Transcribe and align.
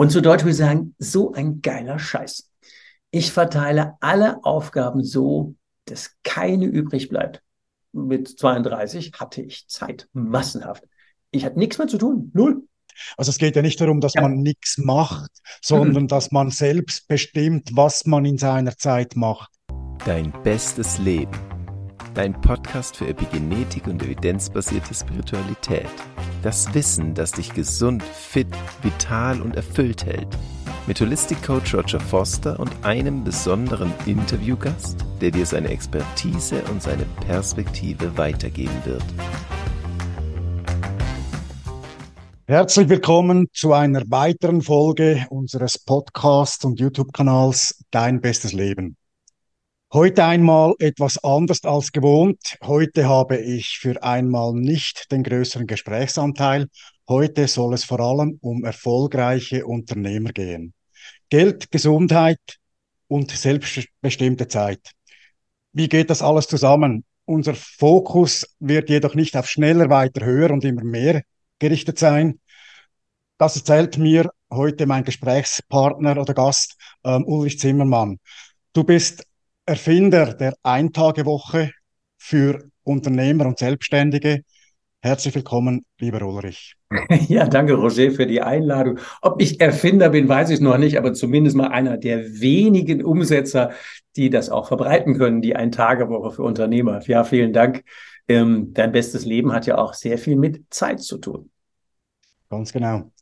Und 0.00 0.08
zu 0.08 0.22
Deutsch 0.22 0.44
würde 0.44 0.52
ich 0.52 0.56
sagen, 0.56 0.94
so 0.98 1.34
ein 1.34 1.60
geiler 1.60 1.98
Scheiß. 1.98 2.50
Ich 3.10 3.32
verteile 3.32 3.96
alle 4.00 4.42
Aufgaben 4.44 5.04
so, 5.04 5.56
dass 5.84 6.16
keine 6.22 6.64
übrig 6.64 7.10
bleibt. 7.10 7.42
Mit 7.92 8.26
32 8.26 9.12
hatte 9.20 9.42
ich 9.42 9.68
Zeit, 9.68 10.08
massenhaft. 10.14 10.84
Ich 11.32 11.44
hatte 11.44 11.58
nichts 11.58 11.76
mehr 11.76 11.86
zu 11.86 11.98
tun, 11.98 12.30
null. 12.32 12.62
Also 13.18 13.28
es 13.28 13.36
geht 13.36 13.56
ja 13.56 13.60
nicht 13.60 13.78
darum, 13.78 14.00
dass 14.00 14.14
ja. 14.14 14.22
man 14.22 14.38
nichts 14.38 14.78
macht, 14.78 15.32
sondern 15.60 16.04
mhm. 16.04 16.08
dass 16.08 16.32
man 16.32 16.48
selbst 16.48 17.06
bestimmt, 17.06 17.68
was 17.74 18.06
man 18.06 18.24
in 18.24 18.38
seiner 18.38 18.78
Zeit 18.78 19.16
macht. 19.16 19.50
Dein 20.06 20.32
bestes 20.42 20.98
Leben. 20.98 21.49
Dein 22.20 22.38
Podcast 22.38 22.98
für 22.98 23.08
Epigenetik 23.08 23.86
und 23.86 24.02
evidenzbasierte 24.02 24.92
Spiritualität. 24.92 25.88
Das 26.42 26.74
Wissen, 26.74 27.14
das 27.14 27.32
dich 27.32 27.54
gesund, 27.54 28.02
fit, 28.02 28.46
vital 28.82 29.40
und 29.40 29.56
erfüllt 29.56 30.04
hält. 30.04 30.28
Mit 30.86 31.00
Holistic 31.00 31.42
Coach 31.42 31.74
Roger 31.74 31.98
Foster 31.98 32.60
und 32.60 32.70
einem 32.82 33.24
besonderen 33.24 33.90
Interviewgast, 34.04 34.98
der 35.22 35.30
dir 35.30 35.46
seine 35.46 35.68
Expertise 35.68 36.62
und 36.70 36.82
seine 36.82 37.06
Perspektive 37.26 38.14
weitergeben 38.18 38.84
wird. 38.84 39.04
Herzlich 42.46 42.90
willkommen 42.90 43.46
zu 43.54 43.72
einer 43.72 44.02
weiteren 44.10 44.60
Folge 44.60 45.24
unseres 45.30 45.78
Podcasts 45.78 46.66
und 46.66 46.80
YouTube-Kanals 46.80 47.82
Dein 47.90 48.20
bestes 48.20 48.52
Leben. 48.52 48.98
Heute 49.92 50.24
einmal 50.24 50.74
etwas 50.78 51.18
anders 51.24 51.64
als 51.64 51.90
gewohnt. 51.90 52.56
Heute 52.62 53.08
habe 53.08 53.38
ich 53.38 53.78
für 53.80 54.00
einmal 54.04 54.52
nicht 54.52 55.10
den 55.10 55.24
größeren 55.24 55.66
Gesprächsanteil. 55.66 56.68
Heute 57.08 57.48
soll 57.48 57.74
es 57.74 57.82
vor 57.82 57.98
allem 57.98 58.38
um 58.40 58.64
erfolgreiche 58.64 59.66
Unternehmer 59.66 60.30
gehen. 60.30 60.74
Geld, 61.28 61.72
Gesundheit 61.72 62.38
und 63.08 63.32
selbstbestimmte 63.32 64.46
Zeit. 64.46 64.92
Wie 65.72 65.88
geht 65.88 66.08
das 66.08 66.22
alles 66.22 66.46
zusammen? 66.46 67.04
Unser 67.24 67.56
Fokus 67.56 68.46
wird 68.60 68.90
jedoch 68.90 69.16
nicht 69.16 69.36
auf 69.36 69.50
schneller, 69.50 69.90
weiter, 69.90 70.24
höher 70.24 70.52
und 70.52 70.64
immer 70.64 70.84
mehr 70.84 71.22
gerichtet 71.58 71.98
sein. 71.98 72.38
Das 73.38 73.56
erzählt 73.56 73.98
mir 73.98 74.30
heute 74.52 74.86
mein 74.86 75.02
Gesprächspartner 75.02 76.16
oder 76.16 76.32
Gast 76.32 76.76
ähm, 77.02 77.24
Ulrich 77.26 77.58
Zimmermann. 77.58 78.20
Du 78.72 78.84
bist 78.84 79.26
Erfinder 79.70 80.34
der 80.34 80.54
Eintagewoche 80.64 81.70
für 82.18 82.68
Unternehmer 82.82 83.46
und 83.46 83.60
Selbstständige. 83.60 84.42
Herzlich 85.00 85.32
willkommen, 85.32 85.86
lieber 86.00 86.22
Ulrich. 86.22 86.74
Ja, 87.28 87.46
danke, 87.46 87.74
Roger, 87.74 88.10
für 88.10 88.26
die 88.26 88.42
Einladung. 88.42 88.98
Ob 89.22 89.40
ich 89.40 89.60
Erfinder 89.60 90.08
bin, 90.08 90.28
weiß 90.28 90.50
ich 90.50 90.58
noch 90.58 90.76
nicht, 90.76 90.98
aber 90.98 91.12
zumindest 91.12 91.56
mal 91.56 91.68
einer 91.68 91.98
der 91.98 92.40
wenigen 92.40 93.04
Umsetzer, 93.04 93.70
die 94.16 94.28
das 94.28 94.50
auch 94.50 94.66
verbreiten 94.66 95.16
können, 95.16 95.40
die 95.40 95.54
Eintagewoche 95.54 96.32
für 96.32 96.42
Unternehmer. 96.42 97.00
Ja, 97.06 97.22
vielen 97.22 97.52
Dank. 97.52 97.84
Ähm, 98.26 98.74
dein 98.74 98.90
bestes 98.90 99.24
Leben 99.24 99.52
hat 99.52 99.66
ja 99.66 99.78
auch 99.78 99.94
sehr 99.94 100.18
viel 100.18 100.34
mit 100.34 100.64
Zeit 100.70 101.00
zu 101.00 101.18
tun. 101.18 101.48
Ganz 102.48 102.72
genau. 102.72 103.12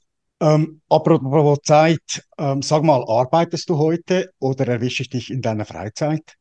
Ähm, 0.40 0.80
apropos 0.88 1.58
Zeit, 1.62 2.24
ähm, 2.38 2.62
sag 2.62 2.84
mal, 2.84 3.04
arbeitest 3.06 3.68
du 3.68 3.76
heute 3.76 4.30
oder 4.38 4.66
erwische 4.66 5.02
ich 5.02 5.10
dich 5.10 5.30
in 5.30 5.42
deiner 5.42 5.66
Freizeit? 5.66 6.37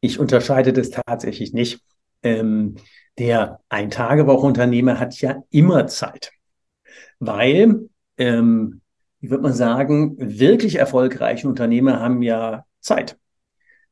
Ich 0.00 0.18
unterscheide 0.18 0.72
das 0.72 0.90
tatsächlich 0.90 1.52
nicht. 1.52 1.80
Ähm, 2.22 2.76
der 3.18 3.60
Ein-Tage-Woche-Unternehmer 3.68 5.00
hat 5.00 5.20
ja 5.20 5.42
immer 5.50 5.86
Zeit, 5.86 6.32
weil, 7.18 7.88
ähm, 8.16 8.80
wie 9.20 9.30
würde 9.30 9.42
man 9.42 9.52
sagen, 9.52 10.14
wirklich 10.18 10.76
erfolgreiche 10.76 11.48
Unternehmer 11.48 12.00
haben 12.00 12.22
ja 12.22 12.64
Zeit. 12.80 13.18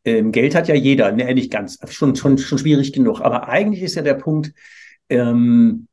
Ähm, 0.05 0.31
Geld 0.31 0.55
hat 0.55 0.69
ja 0.69 0.77
jeder, 0.77 1.11
ne, 1.11 1.34
nicht 1.34 1.51
ganz, 1.51 1.79
schon, 1.91 2.15
schon, 2.15 2.39
schon 2.39 2.59
schwierig 2.59 2.93
genug. 2.93 3.21
Aber 3.21 3.49
eigentlich 3.49 3.83
ist 3.83 3.97
ja 3.97 4.03
der 4.03 4.15
Punkt, 4.15 4.53
ähm, 5.09 5.88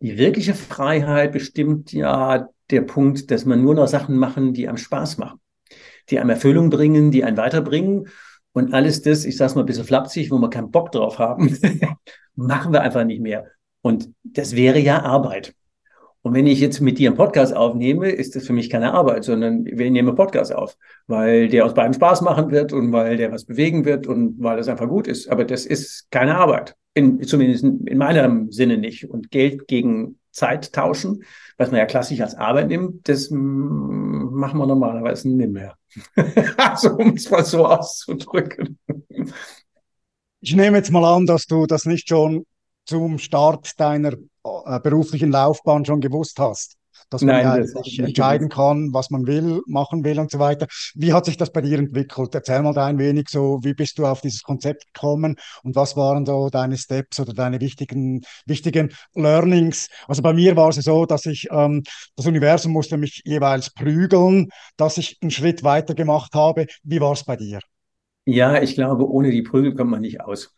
die 0.00 0.18
wirkliche 0.18 0.54
Freiheit 0.54 1.32
bestimmt 1.32 1.92
ja 1.92 2.48
der 2.70 2.82
Punkt, 2.82 3.30
dass 3.30 3.44
man 3.44 3.62
nur 3.62 3.74
noch 3.74 3.88
Sachen 3.88 4.16
machen, 4.16 4.52
die 4.52 4.68
einem 4.68 4.76
Spaß 4.76 5.18
machen, 5.18 5.40
die 6.10 6.20
einem 6.20 6.30
Erfüllung 6.30 6.70
bringen, 6.70 7.10
die 7.10 7.24
einen 7.24 7.36
weiterbringen. 7.36 8.08
Und 8.56 8.72
alles 8.72 9.02
das, 9.02 9.26
ich 9.26 9.36
sage 9.36 9.50
es 9.50 9.54
mal 9.54 9.64
ein 9.64 9.66
bisschen 9.66 9.84
flapsig, 9.84 10.30
wo 10.30 10.38
wir 10.38 10.48
keinen 10.48 10.70
Bock 10.70 10.90
drauf 10.90 11.18
haben, 11.18 11.54
machen 12.36 12.72
wir 12.72 12.80
einfach 12.80 13.04
nicht 13.04 13.20
mehr. 13.20 13.44
Und 13.82 14.08
das 14.24 14.56
wäre 14.56 14.78
ja 14.78 15.02
Arbeit. 15.02 15.54
Und 16.22 16.32
wenn 16.32 16.46
ich 16.46 16.58
jetzt 16.58 16.80
mit 16.80 16.98
dir 16.98 17.10
einen 17.10 17.18
Podcast 17.18 17.54
aufnehme, 17.54 18.08
ist 18.08 18.34
das 18.34 18.46
für 18.46 18.54
mich 18.54 18.70
keine 18.70 18.94
Arbeit, 18.94 19.24
sondern 19.24 19.66
wir 19.66 19.90
nehmen 19.90 20.08
einen 20.08 20.16
Podcast 20.16 20.54
auf, 20.54 20.78
weil 21.06 21.48
der 21.48 21.66
aus 21.66 21.74
beiden 21.74 21.92
Spaß 21.92 22.22
machen 22.22 22.50
wird 22.50 22.72
und 22.72 22.92
weil 22.92 23.18
der 23.18 23.30
was 23.30 23.44
bewegen 23.44 23.84
wird 23.84 24.06
und 24.06 24.36
weil 24.38 24.56
das 24.56 24.68
einfach 24.68 24.88
gut 24.88 25.06
ist. 25.06 25.28
Aber 25.28 25.44
das 25.44 25.66
ist 25.66 26.10
keine 26.10 26.36
Arbeit. 26.36 26.76
In, 26.94 27.22
zumindest 27.24 27.62
in 27.62 27.98
meinem 27.98 28.50
Sinne 28.52 28.78
nicht. 28.78 29.10
Und 29.10 29.30
Geld 29.30 29.68
gegen 29.68 30.18
Zeit 30.30 30.72
tauschen, 30.72 31.24
was 31.56 31.70
man 31.70 31.78
ja 31.78 31.86
klassisch 31.86 32.20
als 32.20 32.34
Arbeit 32.34 32.68
nimmt, 32.68 33.08
das 33.08 33.30
machen 33.30 34.58
wir 34.58 34.66
normalerweise 34.66 35.28
nicht 35.28 35.50
mehr. 35.50 35.76
also, 36.56 36.90
um 36.96 37.14
es 37.14 37.30
mal 37.30 37.44
so 37.44 37.66
auszudrücken. 37.66 38.78
Ich 40.40 40.54
nehme 40.54 40.76
jetzt 40.76 40.92
mal 40.92 41.16
an, 41.16 41.26
dass 41.26 41.46
du 41.46 41.66
das 41.66 41.86
nicht 41.86 42.08
schon 42.08 42.44
zum 42.84 43.18
Start 43.18 43.80
deiner 43.80 44.12
äh, 44.12 44.80
beruflichen 44.80 45.30
Laufbahn 45.30 45.84
schon 45.84 46.00
gewusst 46.00 46.38
hast 46.38 46.75
dass 47.10 47.22
man 47.22 47.36
Nein, 47.36 47.66
ja 47.66 47.82
sich 47.82 47.98
entscheiden 47.98 48.48
kann, 48.48 48.92
was 48.92 49.10
man 49.10 49.26
will, 49.26 49.60
machen 49.66 50.04
will 50.04 50.18
und 50.18 50.30
so 50.30 50.38
weiter. 50.38 50.66
Wie 50.94 51.12
hat 51.12 51.24
sich 51.24 51.36
das 51.36 51.52
bei 51.52 51.60
dir 51.60 51.78
entwickelt? 51.78 52.34
Erzähl 52.34 52.62
mal 52.62 52.74
da 52.74 52.86
ein 52.86 52.98
wenig 52.98 53.28
so, 53.28 53.60
wie 53.62 53.74
bist 53.74 53.98
du 53.98 54.06
auf 54.06 54.20
dieses 54.20 54.42
Konzept 54.42 54.86
gekommen 54.92 55.36
und 55.62 55.76
was 55.76 55.96
waren 55.96 56.26
so 56.26 56.48
deine 56.50 56.76
Steps 56.76 57.20
oder 57.20 57.32
deine 57.32 57.60
wichtigen, 57.60 58.22
wichtigen 58.46 58.92
Learnings? 59.14 59.88
Also 60.08 60.22
bei 60.22 60.32
mir 60.32 60.56
war 60.56 60.68
es 60.68 60.76
so, 60.76 61.06
dass 61.06 61.26
ich, 61.26 61.48
ähm, 61.50 61.82
das 62.16 62.26
Universum 62.26 62.72
musste 62.72 62.96
mich 62.96 63.22
jeweils 63.24 63.70
prügeln, 63.70 64.48
dass 64.76 64.98
ich 64.98 65.18
einen 65.22 65.30
Schritt 65.30 65.62
weiter 65.62 65.94
gemacht 65.94 66.34
habe. 66.34 66.66
Wie 66.82 67.00
war 67.00 67.12
es 67.12 67.24
bei 67.24 67.36
dir? 67.36 67.60
Ja, 68.28 68.60
ich 68.60 68.74
glaube, 68.74 69.08
ohne 69.08 69.30
die 69.30 69.42
Prügel 69.42 69.74
kommt 69.74 69.90
man 69.90 70.00
nicht 70.00 70.20
aus. 70.20 70.52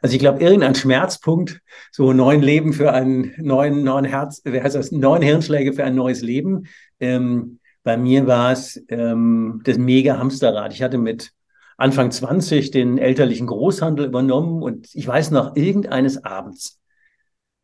Also 0.00 0.14
ich 0.14 0.18
glaube, 0.18 0.42
irgendein 0.42 0.74
Schmerzpunkt, 0.74 1.60
so 1.92 2.12
neun 2.12 2.42
Leben 2.42 2.72
für 2.72 2.92
einen 2.92 3.32
neuen, 3.38 3.84
neuen 3.84 4.04
Herz, 4.04 4.42
heißt 4.44 4.74
das, 4.74 4.90
neun 4.90 5.22
Hirnschläge 5.22 5.72
für 5.72 5.84
ein 5.84 5.94
neues 5.94 6.20
Leben. 6.22 6.66
Ähm, 6.98 7.60
bei 7.84 7.96
mir 7.96 8.26
war 8.26 8.50
es 8.50 8.82
ähm, 8.88 9.60
das 9.64 9.78
mega 9.78 10.18
Hamsterrad. 10.18 10.72
Ich 10.72 10.82
hatte 10.82 10.98
mit 10.98 11.32
Anfang 11.76 12.10
20 12.10 12.72
den 12.72 12.98
elterlichen 12.98 13.46
Großhandel 13.46 14.06
übernommen 14.06 14.60
und 14.60 14.88
ich 14.92 15.06
weiß 15.06 15.30
noch, 15.30 15.54
irgendeines 15.54 16.24
Abends 16.24 16.80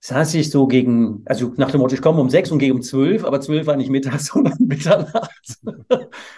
saß 0.00 0.34
ich 0.34 0.50
so 0.50 0.68
gegen, 0.68 1.22
also 1.26 1.52
nach 1.56 1.72
dem 1.72 1.80
Motto, 1.80 1.94
ich 1.94 2.02
komme 2.02 2.20
um 2.20 2.30
sechs 2.30 2.52
und 2.52 2.60
gehe 2.60 2.72
um 2.72 2.82
zwölf, 2.82 3.24
aber 3.24 3.40
zwölf 3.40 3.66
war 3.66 3.76
nicht 3.76 3.90
mittags, 3.90 4.26
sondern 4.32 4.56
Mitternacht. 4.60 5.58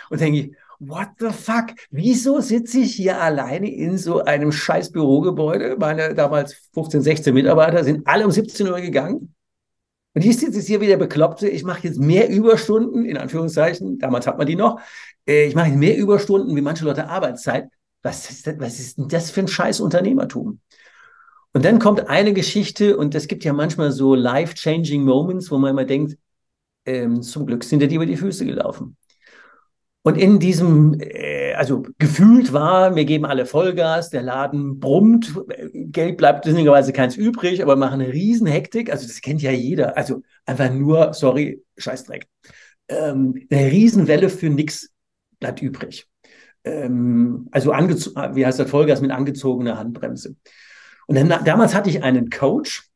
und 0.08 0.20
denke 0.20 0.38
ich, 0.38 0.56
what 0.80 1.08
the 1.18 1.30
fuck? 1.30 1.74
Wieso 1.90 2.40
sitze 2.40 2.80
ich 2.80 2.96
hier 2.96 3.20
alleine 3.20 3.72
in 3.72 3.98
so 3.98 4.24
einem 4.24 4.50
scheiß 4.50 4.90
Bürogebäude? 4.90 5.76
Meine 5.78 6.14
damals 6.14 6.54
15, 6.74 7.02
16 7.02 7.34
Mitarbeiter 7.34 7.84
sind 7.84 8.06
alle 8.06 8.24
um 8.24 8.32
17 8.32 8.66
Uhr 8.66 8.80
gegangen. 8.80 9.34
Und 10.14 10.24
ich 10.24 10.38
sitze 10.38 10.56
jetzt 10.56 10.66
hier 10.66 10.80
wieder 10.80 10.96
Bekloppte. 10.96 11.48
Ich 11.48 11.62
mache 11.62 11.86
jetzt 11.86 12.00
mehr 12.00 12.28
Überstunden, 12.28 13.04
in 13.04 13.16
Anführungszeichen. 13.16 13.98
Damals 13.98 14.26
hat 14.26 14.38
man 14.38 14.46
die 14.46 14.56
noch. 14.56 14.80
Äh, 15.26 15.46
ich 15.46 15.54
mache 15.54 15.70
mehr 15.70 15.96
Überstunden 15.96 16.56
wie 16.56 16.62
manche 16.62 16.84
Leute 16.84 17.08
Arbeitszeit. 17.08 17.68
Was 18.02 18.30
ist, 18.30 18.46
das, 18.46 18.58
was 18.58 18.80
ist 18.80 18.98
denn 18.98 19.08
das 19.08 19.30
für 19.30 19.40
ein 19.40 19.48
scheiß 19.48 19.80
Unternehmertum? 19.80 20.60
Und 21.52 21.64
dann 21.64 21.78
kommt 21.78 22.08
eine 22.08 22.32
Geschichte, 22.32 22.96
und 22.96 23.14
es 23.14 23.28
gibt 23.28 23.44
ja 23.44 23.52
manchmal 23.52 23.92
so 23.92 24.14
life-changing 24.14 25.04
Moments, 25.04 25.50
wo 25.50 25.58
man 25.58 25.72
immer 25.72 25.84
denkt, 25.84 26.16
ähm, 26.86 27.22
zum 27.22 27.46
Glück 27.46 27.64
sind 27.64 27.80
dir 27.80 27.88
die 27.88 27.96
über 27.96 28.06
die 28.06 28.16
Füße 28.16 28.46
gelaufen. 28.46 28.96
Und 30.02 30.16
in 30.16 30.38
diesem, 30.38 30.98
äh, 30.98 31.52
also 31.54 31.82
gefühlt 31.98 32.52
war, 32.52 32.96
wir 32.96 33.04
geben 33.04 33.26
alle 33.26 33.44
Vollgas, 33.44 34.08
der 34.08 34.22
Laden 34.22 34.80
brummt, 34.80 35.34
Geld 35.72 36.16
bleibt 36.16 36.46
sinnigerweise 36.46 36.92
keins 36.92 37.16
übrig, 37.16 37.62
aber 37.62 37.76
machen 37.76 38.00
eine 38.00 38.12
riesen 38.12 38.46
Hektik. 38.46 38.90
Also 38.90 39.06
das 39.06 39.20
kennt 39.20 39.42
ja 39.42 39.50
jeder. 39.50 39.96
Also 39.98 40.22
einfach 40.46 40.72
nur, 40.72 41.12
sorry, 41.12 41.62
Scheißdreck. 41.76 42.26
Ähm, 42.88 43.46
eine 43.50 43.70
Riesenwelle 43.70 44.30
für 44.30 44.48
nix 44.48 44.90
bleibt 45.38 45.60
übrig. 45.60 46.08
Ähm, 46.64 47.48
also 47.50 47.70
wie 47.70 48.46
heißt 48.46 48.58
das, 48.58 48.70
Vollgas 48.70 49.02
mit 49.02 49.10
angezogener 49.10 49.78
Handbremse. 49.78 50.34
Und 51.06 51.16
dann, 51.16 51.44
damals 51.44 51.74
hatte 51.74 51.90
ich 51.90 52.02
einen 52.02 52.30
Coach, 52.30 52.88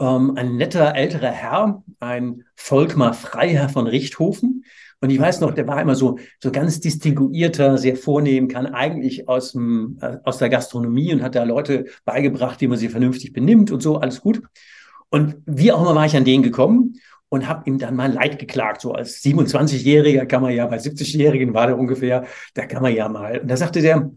ähm, 0.00 0.34
ein 0.36 0.56
netter 0.56 0.94
älterer 0.96 1.30
Herr, 1.30 1.84
ein 2.00 2.44
Volkmar 2.56 3.14
Freiherr 3.14 3.68
von 3.68 3.86
Richthofen, 3.86 4.64
und 5.04 5.10
ich 5.10 5.20
weiß 5.20 5.40
noch, 5.40 5.52
der 5.52 5.68
war 5.68 5.82
immer 5.82 5.94
so, 5.94 6.18
so 6.42 6.50
ganz 6.50 6.80
distinguierter, 6.80 7.76
sehr 7.76 7.94
vornehm, 7.94 8.48
kann 8.48 8.64
eigentlich 8.64 9.28
aus, 9.28 9.52
dem, 9.52 9.98
äh, 10.00 10.16
aus 10.24 10.38
der 10.38 10.48
Gastronomie 10.48 11.12
und 11.12 11.22
hat 11.22 11.34
da 11.34 11.44
Leute 11.44 11.84
beigebracht, 12.06 12.62
wie 12.62 12.68
man 12.68 12.78
sich 12.78 12.90
vernünftig 12.90 13.34
benimmt 13.34 13.70
und 13.70 13.82
so, 13.82 13.98
alles 13.98 14.22
gut. 14.22 14.40
Und 15.10 15.36
wie 15.44 15.72
auch 15.72 15.82
immer 15.82 15.94
war 15.94 16.06
ich 16.06 16.16
an 16.16 16.24
den 16.24 16.42
gekommen. 16.42 16.94
und 17.28 17.48
habe 17.48 17.68
ihm 17.68 17.78
dann 17.78 17.96
mal 17.96 18.12
Leid 18.12 18.38
geklagt. 18.38 18.80
So 18.80 18.92
als 18.92 19.22
27-Jähriger 19.22 20.24
kann 20.24 20.40
man 20.40 20.54
ja, 20.54 20.66
bei 20.66 20.78
70-Jährigen 20.78 21.52
war 21.52 21.66
der 21.66 21.78
ungefähr, 21.78 22.26
da 22.54 22.64
kann 22.64 22.80
man 22.82 22.94
ja 22.94 23.08
mal. 23.08 23.40
Und 23.40 23.50
da 23.50 23.56
sagte 23.58 23.82
der, 23.82 24.10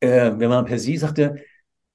äh, 0.00 0.32
wenn 0.36 0.50
man 0.50 0.66
per 0.66 0.78
Sie 0.78 0.98
sagte, 0.98 1.36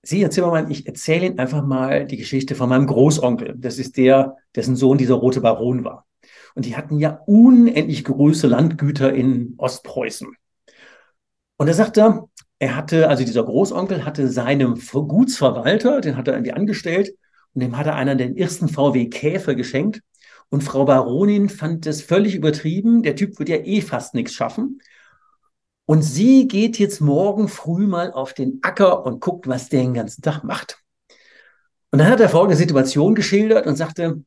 Sie, 0.01 0.22
Herr 0.22 0.31
Zimmermann, 0.31 0.72
ich 0.72 0.88
erzähle 0.88 1.28
Ihnen 1.28 1.40
einfach 1.40 1.63
mal 1.63 2.07
die 2.07 2.18
Geschichte 2.18 2.56
von 2.56 2.69
meinem 2.69 2.88
Großonkel. 2.88 3.56
Das 3.57 3.78
ist 3.78 3.96
der, 3.98 4.38
dessen 4.56 4.75
Sohn 4.75 4.98
dieser 4.98 5.16
rote 5.16 5.42
Baron 5.42 5.84
war. 5.84 6.07
Und 6.59 6.65
die 6.65 6.75
hatten 6.75 7.00
ja 7.00 7.21
unendlich 7.25 8.03
große 8.03 8.45
Landgüter 8.47 9.13
in 9.13 9.53
Ostpreußen. 9.56 10.27
Und 11.56 11.67
er 11.69 11.73
sagte, 11.73 12.23
er 12.59 12.75
hatte, 12.75 13.07
also 13.07 13.23
dieser 13.23 13.45
Großonkel 13.45 14.03
hatte 14.03 14.27
seinem 14.27 14.75
Gutsverwalter, 14.75 16.01
den 16.01 16.17
hat 16.17 16.27
er 16.27 16.33
irgendwie 16.33 16.51
angestellt, 16.51 17.15
und 17.53 17.63
dem 17.63 17.77
hat 17.77 17.88
er 17.88 17.95
einer 17.95 18.15
den 18.15 18.35
ersten 18.35 18.67
VW 18.67 19.07
Käfer 19.07 19.56
geschenkt. 19.56 20.01
Und 20.50 20.65
Frau 20.65 20.83
Baronin 20.83 21.47
fand 21.47 21.85
das 21.85 22.01
völlig 22.01 22.35
übertrieben. 22.35 23.03
Der 23.03 23.15
Typ 23.15 23.39
wird 23.39 23.47
ja 23.47 23.55
eh 23.55 23.79
fast 23.79 24.13
nichts 24.13 24.33
schaffen. 24.33 24.81
Und 25.85 26.01
sie 26.01 26.45
geht 26.50 26.77
jetzt 26.77 27.00
morgen 27.00 27.47
früh 27.47 27.88
mal 27.88 28.12
auf 28.12 28.33
den 28.33 28.59
Acker 28.63 29.05
und 29.05 29.21
guckt, 29.21 29.47
was 29.47 29.69
der 29.69 29.83
den 29.83 29.94
ganzen 29.94 30.23
Tag 30.23 30.44
macht. 30.44 30.83
Und 31.91 32.00
dann 32.00 32.09
hat 32.09 32.19
er 32.19 32.27
folgende 32.27 32.57
Situation 32.57 33.15
geschildert 33.15 33.65
und 33.65 33.77
sagte, 33.77 34.25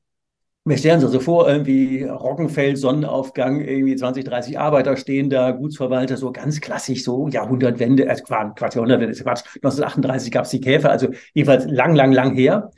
wir 0.65 0.79
stellen 0.79 0.97
uns 0.97 1.05
also 1.05 1.19
vor, 1.19 1.49
irgendwie 1.49 2.05
Roggenfeld, 2.05 2.79
Sonnenaufgang, 2.79 3.61
irgendwie 3.61 3.97
20, 3.97 4.25
30 4.25 4.59
Arbeiter 4.61 4.97
stehen 4.97 5.29
da, 5.29 5.51
Gutsverwalter, 5.51 6.17
so 6.17 6.31
ganz 6.31 6.61
klassisch, 6.61 7.03
so 7.03 7.27
Jahrhundertwende, 7.29 8.07
äh, 8.07 8.15
Quatsch, 8.15 8.77
Jahrhundertwende, 8.77 9.21
Quatsch, 9.21 9.45
1938 9.61 10.31
gab 10.31 10.45
es 10.45 10.51
die 10.51 10.61
Käfer, 10.61 10.91
also 10.91 11.09
jedenfalls 11.35 11.67
lang, 11.67 11.97
lang, 11.97 12.13
lang 12.13 12.35
her, 12.35 12.71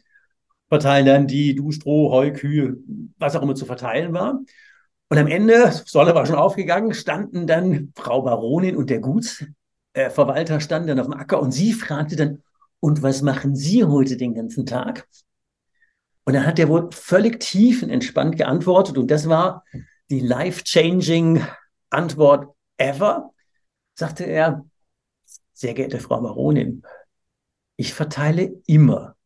verteilen 0.69 1.04
dann 1.04 1.26
die 1.26 1.54
Du, 1.54 1.72
Stroh, 1.72 2.10
Heu, 2.10 2.32
Kühe, 2.32 2.78
was 3.19 3.36
auch 3.36 3.42
immer 3.42 3.54
zu 3.54 3.66
verteilen 3.66 4.14
war. 4.14 4.40
Und 5.10 5.19
am 5.19 5.26
Ende, 5.26 5.70
Sonne 5.84 6.14
war 6.14 6.25
schon 6.25 6.36
aufgegangen, 6.36 6.94
standen 6.94 7.46
dann 7.46 7.92
Frau 7.94 8.22
Baronin 8.22 8.76
und 8.76 8.88
der 8.88 9.00
Gutsverwalter 9.00 10.60
standen 10.60 10.88
dann 10.88 11.00
auf 11.00 11.06
dem 11.06 11.14
Acker 11.14 11.40
und 11.40 11.52
sie 11.52 11.75
fragte 11.75 12.16
dann, 12.16 12.42
und 12.81 13.02
was 13.02 13.22
machen 13.22 13.56
Sie 13.56 13.84
heute 13.84 14.16
den 14.16 14.34
ganzen 14.34 14.66
Tag? 14.66 15.06
Und 16.24 16.34
dann 16.34 16.46
hat 16.46 16.58
er 16.58 16.68
wohl 16.68 16.90
völlig 16.92 17.40
tiefenentspannt 17.40 18.36
geantwortet 18.36 18.96
und 18.96 19.10
das 19.10 19.28
war 19.28 19.64
die 20.10 20.20
life-changing 20.20 21.44
Antwort 21.90 22.54
ever, 22.78 23.32
sagte 23.94 24.24
er, 24.24 24.64
sehr 25.52 25.74
geehrte 25.74 26.00
Frau 26.00 26.20
Baronin, 26.20 26.82
ich 27.76 27.92
verteile 27.92 28.60
immer 28.66 29.16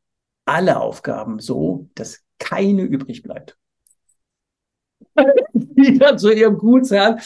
alle 0.44 0.80
Aufgaben 0.80 1.38
so, 1.38 1.88
dass 1.94 2.24
keine 2.38 2.82
übrig 2.82 3.22
bleibt 3.22 3.58
wieder 5.52 6.16
zu 6.16 6.30
ihrem 6.30 6.58
Gutsherrn. 6.58 7.20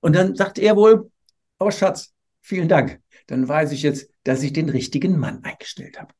Und 0.00 0.14
dann 0.14 0.34
sagt 0.34 0.58
er 0.58 0.76
wohl, 0.76 1.10
oh 1.58 1.70
Schatz, 1.70 2.14
vielen 2.40 2.68
Dank. 2.68 3.00
Dann 3.26 3.48
weiß 3.48 3.72
ich 3.72 3.82
jetzt, 3.82 4.10
dass 4.24 4.42
ich 4.42 4.52
den 4.52 4.68
richtigen 4.68 5.18
Mann 5.18 5.42
eingestellt 5.44 5.98
habe. 5.98 6.14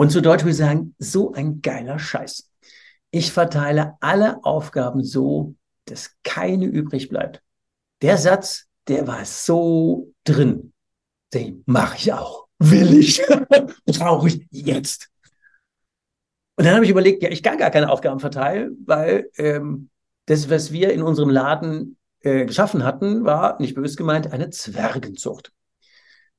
Und 0.00 0.08
zu 0.08 0.22
Deutsch 0.22 0.44
würde 0.44 0.52
ich 0.52 0.56
sagen, 0.56 0.94
so 0.98 1.34
ein 1.34 1.60
geiler 1.60 1.98
Scheiß. 1.98 2.50
Ich 3.10 3.32
verteile 3.32 3.98
alle 4.00 4.42
Aufgaben 4.44 5.04
so, 5.04 5.56
dass 5.84 6.16
keine 6.22 6.64
übrig 6.64 7.10
bleibt. 7.10 7.42
Der 8.00 8.16
Satz, 8.16 8.64
der 8.88 9.06
war 9.06 9.26
so 9.26 10.10
drin. 10.24 10.72
Den 11.34 11.64
mache 11.66 11.98
ich 11.98 12.14
auch. 12.14 12.46
Will 12.58 12.98
ich. 12.98 13.20
Brauche 13.84 14.28
ich 14.28 14.46
jetzt. 14.50 15.10
Und 16.56 16.64
dann 16.64 16.76
habe 16.76 16.86
ich 16.86 16.90
überlegt, 16.90 17.22
ja, 17.22 17.28
ich 17.28 17.42
kann 17.42 17.58
gar 17.58 17.70
keine 17.70 17.90
Aufgaben 17.90 18.20
verteilen, 18.20 18.78
weil 18.86 19.28
ähm, 19.36 19.90
das, 20.24 20.48
was 20.48 20.72
wir 20.72 20.94
in 20.94 21.02
unserem 21.02 21.28
Laden 21.28 21.98
äh, 22.20 22.46
geschaffen 22.46 22.84
hatten, 22.84 23.26
war, 23.26 23.60
nicht 23.60 23.74
bös 23.74 23.98
gemeint, 23.98 24.32
eine 24.32 24.48
Zwergenzucht. 24.48 25.52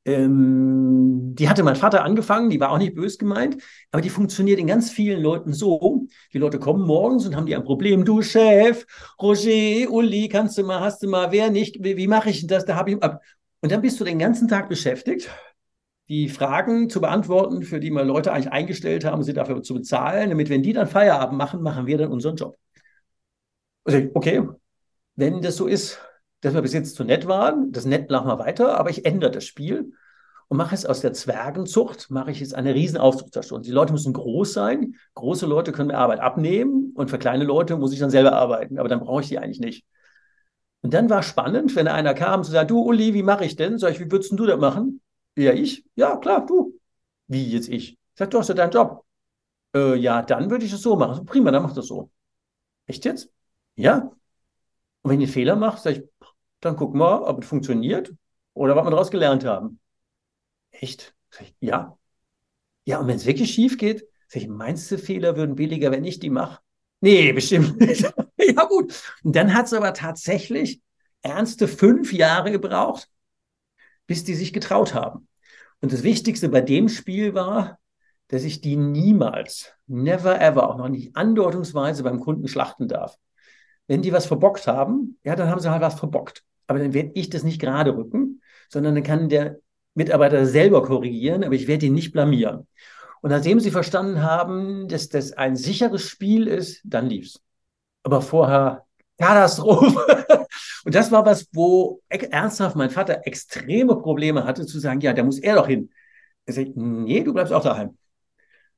Ähm, 0.03 1.35
die 1.35 1.47
hatte 1.47 1.63
mein 1.63 1.75
Vater 1.75 2.03
angefangen, 2.03 2.49
die 2.49 2.59
war 2.59 2.71
auch 2.71 2.77
nicht 2.79 2.95
bös 2.95 3.17
gemeint, 3.19 3.57
aber 3.91 4.01
die 4.01 4.09
funktioniert 4.09 4.59
in 4.59 4.67
ganz 4.67 4.89
vielen 4.89 5.21
Leuten 5.21 5.53
so. 5.53 6.07
Die 6.33 6.39
Leute 6.39 6.59
kommen 6.59 6.85
morgens 6.85 7.25
und 7.27 7.35
haben 7.35 7.45
die 7.45 7.55
ein 7.55 7.63
Problem. 7.63 8.03
Du 8.03 8.21
Chef, 8.21 8.85
Roger, 9.21 9.91
Uli, 9.91 10.27
kannst 10.27 10.57
du 10.57 10.63
mal, 10.63 10.79
hast 10.79 11.03
du 11.03 11.07
mal, 11.07 11.31
wer 11.31 11.51
nicht, 11.51 11.83
wie, 11.83 11.97
wie 11.97 12.07
mache 12.07 12.29
ich 12.31 12.47
das? 12.47 12.65
Da 12.65 12.75
habe 12.75 12.91
ich 12.91 13.03
ab. 13.03 13.21
Und 13.61 13.71
dann 13.71 13.81
bist 13.81 13.99
du 13.99 14.03
den 14.03 14.17
ganzen 14.17 14.47
Tag 14.47 14.69
beschäftigt 14.69 15.29
die 16.11 16.27
Fragen 16.27 16.89
zu 16.89 16.99
beantworten, 16.99 17.63
für 17.63 17.79
die 17.79 17.89
wir 17.89 18.03
Leute 18.03 18.33
eigentlich 18.33 18.51
eingestellt 18.51 19.05
haben, 19.05 19.23
sie 19.23 19.31
dafür 19.31 19.63
zu 19.63 19.75
bezahlen, 19.75 20.29
damit, 20.29 20.49
wenn 20.49 20.61
die 20.61 20.73
dann 20.73 20.87
Feierabend 20.87 21.37
machen, 21.37 21.61
machen 21.61 21.87
wir 21.87 21.97
dann 21.97 22.11
unseren 22.11 22.35
Job. 22.35 22.57
Also, 23.85 24.09
okay, 24.13 24.41
wenn 25.15 25.41
das 25.41 25.55
so 25.55 25.67
ist, 25.67 25.99
dass 26.41 26.53
wir 26.53 26.61
bis 26.61 26.73
jetzt 26.73 26.95
zu 26.95 27.03
nett 27.03 27.27
waren, 27.27 27.71
das 27.71 27.85
nett 27.85 28.09
machen 28.09 28.27
wir 28.27 28.39
weiter, 28.39 28.77
aber 28.77 28.89
ich 28.89 29.05
ändere 29.05 29.31
das 29.31 29.45
Spiel 29.45 29.93
und 30.47 30.57
mache 30.57 30.75
es 30.75 30.85
aus 30.85 30.99
der 30.99 31.13
Zwergenzucht, 31.13 32.11
mache 32.11 32.31
ich 32.31 32.41
jetzt 32.41 32.55
eine 32.55 32.75
riesen 32.75 32.97
Aufzuchtstation. 32.97 33.61
Die 33.61 33.71
Leute 33.71 33.93
müssen 33.93 34.11
groß 34.11 34.51
sein. 34.51 34.95
Große 35.13 35.45
Leute 35.45 35.71
können 35.71 35.87
mir 35.87 35.97
Arbeit 35.97 36.19
abnehmen 36.19 36.91
und 36.95 37.09
für 37.09 37.17
kleine 37.17 37.45
Leute 37.45 37.77
muss 37.77 37.93
ich 37.93 37.99
dann 37.99 38.09
selber 38.09 38.33
arbeiten, 38.33 38.77
aber 38.77 38.89
dann 38.89 38.99
brauche 38.99 39.21
ich 39.21 39.29
die 39.29 39.39
eigentlich 39.39 39.61
nicht. 39.61 39.85
Und 40.81 40.93
dann 40.93 41.09
war 41.09 41.23
spannend, 41.23 41.75
wenn 41.75 41.87
einer 41.87 42.13
kam 42.13 42.43
zu 42.43 42.51
sagen, 42.51 42.67
du 42.67 42.81
Uli, 42.81 43.13
wie 43.13 43.23
mache 43.23 43.45
ich 43.45 43.55
denn? 43.55 43.77
Sag 43.77 43.91
ich, 43.91 43.99
wie 43.99 44.11
würdest 44.11 44.37
du 44.37 44.45
das 44.45 44.59
machen? 44.59 44.99
Ja, 45.37 45.53
ich? 45.53 45.85
Ja, 45.95 46.17
klar, 46.17 46.45
du. 46.45 46.77
Wie 47.27 47.49
jetzt 47.49 47.69
ich? 47.69 47.97
Sag, 48.15 48.31
du 48.31 48.39
hast 48.39 48.49
ja 48.49 48.55
deinen 48.55 48.71
Job. 48.71 49.05
Äh, 49.75 49.95
ja, 49.95 50.21
dann 50.21 50.49
würde 50.49 50.65
ich 50.65 50.73
es 50.73 50.81
so 50.81 50.95
machen. 50.95 51.25
Prima, 51.25 51.51
dann 51.51 51.63
mach 51.63 51.73
das 51.73 51.87
so. 51.87 52.11
Echt 52.87 53.05
jetzt? 53.05 53.31
Ja. 53.75 54.11
Und 55.03 55.11
wenn 55.11 55.21
ich 55.21 55.27
einen 55.27 55.33
Fehler 55.33 55.55
mache, 55.55 55.79
sag 55.79 55.91
ich, 55.93 56.03
dann 56.61 56.75
gucken 56.75 56.99
wir, 56.99 57.27
ob 57.27 57.43
es 57.43 57.49
funktioniert 57.49 58.13
oder 58.53 58.75
was 58.75 58.85
wir 58.85 58.91
daraus 58.91 59.11
gelernt 59.11 59.45
haben. 59.45 59.79
Echt? 60.71 61.15
Ich, 61.39 61.55
ja. 61.59 61.97
Ja, 62.85 62.99
und 62.99 63.07
wenn 63.07 63.17
es 63.17 63.25
wirklich 63.25 63.53
schief 63.53 63.77
geht, 63.77 64.07
sag 64.27 64.41
ich, 64.41 64.47
meinst 64.47 64.89
du, 64.91 64.97
Fehler 64.97 65.35
würden 65.35 65.55
billiger, 65.55 65.91
wenn 65.91 66.05
ich 66.05 66.19
die 66.19 66.29
mache? 66.29 66.59
Nee, 67.01 67.33
bestimmt 67.33 67.79
nicht. 67.79 68.03
ja, 68.37 68.65
gut. 68.65 69.03
Und 69.23 69.35
dann 69.35 69.53
hat 69.53 69.65
es 69.65 69.73
aber 69.73 69.93
tatsächlich 69.93 70.81
ernste 71.21 71.67
fünf 71.67 72.13
Jahre 72.13 72.51
gebraucht, 72.51 73.09
bis 74.07 74.23
die 74.23 74.35
sich 74.35 74.53
getraut 74.53 74.93
haben. 74.93 75.27
Und 75.81 75.91
das 75.91 76.03
Wichtigste 76.03 76.49
bei 76.49 76.61
dem 76.61 76.89
Spiel 76.89 77.33
war, 77.33 77.79
dass 78.27 78.43
ich 78.43 78.61
die 78.61 78.77
niemals, 78.77 79.73
never 79.87 80.39
ever, 80.39 80.69
auch 80.69 80.77
noch 80.77 80.89
nicht 80.89 81.15
andeutungsweise 81.15 82.03
beim 82.03 82.19
Kunden 82.19 82.47
schlachten 82.47 82.87
darf. 82.87 83.17
Wenn 83.87 84.01
die 84.01 84.13
was 84.13 84.25
verbockt 84.25 84.67
haben, 84.67 85.19
ja, 85.23 85.35
dann 85.35 85.49
haben 85.49 85.59
sie 85.59 85.69
halt 85.69 85.81
was 85.81 85.99
verbockt. 85.99 86.45
Aber 86.71 86.79
dann 86.79 86.93
werde 86.93 87.11
ich 87.15 87.29
das 87.29 87.43
nicht 87.43 87.59
gerade 87.59 87.93
rücken, 87.97 88.41
sondern 88.69 88.95
dann 88.95 89.03
kann 89.03 89.27
der 89.27 89.57
Mitarbeiter 89.93 90.45
selber 90.45 90.83
korrigieren, 90.83 91.43
aber 91.43 91.53
ich 91.53 91.67
werde 91.67 91.87
ihn 91.87 91.93
nicht 91.93 92.13
blamieren. 92.13 92.65
Und 93.21 93.31
nachdem 93.31 93.59
sie 93.59 93.71
verstanden 93.71 94.23
haben, 94.23 94.87
dass 94.87 95.09
das 95.09 95.33
ein 95.33 95.57
sicheres 95.57 96.01
Spiel 96.01 96.47
ist, 96.47 96.79
dann 96.85 97.07
lief's. 97.07 97.41
Aber 98.03 98.21
vorher 98.21 98.85
Katastrophe. 99.19 100.47
Und 100.85 100.95
das 100.95 101.11
war 101.11 101.25
was, 101.25 101.49
wo 101.51 102.01
ernsthaft 102.07 102.77
mein 102.77 102.89
Vater 102.89 103.27
extreme 103.27 103.97
Probleme 103.97 104.45
hatte, 104.45 104.65
zu 104.65 104.79
sagen, 104.79 105.01
ja, 105.01 105.11
da 105.11 105.23
muss 105.23 105.39
er 105.39 105.55
doch 105.55 105.67
hin. 105.67 105.89
Er 106.45 106.53
sagt, 106.53 106.77
nee, 106.77 107.21
du 107.21 107.33
bleibst 107.33 107.51
auch 107.51 107.63
daheim. 107.63 107.97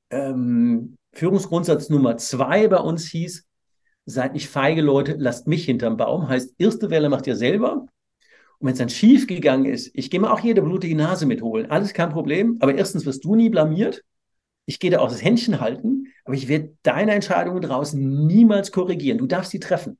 Ähm, 0.09 0.97
Führungsgrundsatz 1.13 1.89
Nummer 1.89 2.17
zwei 2.17 2.67
bei 2.67 2.77
uns 2.77 3.05
hieß, 3.05 3.45
seid 4.05 4.33
nicht 4.33 4.49
feige 4.49 4.81
Leute, 4.81 5.15
lasst 5.17 5.47
mich 5.47 5.65
hinterm 5.65 5.97
Baum. 5.97 6.27
Heißt, 6.27 6.55
erste 6.57 6.89
Welle 6.89 7.09
macht 7.09 7.27
ihr 7.27 7.35
selber. 7.35 7.85
Und 8.59 8.67
wenn 8.67 8.73
es 8.73 8.79
dann 8.79 8.89
schief 8.89 9.27
gegangen 9.27 9.65
ist, 9.65 9.91
ich 9.93 10.09
gehe 10.09 10.19
mir 10.19 10.31
auch 10.31 10.39
jede 10.39 10.61
blutige 10.61 10.95
Nase 10.95 11.25
mitholen. 11.25 11.69
Alles 11.71 11.93
kein 11.93 12.09
Problem. 12.09 12.57
Aber 12.59 12.75
erstens 12.75 13.05
wirst 13.05 13.23
du 13.23 13.35
nie 13.35 13.49
blamiert. 13.49 14.03
Ich 14.65 14.79
gehe 14.79 14.91
da 14.91 14.99
auch 14.99 15.09
das 15.09 15.23
Händchen 15.23 15.59
halten. 15.59 16.07
Aber 16.25 16.35
ich 16.35 16.47
werde 16.47 16.75
deine 16.83 17.13
Entscheidungen 17.13 17.61
draußen 17.61 18.25
niemals 18.25 18.71
korrigieren. 18.71 19.17
Du 19.17 19.27
darfst 19.27 19.51
sie 19.51 19.59
treffen. 19.59 19.97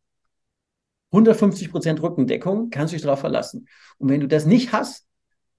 150 1.12 1.72
Prozent 1.72 2.02
Rückendeckung, 2.02 2.70
kannst 2.72 2.92
du 2.92 2.96
dich 2.96 3.04
darauf 3.04 3.20
verlassen. 3.20 3.68
Und 4.00 4.10
wenn 4.10 4.20
du 4.20 4.28
das 4.28 4.46
nicht 4.46 4.72
hast, 4.72 5.06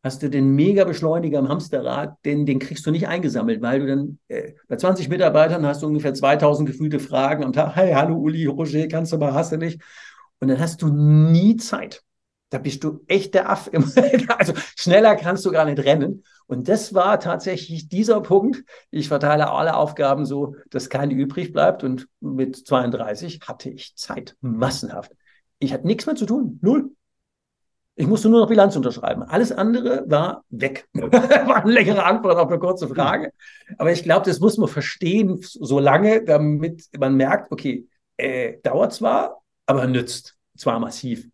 hast 0.04 0.22
du 0.22 0.28
den 0.28 0.54
Mega-Beschleuniger 0.54 1.38
im 1.38 1.48
Hamsterrad, 1.48 2.18
den, 2.26 2.44
den 2.44 2.58
kriegst 2.58 2.84
du 2.84 2.90
nicht 2.90 3.08
eingesammelt, 3.08 3.62
weil 3.62 3.80
du 3.80 3.86
dann 3.86 4.18
äh, 4.28 4.52
bei 4.68 4.76
20 4.76 5.08
Mitarbeitern 5.08 5.66
hast 5.66 5.82
du 5.82 5.86
ungefähr 5.86 6.12
2000 6.12 6.68
gefühlte 6.68 7.00
Fragen 7.00 7.42
am 7.42 7.54
Tag. 7.54 7.74
Hey, 7.74 7.94
hallo 7.94 8.14
Uli, 8.16 8.44
Roger, 8.44 8.86
kannst 8.86 9.12
du 9.12 9.18
mal, 9.18 9.32
hast 9.32 9.52
du 9.52 9.56
nicht? 9.56 9.80
Und 10.40 10.48
dann 10.48 10.60
hast 10.60 10.82
du 10.82 10.88
nie 10.88 11.56
Zeit. 11.56 12.02
Da 12.50 12.58
bist 12.58 12.84
du 12.84 13.02
echt 13.08 13.32
der 13.32 13.48
Aff. 13.50 13.70
also 14.38 14.52
schneller 14.76 15.16
kannst 15.16 15.46
du 15.46 15.50
gar 15.50 15.64
nicht 15.64 15.82
rennen. 15.82 16.22
Und 16.46 16.68
das 16.68 16.92
war 16.92 17.18
tatsächlich 17.18 17.88
dieser 17.88 18.20
Punkt. 18.20 18.62
Ich 18.90 19.08
verteile 19.08 19.50
alle 19.50 19.74
Aufgaben 19.74 20.26
so, 20.26 20.54
dass 20.68 20.90
keine 20.90 21.14
übrig 21.14 21.54
bleibt. 21.54 21.82
Und 21.82 22.08
mit 22.20 22.56
32 22.56 23.40
hatte 23.48 23.70
ich 23.70 23.96
Zeit, 23.96 24.36
massenhaft. 24.42 25.12
Ich 25.58 25.72
hatte 25.72 25.86
nichts 25.86 26.04
mehr 26.04 26.14
zu 26.14 26.26
tun. 26.26 26.58
Null. 26.60 26.90
Ich 27.96 28.06
musste 28.08 28.28
nur 28.28 28.40
noch 28.40 28.48
Bilanz 28.48 28.74
unterschreiben. 28.74 29.22
Alles 29.22 29.52
andere 29.52 30.04
war 30.06 30.44
weg. 30.50 30.88
war 30.94 31.62
eine 31.62 31.72
längere 31.72 32.04
Antwort 32.04 32.36
auf 32.38 32.48
eine 32.48 32.58
kurze 32.58 32.88
Frage. 32.88 33.32
Aber 33.78 33.92
ich 33.92 34.02
glaube, 34.02 34.26
das 34.26 34.40
muss 34.40 34.58
man 34.58 34.68
verstehen, 34.68 35.38
so 35.42 35.78
lange, 35.78 36.24
damit 36.24 36.88
man 36.98 37.14
merkt, 37.16 37.52
okay, 37.52 37.86
äh, 38.16 38.58
dauert 38.62 38.92
zwar, 38.92 39.42
aber 39.66 39.86
nützt. 39.86 40.36
Zwar 40.56 40.80
massiv. 40.80 41.28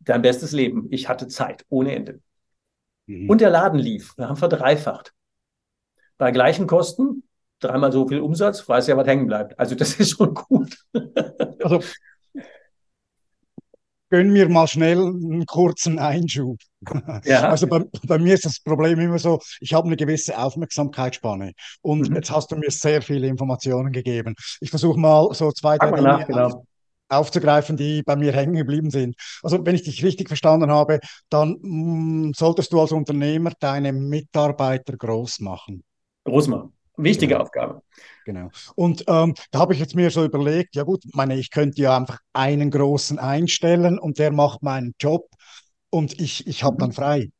Dein 0.00 0.22
bestes 0.22 0.52
Leben. 0.52 0.88
Ich 0.90 1.08
hatte 1.08 1.28
Zeit 1.28 1.64
ohne 1.68 1.94
Ende. 1.94 2.20
Mhm. 3.06 3.30
Und 3.30 3.40
der 3.40 3.50
Laden 3.50 3.78
lief. 3.78 4.16
Wir 4.16 4.28
haben 4.28 4.36
verdreifacht. 4.36 5.12
Bei 6.18 6.32
gleichen 6.32 6.66
Kosten, 6.66 7.22
dreimal 7.60 7.92
so 7.92 8.08
viel 8.08 8.20
Umsatz, 8.20 8.68
weiß 8.68 8.88
ja, 8.88 8.96
was 8.96 9.06
hängen 9.06 9.26
bleibt. 9.26 9.58
Also 9.58 9.74
das 9.74 9.94
ist 10.00 10.10
schon 10.10 10.34
gut. 10.34 10.76
also 11.62 11.80
gönn 14.10 14.32
mir 14.32 14.48
mal 14.48 14.66
schnell 14.66 14.98
einen 14.98 15.46
kurzen 15.46 15.98
Einschub. 15.98 16.58
Ja. 17.24 17.40
Also 17.50 17.66
bei, 17.66 17.84
bei, 18.06 18.18
mir 18.18 18.34
ist 18.34 18.44
das 18.44 18.60
Problem 18.60 18.98
immer 19.00 19.18
so, 19.18 19.38
ich 19.60 19.72
habe 19.72 19.86
eine 19.86 19.96
gewisse 19.96 20.36
Aufmerksamkeitsspanne 20.38 21.52
und 21.82 22.08
mhm. 22.08 22.16
jetzt 22.16 22.30
hast 22.30 22.50
du 22.50 22.56
mir 22.56 22.70
sehr 22.70 23.02
viele 23.02 23.26
Informationen 23.26 23.92
gegeben. 23.92 24.34
Ich 24.60 24.70
versuche 24.70 24.98
mal 24.98 25.32
so 25.32 25.52
zwei, 25.52 25.78
drei 25.78 25.90
Dinge 25.90 26.02
nach, 26.02 26.26
genau. 26.26 26.64
aufzugreifen, 27.08 27.76
die 27.76 28.02
bei 28.02 28.16
mir 28.16 28.32
hängen 28.32 28.54
geblieben 28.54 28.90
sind. 28.90 29.14
Also 29.42 29.64
wenn 29.64 29.74
ich 29.74 29.82
dich 29.82 30.04
richtig 30.04 30.28
verstanden 30.28 30.70
habe, 30.70 31.00
dann 31.28 31.58
mh, 31.60 32.28
mm, 32.28 32.32
solltest 32.34 32.72
du 32.72 32.80
als 32.80 32.92
Unternehmer 32.92 33.52
deine 33.60 33.92
Mitarbeiter 33.92 34.96
groß 34.96 35.40
machen. 35.40 35.84
Groß 36.24 36.48
machen. 36.48 36.72
Wichtige 37.02 37.34
genau. 37.34 37.42
Aufgabe. 37.42 37.82
Genau. 38.24 38.50
Und 38.74 39.04
ähm, 39.08 39.34
da 39.50 39.60
habe 39.60 39.74
ich 39.74 39.80
jetzt 39.80 39.94
mir 39.94 40.10
so 40.10 40.24
überlegt, 40.24 40.76
ja 40.76 40.82
gut, 40.82 41.02
meine, 41.14 41.36
ich 41.36 41.50
könnte 41.50 41.80
ja 41.82 41.96
einfach 41.96 42.18
einen 42.32 42.70
großen 42.70 43.18
einstellen 43.18 43.98
und 43.98 44.18
der 44.18 44.32
macht 44.32 44.62
meinen 44.62 44.94
Job 45.00 45.28
und 45.90 46.20
ich, 46.20 46.46
ich 46.46 46.62
habe 46.62 46.76
dann 46.78 46.92
frei. 46.92 47.30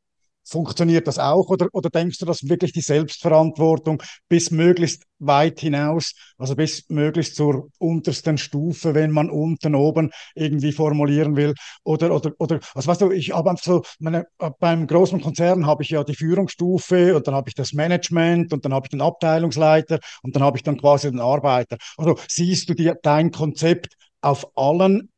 Funktioniert 0.50 1.06
das 1.06 1.18
auch 1.18 1.48
oder, 1.48 1.68
oder 1.72 1.90
denkst 1.90 2.18
du, 2.18 2.26
dass 2.26 2.48
wirklich 2.48 2.72
die 2.72 2.80
Selbstverantwortung 2.80 4.02
bis 4.28 4.50
möglichst 4.50 5.04
weit 5.20 5.60
hinaus, 5.60 6.14
also 6.38 6.56
bis 6.56 6.88
möglichst 6.88 7.36
zur 7.36 7.68
untersten 7.78 8.38
Stufe, 8.38 8.94
wenn 8.94 9.10
man 9.10 9.30
unten 9.30 9.74
oben 9.74 10.10
irgendwie 10.34 10.72
formulieren 10.72 11.36
will 11.36 11.54
oder 11.84 12.14
oder 12.14 12.32
oder 12.38 12.60
also 12.74 12.88
weißt 12.88 13.00
du, 13.02 13.10
ich 13.12 13.32
habe 13.32 13.50
einfach 13.50 13.64
so 13.64 13.82
meine, 13.98 14.26
beim 14.58 14.86
großen 14.86 15.20
Konzern 15.20 15.66
habe 15.66 15.82
ich 15.82 15.90
ja 15.90 16.02
die 16.04 16.16
Führungsstufe 16.16 17.14
und 17.16 17.26
dann 17.26 17.34
habe 17.34 17.48
ich 17.48 17.54
das 17.54 17.72
Management 17.72 18.52
und 18.52 18.64
dann 18.64 18.74
habe 18.74 18.86
ich 18.86 18.90
den 18.90 19.02
Abteilungsleiter 19.02 20.00
und 20.22 20.34
dann 20.34 20.42
habe 20.42 20.56
ich 20.56 20.62
dann 20.62 20.78
quasi 20.78 21.10
den 21.10 21.20
Arbeiter. 21.20 21.76
Also 21.96 22.18
siehst 22.28 22.68
du 22.68 22.74
dir 22.74 22.96
dein 23.02 23.30
Konzept 23.30 23.94
auf 24.20 24.46
allen 24.56 25.10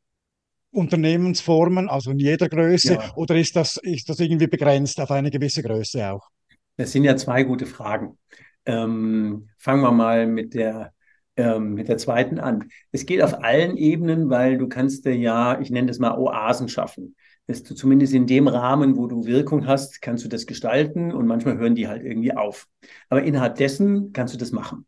Unternehmensformen, 0.73 1.89
also 1.89 2.11
in 2.11 2.19
jeder 2.19 2.49
Größe, 2.49 2.95
ja. 2.95 3.13
oder 3.15 3.37
ist 3.37 3.55
das, 3.55 3.77
ist 3.77 4.09
das 4.09 4.19
irgendwie 4.21 4.47
begrenzt 4.47 5.01
auf 5.01 5.11
eine 5.11 5.31
gewisse 5.31 5.63
Größe 5.63 6.11
auch? 6.11 6.29
Das 6.77 6.93
sind 6.93 7.05
ja 7.05 7.17
zwei 7.17 7.45
gute 7.45 7.67
Fragen. 7.67 8.19
Ähm, 8.65 9.49
fangen 9.59 9.83
wir 9.83 9.93
mal 9.93 10.27
mit 10.27 10.55
der, 10.55 10.93
ähm, 11.37 11.75
mit 11.75 11.89
der 11.89 11.99
zweiten 11.99 12.39
an. 12.39 12.71
Es 12.91 13.05
geht 13.05 13.23
auf 13.23 13.43
allen 13.43 13.77
Ebenen, 13.77 14.31
weil 14.31 14.57
du 14.57 14.69
kannst 14.69 15.05
ja, 15.05 15.61
ich 15.61 15.71
nenne 15.71 15.89
das 15.89 15.99
mal 15.99 16.17
Oasen 16.17 16.69
schaffen. 16.69 17.17
Dass 17.47 17.65
du 17.65 17.75
zumindest 17.75 18.15
in 18.15 18.27
dem 18.27 18.47
Rahmen, 18.49 18.97
wo 18.97 19.09
du 19.09 19.27
Wirkung 19.27 19.67
hast, 19.67 20.01
kannst 20.01 20.25
du 20.25 20.29
das 20.29 20.47
gestalten 20.47 21.13
und 21.13 21.27
manchmal 21.27 21.59
hören 21.59 21.75
die 21.75 21.89
halt 21.89 22.05
irgendwie 22.05 22.35
auf. 22.35 22.69
Aber 23.09 23.25
innerhalb 23.25 23.57
dessen 23.57 24.13
kannst 24.13 24.33
du 24.33 24.39
das 24.39 24.53
machen. 24.53 24.87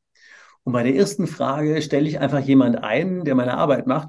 Und 0.62 0.72
bei 0.72 0.82
der 0.82 0.94
ersten 0.94 1.26
Frage 1.26 1.82
stelle 1.82 2.08
ich 2.08 2.20
einfach 2.20 2.40
jemand 2.40 2.82
ein, 2.82 3.24
der 3.24 3.34
meine 3.34 3.58
Arbeit 3.58 3.86
macht 3.86 4.08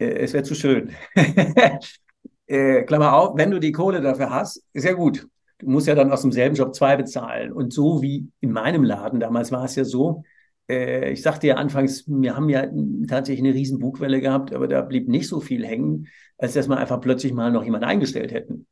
es 0.00 0.32
wäre 0.32 0.44
zu 0.44 0.54
schön. 0.54 0.92
äh, 2.46 2.82
Klammer 2.82 3.14
auf, 3.14 3.36
wenn 3.36 3.50
du 3.50 3.58
die 3.58 3.72
Kohle 3.72 4.00
dafür 4.00 4.30
hast, 4.30 4.64
ist 4.72 4.84
ja 4.84 4.92
gut. 4.92 5.28
Du 5.58 5.68
musst 5.68 5.86
ja 5.86 5.94
dann 5.94 6.10
aus 6.10 6.22
demselben 6.22 6.56
Job 6.56 6.74
zwei 6.74 6.96
bezahlen. 6.96 7.52
Und 7.52 7.72
so 7.72 8.00
wie 8.02 8.28
in 8.40 8.52
meinem 8.52 8.82
Laden, 8.82 9.20
damals 9.20 9.52
war 9.52 9.64
es 9.64 9.76
ja 9.76 9.84
so, 9.84 10.24
äh, 10.70 11.10
ich 11.10 11.22
sagte 11.22 11.48
ja 11.48 11.56
anfangs, 11.56 12.04
wir 12.06 12.34
haben 12.34 12.48
ja 12.48 12.66
tatsächlich 13.08 13.44
eine 13.44 13.54
riesen 13.54 13.78
Bugwelle 13.78 14.20
gehabt, 14.20 14.54
aber 14.54 14.68
da 14.68 14.80
blieb 14.82 15.08
nicht 15.08 15.28
so 15.28 15.40
viel 15.40 15.66
hängen, 15.66 16.08
als 16.38 16.54
dass 16.54 16.68
wir 16.68 16.78
einfach 16.78 17.00
plötzlich 17.00 17.32
mal 17.32 17.50
noch 17.50 17.64
jemanden 17.64 17.86
eingestellt 17.86 18.32
hätten. 18.32 18.66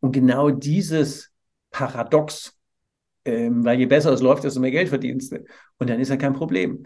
Und 0.00 0.12
genau 0.12 0.50
dieses 0.50 1.32
Paradox, 1.70 2.56
ähm, 3.24 3.64
weil 3.64 3.78
je 3.78 3.86
besser 3.86 4.12
es 4.12 4.20
läuft, 4.20 4.44
desto 4.44 4.60
mehr 4.60 4.70
Geld 4.70 4.88
verdienst 4.88 5.32
du. 5.32 5.44
Und 5.78 5.88
dann 5.88 6.00
ist 6.00 6.08
ja 6.08 6.16
kein 6.16 6.34
Problem. 6.34 6.84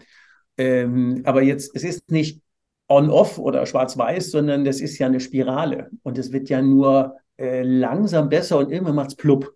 Ähm, 0.57 1.21
aber 1.25 1.41
jetzt, 1.41 1.75
es 1.75 1.83
ist 1.83 2.11
nicht 2.11 2.42
on-off 2.87 3.37
oder 3.39 3.65
schwarz-weiß, 3.65 4.31
sondern 4.31 4.65
das 4.65 4.81
ist 4.81 4.97
ja 4.99 5.07
eine 5.07 5.19
Spirale 5.19 5.89
und 6.03 6.17
es 6.17 6.31
wird 6.31 6.49
ja 6.49 6.61
nur 6.61 7.17
äh, 7.37 7.63
langsam 7.63 8.29
besser 8.29 8.57
und 8.57 8.71
immer 8.71 8.93
macht 8.93 9.09
es 9.09 9.15
plupp. 9.15 9.55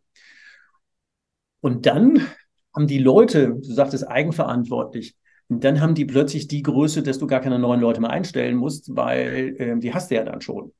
Und 1.61 1.85
dann 1.85 2.25
haben 2.75 2.87
die 2.87 2.99
Leute, 2.99 3.55
du 3.55 3.73
sagtest 3.73 4.07
eigenverantwortlich, 4.07 5.15
und 5.49 5.63
dann 5.63 5.79
haben 5.79 5.95
die 5.95 6.05
plötzlich 6.05 6.47
die 6.47 6.61
Größe, 6.61 7.03
dass 7.03 7.19
du 7.19 7.27
gar 7.27 7.39
keine 7.39 7.57
neuen 7.57 7.79
Leute 7.79 8.01
mehr 8.01 8.09
einstellen 8.09 8.55
musst, 8.57 8.95
weil 8.95 9.55
äh, 9.57 9.79
die 9.79 9.93
hast 9.93 10.11
du 10.11 10.15
ja 10.15 10.23
dann 10.23 10.41
schon. 10.41 10.73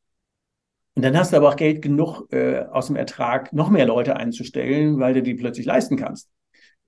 Und 0.95 1.03
dann 1.03 1.17
hast 1.17 1.31
du 1.31 1.37
aber 1.37 1.49
auch 1.49 1.55
Geld 1.55 1.81
genug 1.81 2.27
äh, 2.33 2.65
aus 2.71 2.87
dem 2.87 2.95
Ertrag, 2.95 3.53
noch 3.53 3.69
mehr 3.69 3.85
Leute 3.85 4.15
einzustellen, 4.15 4.99
weil 4.99 5.13
du 5.13 5.21
die 5.21 5.35
plötzlich 5.35 5.65
leisten 5.65 5.95
kannst. 5.95 6.29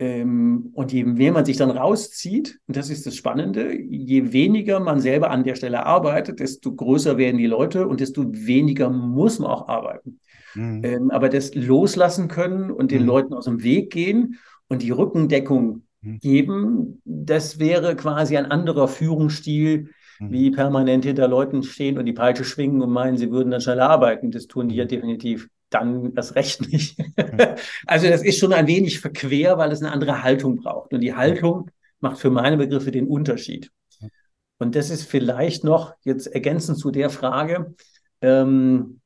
Ähm, 0.01 0.69
und 0.73 0.93
je 0.93 1.03
mehr 1.03 1.33
man 1.33 1.43
sich 1.43 1.57
dann 1.57 1.71
rauszieht, 1.71 2.59
und 2.67 2.77
das 2.77 2.89
ist 2.89 3.05
das 3.05 3.17
Spannende, 3.17 3.77
je 3.77 4.31
weniger 4.31 4.79
man 4.79 5.01
selber 5.01 5.29
an 5.29 5.43
der 5.43 5.55
Stelle 5.55 5.85
arbeitet, 5.85 6.39
desto 6.39 6.73
größer 6.73 7.17
werden 7.17 7.37
die 7.37 7.47
Leute 7.47 7.85
und 7.85 7.99
desto 7.99 8.23
weniger 8.31 8.89
muss 8.89 9.39
man 9.39 9.51
auch 9.51 9.67
arbeiten. 9.67 10.21
Mhm. 10.55 10.81
Ähm, 10.85 11.11
aber 11.11 11.27
das 11.27 11.53
loslassen 11.53 12.29
können 12.29 12.71
und 12.71 12.91
den 12.91 13.01
mhm. 13.01 13.07
Leuten 13.07 13.33
aus 13.33 13.43
dem 13.43 13.61
Weg 13.61 13.91
gehen 13.91 14.39
und 14.69 14.83
die 14.83 14.91
Rückendeckung 14.91 15.83
mhm. 16.01 16.19
geben, 16.19 17.01
das 17.03 17.59
wäre 17.59 17.97
quasi 17.97 18.37
ein 18.37 18.45
anderer 18.45 18.87
Führungsstil, 18.87 19.89
mhm. 20.19 20.31
wie 20.31 20.51
permanent 20.51 21.03
hinter 21.03 21.27
Leuten 21.27 21.61
stehen 21.61 21.97
und 21.97 22.05
die 22.05 22.13
Peitsche 22.13 22.45
schwingen 22.45 22.81
und 22.81 22.91
meinen, 22.91 23.17
sie 23.17 23.31
würden 23.31 23.51
dann 23.51 23.59
schneller 23.59 23.89
arbeiten. 23.89 24.31
Das 24.31 24.47
tun 24.47 24.69
die 24.69 24.75
ja 24.75 24.85
mhm. 24.85 24.89
definitiv 24.89 25.49
dann 25.69 26.13
das 26.15 26.35
Recht 26.35 26.61
nicht. 26.61 26.97
also 27.87 28.07
das 28.07 28.23
ist 28.23 28.39
schon 28.39 28.53
ein 28.53 28.67
wenig 28.67 28.99
verquer, 28.99 29.57
weil 29.57 29.71
es 29.71 29.81
eine 29.81 29.91
andere 29.91 30.23
Haltung 30.23 30.57
braucht. 30.57 30.93
Und 30.93 31.01
die 31.01 31.15
Haltung 31.15 31.69
macht 31.99 32.19
für 32.19 32.29
meine 32.29 32.57
Begriffe 32.57 32.91
den 32.91 33.07
Unterschied. 33.07 33.71
Und 34.57 34.75
das 34.75 34.89
ist 34.89 35.03
vielleicht 35.03 35.63
noch 35.63 35.95
jetzt 36.03 36.27
ergänzend 36.27 36.77
zu 36.77 36.91
der 36.91 37.09
Frage, 37.09 37.75
ähm, 38.21 38.99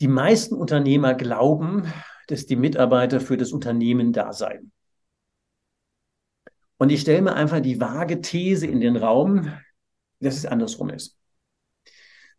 die 0.00 0.08
meisten 0.08 0.54
Unternehmer 0.54 1.14
glauben, 1.14 1.92
dass 2.28 2.46
die 2.46 2.56
Mitarbeiter 2.56 3.20
für 3.20 3.36
das 3.36 3.52
Unternehmen 3.52 4.12
da 4.12 4.32
seien. 4.32 4.70
Und 6.76 6.92
ich 6.92 7.00
stelle 7.00 7.22
mir 7.22 7.34
einfach 7.34 7.60
die 7.60 7.80
vage 7.80 8.20
These 8.20 8.66
in 8.68 8.80
den 8.80 8.96
Raum, 8.96 9.52
dass 10.20 10.36
es 10.36 10.46
andersrum 10.46 10.90
ist 10.90 11.17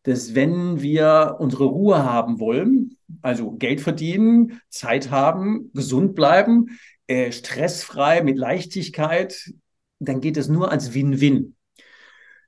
dass 0.03 0.33
wenn 0.35 0.81
wir 0.81 1.37
unsere 1.39 1.65
Ruhe 1.65 2.03
haben 2.03 2.39
wollen, 2.39 2.97
also 3.21 3.51
Geld 3.51 3.81
verdienen, 3.81 4.61
Zeit 4.69 5.11
haben, 5.11 5.71
gesund 5.73 6.15
bleiben, 6.15 6.79
äh, 7.07 7.31
stressfrei, 7.31 8.21
mit 8.21 8.37
Leichtigkeit, 8.37 9.51
dann 9.99 10.21
geht 10.21 10.37
es 10.37 10.47
nur 10.47 10.71
als 10.71 10.93
Win-Win. 10.93 11.55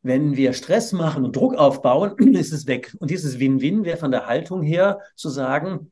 Wenn 0.03 0.36
wir 0.36 0.53
Stress 0.53 0.93
machen 0.93 1.25
und 1.25 1.36
Druck 1.36 1.55
aufbauen, 1.55 2.17
ist 2.36 2.53
es 2.53 2.67
weg. 2.67 2.96
Und 3.00 3.12
dieses 3.12 3.39
Win-Win 3.39 3.84
wäre 3.84 3.98
von 3.98 4.12
der 4.12 4.27
Haltung 4.27 4.62
her 4.62 5.00
zu 5.15 5.29
sagen, 5.29 5.91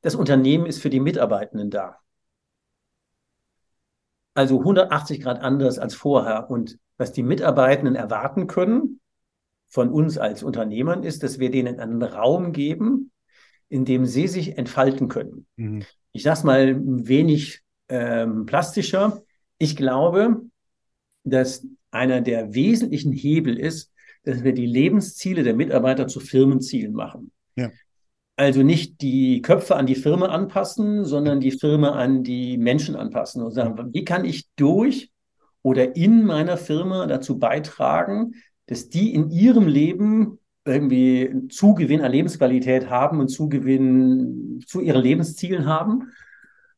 das 0.00 0.14
Unternehmen 0.14 0.66
ist 0.66 0.80
für 0.80 0.90
die 0.90 1.00
Mitarbeitenden 1.00 1.70
da. 1.70 1.98
Also 4.34 4.60
180 4.60 5.20
Grad 5.20 5.40
anders 5.40 5.78
als 5.78 5.94
vorher. 5.94 6.50
Und 6.50 6.78
was 6.96 7.12
die 7.12 7.22
Mitarbeitenden 7.22 7.96
erwarten 7.96 8.46
können, 8.46 8.97
von 9.68 9.90
uns 9.90 10.18
als 10.18 10.42
Unternehmern 10.42 11.02
ist, 11.02 11.22
dass 11.22 11.38
wir 11.38 11.50
denen 11.50 11.78
einen 11.78 12.02
Raum 12.02 12.52
geben, 12.52 13.10
in 13.68 13.84
dem 13.84 14.06
sie 14.06 14.28
sich 14.28 14.56
entfalten 14.56 15.08
können. 15.08 15.46
Mhm. 15.56 15.84
Ich 16.12 16.22
sage 16.22 16.38
es 16.38 16.44
mal 16.44 16.68
ein 16.68 17.06
wenig 17.06 17.60
ähm, 17.88 18.46
plastischer. 18.46 19.22
Ich 19.58 19.76
glaube, 19.76 20.42
dass 21.24 21.66
einer 21.90 22.20
der 22.20 22.54
wesentlichen 22.54 23.12
Hebel 23.12 23.58
ist, 23.58 23.92
dass 24.24 24.42
wir 24.42 24.52
die 24.52 24.66
Lebensziele 24.66 25.42
der 25.42 25.54
Mitarbeiter 25.54 26.06
zu 26.06 26.20
Firmenzielen 26.20 26.92
machen. 26.92 27.30
Ja. 27.56 27.70
Also 28.36 28.62
nicht 28.62 29.00
die 29.00 29.42
Köpfe 29.42 29.76
an 29.76 29.86
die 29.86 29.96
Firma 29.96 30.26
anpassen, 30.26 31.04
sondern 31.04 31.40
die 31.40 31.50
Firma 31.50 31.90
an 31.90 32.22
die 32.22 32.56
Menschen 32.56 32.94
anpassen 32.94 33.42
und 33.42 33.50
sagen, 33.50 33.92
wie 33.92 34.04
kann 34.04 34.24
ich 34.24 34.48
durch 34.54 35.10
oder 35.62 35.96
in 35.96 36.24
meiner 36.24 36.56
Firma 36.56 37.06
dazu 37.06 37.38
beitragen, 37.38 38.34
dass 38.68 38.88
die 38.88 39.14
in 39.14 39.30
ihrem 39.30 39.66
Leben 39.66 40.38
irgendwie 40.64 41.48
Zugewinn 41.48 42.02
an 42.02 42.12
Lebensqualität 42.12 42.88
haben 42.88 43.18
und 43.18 43.28
Zugewinn 43.28 44.62
zu 44.66 44.80
ihren 44.80 45.02
Lebenszielen 45.02 45.66
haben. 45.66 46.12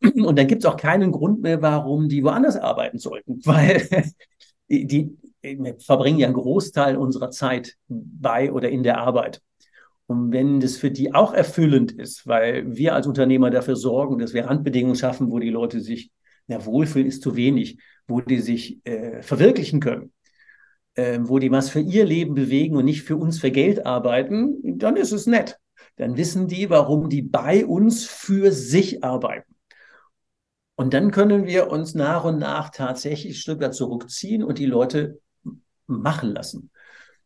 Und 0.00 0.38
dann 0.38 0.46
gibt 0.46 0.64
es 0.64 0.70
auch 0.70 0.76
keinen 0.76 1.12
Grund 1.12 1.42
mehr, 1.42 1.60
warum 1.60 2.08
die 2.08 2.22
woanders 2.24 2.56
arbeiten 2.56 2.98
sollten, 2.98 3.40
weil 3.44 3.86
die, 4.68 5.16
verbringen 5.78 6.18
ja 6.18 6.26
einen 6.26 6.34
Großteil 6.34 6.96
unserer 6.96 7.30
Zeit 7.30 7.76
bei 7.88 8.52
oder 8.52 8.68
in 8.68 8.82
der 8.82 8.98
Arbeit. 8.98 9.42
Und 10.06 10.32
wenn 10.32 10.60
das 10.60 10.76
für 10.76 10.90
die 10.90 11.14
auch 11.14 11.32
erfüllend 11.32 11.92
ist, 11.92 12.26
weil 12.26 12.76
wir 12.76 12.94
als 12.94 13.06
Unternehmer 13.06 13.50
dafür 13.50 13.76
sorgen, 13.76 14.18
dass 14.18 14.34
wir 14.34 14.46
Randbedingungen 14.46 14.96
schaffen, 14.96 15.30
wo 15.30 15.38
die 15.38 15.50
Leute 15.50 15.80
sich, 15.80 16.10
na, 16.46 16.64
wohlfühlen 16.64 17.06
ist 17.06 17.22
zu 17.22 17.36
wenig, 17.36 17.78
wo 18.06 18.20
die 18.20 18.40
sich 18.40 18.84
äh, 18.84 19.22
verwirklichen 19.22 19.80
können, 19.80 20.12
wo 21.22 21.38
die 21.38 21.50
was 21.50 21.70
für 21.70 21.80
ihr 21.80 22.04
Leben 22.04 22.34
bewegen 22.34 22.76
und 22.76 22.84
nicht 22.84 23.02
für 23.02 23.16
uns 23.16 23.38
für 23.38 23.50
Geld 23.50 23.86
arbeiten, 23.86 24.78
dann 24.78 24.96
ist 24.96 25.12
es 25.12 25.26
nett. 25.26 25.58
Dann 25.96 26.16
wissen 26.16 26.48
die, 26.48 26.70
warum 26.70 27.08
die 27.08 27.22
bei 27.22 27.66
uns 27.66 28.06
für 28.06 28.52
sich 28.52 29.04
arbeiten. 29.04 29.54
Und 30.76 30.94
dann 30.94 31.10
können 31.10 31.46
wir 31.46 31.70
uns 31.70 31.94
nach 31.94 32.24
und 32.24 32.38
nach 32.38 32.70
tatsächlich 32.70 33.34
ein 33.34 33.40
Stück 33.40 33.60
weit 33.60 33.74
zurückziehen 33.74 34.42
und 34.42 34.58
die 34.58 34.66
Leute 34.66 35.20
machen 35.86 36.32
lassen. 36.32 36.70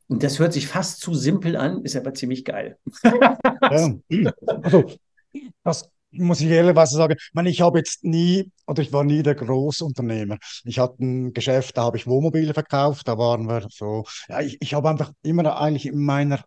Und 0.08 0.22
das 0.22 0.38
hört 0.38 0.52
sich 0.52 0.66
fast 0.66 1.00
zu 1.00 1.14
simpel 1.14 1.56
an, 1.56 1.82
ist 1.82 1.96
aber 1.96 2.14
ziemlich 2.14 2.44
geil. 2.44 2.78
ja. 3.02 3.38
Also, 4.52 4.90
das 5.62 5.90
muss 6.18 6.40
ich 6.40 6.48
ehrlicherweise 6.48 6.96
sagen. 6.96 7.14
Ich 7.18 7.34
meine, 7.34 7.50
ich 7.50 7.60
habe 7.60 7.78
jetzt 7.78 8.04
nie, 8.04 8.50
oder 8.66 8.82
ich 8.82 8.92
war 8.92 9.04
nie 9.04 9.22
der 9.22 9.34
Großunternehmer. 9.34 10.38
Ich 10.64 10.78
hatte 10.78 11.02
ein 11.04 11.32
Geschäft, 11.32 11.76
da 11.76 11.84
habe 11.84 11.96
ich 11.96 12.06
Wohnmobile 12.06 12.54
verkauft, 12.54 13.08
da 13.08 13.18
waren 13.18 13.46
wir 13.48 13.66
so, 13.70 14.04
ja, 14.28 14.40
ich, 14.40 14.56
ich 14.60 14.74
habe 14.74 14.88
einfach 14.88 15.12
immer 15.22 15.60
eigentlich 15.60 15.86
in 15.86 16.02
meiner 16.02 16.44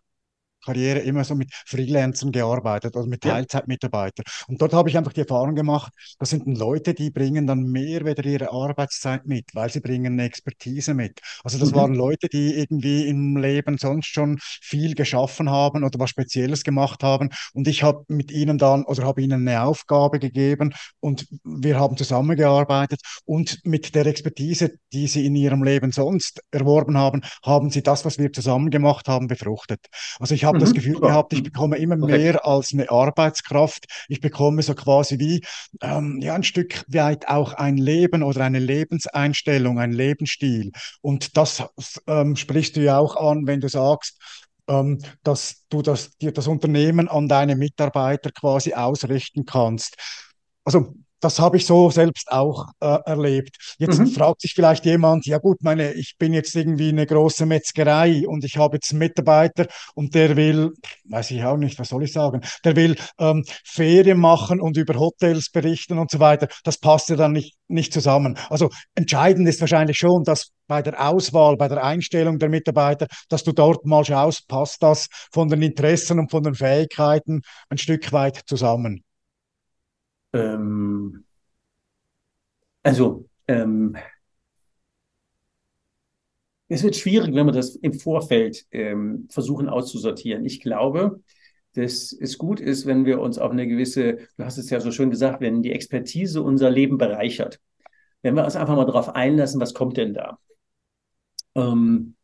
Karriere 0.68 1.00
immer 1.00 1.24
so 1.24 1.34
mit 1.36 1.50
Freelancern 1.66 2.32
gearbeitet, 2.32 2.96
also 2.96 3.08
mit 3.08 3.22
Teilzeitmitarbeitern. 3.22 4.26
Und 4.48 4.62
dort 4.62 4.74
habe 4.74 4.90
ich 4.90 4.98
einfach 4.98 5.14
die 5.14 5.22
Erfahrung 5.22 5.56
gemacht, 5.56 5.94
das 6.20 6.30
sind 6.30 6.46
Leute, 6.46 6.94
die 6.94 7.10
bringen 7.10 7.48
dann 7.48 7.64
mehr 7.64 8.06
wieder 8.06 8.26
ihre 8.26 8.52
Arbeitszeit 8.52 9.26
mit, 9.26 9.46
weil 9.54 9.70
sie 9.70 9.80
bringen 9.80 10.14
eine 10.14 10.26
Expertise 10.26 10.94
mit. 10.94 11.20
Also 11.44 11.58
das 11.58 11.72
mhm. 11.72 11.76
waren 11.76 11.94
Leute, 11.96 12.28
die 12.28 12.56
irgendwie 12.56 13.08
im 13.08 13.38
Leben 13.38 13.78
sonst 13.78 14.08
schon 14.08 14.38
viel 14.42 14.94
geschaffen 14.96 15.50
haben 15.50 15.84
oder 15.84 16.00
was 16.00 16.10
Spezielles 16.10 16.64
gemacht 16.64 17.04
haben. 17.04 17.30
Und 17.54 17.68
ich 17.68 17.84
habe 17.84 18.04
mit 18.10 18.32
ihnen 18.32 18.58
dann 18.58 18.84
oder 18.84 19.04
habe 19.04 19.22
ihnen 19.22 19.48
eine 19.48 19.64
Aufgabe 19.64 20.20
gegeben 20.20 20.74
und 21.00 21.28
wir 21.44 21.80
haben 21.80 21.96
zusammengearbeitet 21.96 23.02
und 23.26 23.60
mit 23.64 23.96
der 23.96 24.06
Expertise, 24.06 24.78
die 24.92 25.08
sie 25.08 25.26
in 25.26 25.36
ihrem 25.36 25.64
Leben 25.64 25.92
sonst 25.92 26.42
erworben 26.52 26.98
haben, 26.98 27.22
haben 27.46 27.70
sie 27.70 27.84
das, 27.84 28.04
was 28.04 28.18
wir 28.18 28.34
zusammen 28.34 28.70
gemacht 28.70 29.08
haben, 29.08 29.28
befruchtet. 29.28 29.88
Also 30.20 30.36
ich 30.36 30.44
habe 30.44 30.57
habe 30.58 30.66
das 30.66 30.74
mhm. 30.74 30.78
Gefühl 30.78 31.00
gehabt, 31.00 31.34
ich 31.34 31.44
bekomme 31.44 31.78
immer 31.78 32.02
okay. 32.02 32.18
mehr 32.18 32.46
als 32.46 32.74
eine 32.74 32.90
Arbeitskraft. 32.90 33.86
Ich 34.08 34.22
bekomme 34.22 34.62
so 34.62 34.74
quasi 34.76 35.20
wie 35.20 35.44
ähm, 35.82 36.20
ja, 36.22 36.34
ein 36.34 36.44
Stück 36.44 36.84
weit 36.88 37.28
auch 37.28 37.54
ein 37.54 37.78
Leben 37.78 38.24
oder 38.24 38.44
eine 38.44 38.60
Lebenseinstellung, 38.60 39.80
ein 39.80 39.92
Lebensstil. 39.92 40.72
Und 41.02 41.38
das 41.38 41.64
ähm, 42.08 42.36
sprichst 42.36 42.76
du 42.76 42.82
ja 42.82 42.98
auch 42.98 43.16
an, 43.16 43.48
wenn 43.48 43.62
du 43.62 43.70
sagst, 43.70 44.20
ähm, 44.68 45.00
dass 45.24 45.64
du 45.70 45.82
das, 45.82 46.18
dir 46.18 46.32
das 46.32 46.48
Unternehmen 46.48 47.08
an 47.08 47.28
deine 47.28 47.56
Mitarbeiter 47.56 48.32
quasi 48.32 48.74
ausrichten 48.74 49.46
kannst. 49.46 49.96
Also 50.64 50.96
das 51.20 51.40
habe 51.40 51.58
ich 51.58 51.66
so 51.66 51.90
selbst 51.90 52.32
auch 52.32 52.66
äh, 52.80 52.98
erlebt. 53.06 53.58
Jetzt 53.78 54.00
mhm. 54.00 54.08
fragt 54.08 54.42
sich 54.42 54.54
vielleicht 54.54 54.86
jemand, 54.86 55.26
ja 55.26 55.38
gut, 55.38 55.62
meine, 55.62 55.94
ich 55.94 56.16
bin 56.18 56.34
jetzt 56.34 56.56
irgendwie 56.56 56.90
eine 56.90 57.06
große 57.06 57.46
Metzgerei 57.46 58.28
und 58.28 58.44
ich 58.44 58.58
habe 58.58 58.78
jetzt 58.78 58.92
einen 58.92 59.00
Mitarbeiter 59.00 59.68
und 59.96 60.14
der 60.16 60.36
will, 60.36 60.74
weiß 61.06 61.32
ich 61.32 61.44
auch 61.44 61.58
nicht, 61.58 61.80
was 61.80 61.90
soll 61.90 62.04
ich 62.04 62.14
sagen, 62.14 62.42
der 62.64 62.76
will 62.76 62.96
ähm, 63.20 63.44
Ferien 63.64 64.20
machen 64.20 64.62
und 64.62 64.78
über 64.78 65.00
Hotels 65.00 65.50
berichten 65.50 65.98
und 65.98 66.12
so 66.12 66.20
weiter. 66.20 66.48
Das 66.64 66.78
passt 66.78 67.10
ja 67.10 67.16
dann 67.16 67.34
nicht, 67.34 67.56
nicht 67.68 67.94
zusammen. 67.94 68.38
Also 68.50 68.70
entscheidend 68.96 69.48
ist 69.48 69.62
wahrscheinlich 69.62 69.98
schon, 69.98 70.24
dass 70.24 70.52
bei 70.68 70.82
der 70.82 71.08
Auswahl, 71.10 71.58
bei 71.58 71.68
der 71.68 71.84
Einstellung 71.84 72.40
der 72.40 72.50
Mitarbeiter, 72.50 73.08
dass 73.30 73.44
du 73.44 73.54
dort 73.54 73.86
mal 73.86 74.06
schaust, 74.06 74.48
passt 74.48 74.84
das 74.84 75.08
von 75.32 75.48
den 75.48 75.62
Interessen 75.62 76.20
und 76.20 76.30
von 76.30 76.44
den 76.44 76.56
Fähigkeiten 76.56 77.42
ein 77.70 77.78
Stück 77.78 78.12
weit 78.12 78.42
zusammen. 78.46 79.04
Ähm, 80.38 81.26
also, 82.84 83.28
ähm, 83.48 83.96
es 86.68 86.84
wird 86.84 86.96
schwierig, 86.96 87.34
wenn 87.34 87.46
wir 87.46 87.54
das 87.54 87.76
im 87.76 87.94
Vorfeld 87.94 88.66
ähm, 88.72 89.28
versuchen 89.30 89.70
auszusortieren. 89.70 90.46
Ich 90.46 90.60
glaube, 90.60 91.22
dass 91.74 92.12
es 92.12 92.38
gut 92.38 92.60
ist, 92.60 92.86
wenn 92.86 93.06
wir 93.06 93.22
uns 93.22 93.38
auf 93.38 93.52
eine 93.52 93.68
gewisse, 93.68 94.18
du 94.38 94.44
hast 94.44 94.58
es 94.58 94.70
ja 94.70 94.80
so 94.80 94.92
schön 94.92 95.10
gesagt, 95.10 95.42
wenn 95.42 95.62
die 95.62 95.72
Expertise 95.72 96.42
unser 96.42 96.70
Leben 96.70 96.98
bereichert. 96.98 97.60
Wenn 98.22 98.36
wir 98.36 98.44
uns 98.44 98.56
einfach 98.56 98.76
mal 98.76 98.86
darauf 98.86 99.16
einlassen, 99.16 99.62
was 99.62 99.74
kommt 99.74 99.98
denn 99.98 100.14
da? 100.14 100.40
Ähm, 101.56 102.16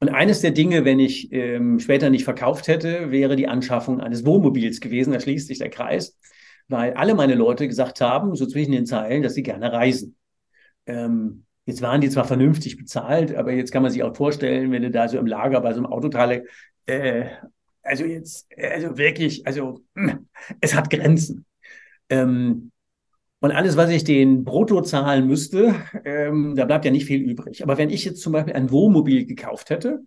und 0.00 0.08
eines 0.08 0.40
der 0.40 0.50
Dinge, 0.50 0.84
wenn 0.84 0.98
ich 0.98 1.30
ähm, 1.32 1.78
später 1.78 2.10
nicht 2.10 2.24
verkauft 2.24 2.68
hätte, 2.68 3.10
wäre 3.10 3.36
die 3.36 3.48
Anschaffung 3.48 4.00
eines 4.00 4.24
Wohnmobils 4.24 4.80
gewesen. 4.80 5.12
Da 5.12 5.20
schließt 5.20 5.46
sich 5.46 5.58
der 5.58 5.70
Kreis 5.70 6.18
weil 6.70 6.94
alle 6.94 7.14
meine 7.14 7.34
Leute 7.34 7.66
gesagt 7.68 8.00
haben, 8.00 8.34
so 8.36 8.46
zwischen 8.46 8.72
den 8.72 8.86
Zeilen, 8.86 9.22
dass 9.22 9.34
sie 9.34 9.42
gerne 9.42 9.72
reisen. 9.72 10.16
Ähm, 10.86 11.44
jetzt 11.66 11.82
waren 11.82 12.00
die 12.00 12.10
zwar 12.10 12.24
vernünftig 12.24 12.76
bezahlt, 12.76 13.34
aber 13.34 13.52
jetzt 13.52 13.72
kann 13.72 13.82
man 13.82 13.90
sich 13.90 14.02
auch 14.02 14.16
vorstellen, 14.16 14.70
wenn 14.72 14.82
du 14.82 14.90
da 14.90 15.08
so 15.08 15.18
im 15.18 15.26
Lager 15.26 15.60
bei 15.60 15.72
so 15.72 15.78
einem 15.80 15.86
Autoteile, 15.86 16.44
äh, 16.86 17.26
also 17.82 18.04
jetzt, 18.04 18.46
also 18.56 18.96
wirklich, 18.96 19.46
also 19.46 19.80
es 20.60 20.74
hat 20.74 20.90
Grenzen. 20.90 21.44
Ähm, 22.08 22.70
und 23.40 23.52
alles, 23.52 23.76
was 23.76 23.90
ich 23.90 24.04
den 24.04 24.44
brutto 24.44 24.82
zahlen 24.82 25.26
müsste, 25.26 25.74
ähm, 26.04 26.54
da 26.56 26.66
bleibt 26.66 26.84
ja 26.84 26.90
nicht 26.90 27.06
viel 27.06 27.22
übrig. 27.22 27.62
Aber 27.62 27.78
wenn 27.78 27.90
ich 27.90 28.04
jetzt 28.04 28.20
zum 28.20 28.32
Beispiel 28.32 28.54
ein 28.54 28.70
Wohnmobil 28.70 29.24
gekauft 29.24 29.70
hätte, 29.70 30.00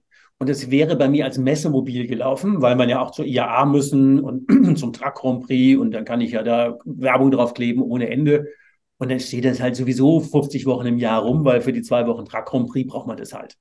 und 0.43 0.49
es 0.49 0.69
wäre 0.69 0.97
bei 0.97 1.08
mir 1.08 1.23
als 1.23 1.38
Messemobil 1.38 2.06
gelaufen, 2.06 2.62
weil 2.62 2.75
man 2.75 2.89
ja 2.89 2.99
auch 2.99 3.12
zur 3.12 3.23
IAA 3.23 3.63
müssen 3.65 4.19
und 4.19 4.77
zum 4.77 4.91
Truck 4.91 5.15
Grand 5.15 5.45
Prix 5.45 5.79
und 5.79 5.91
dann 5.91 6.03
kann 6.03 6.19
ich 6.19 6.32
ja 6.32 6.43
da 6.43 6.77
Werbung 6.84 7.32
drauf 7.32 7.53
kleben 7.53 7.82
ohne 7.82 8.10
Ende. 8.10 8.49
Und 8.97 9.10
dann 9.10 9.21
steht 9.21 9.45
das 9.45 9.62
halt 9.62 9.77
sowieso 9.77 10.19
50 10.19 10.65
Wochen 10.65 10.86
im 10.86 10.97
Jahr 10.97 11.21
rum, 11.21 11.45
weil 11.45 11.62
für 11.62 11.71
die 11.71 11.82
zwei 11.82 12.08
Wochen 12.08 12.25
Truck 12.25 12.43
Grand 12.43 12.69
Prix 12.69 12.91
braucht 12.91 13.08
man 13.08 13.15
das 13.15 13.32
halt. 13.34 13.56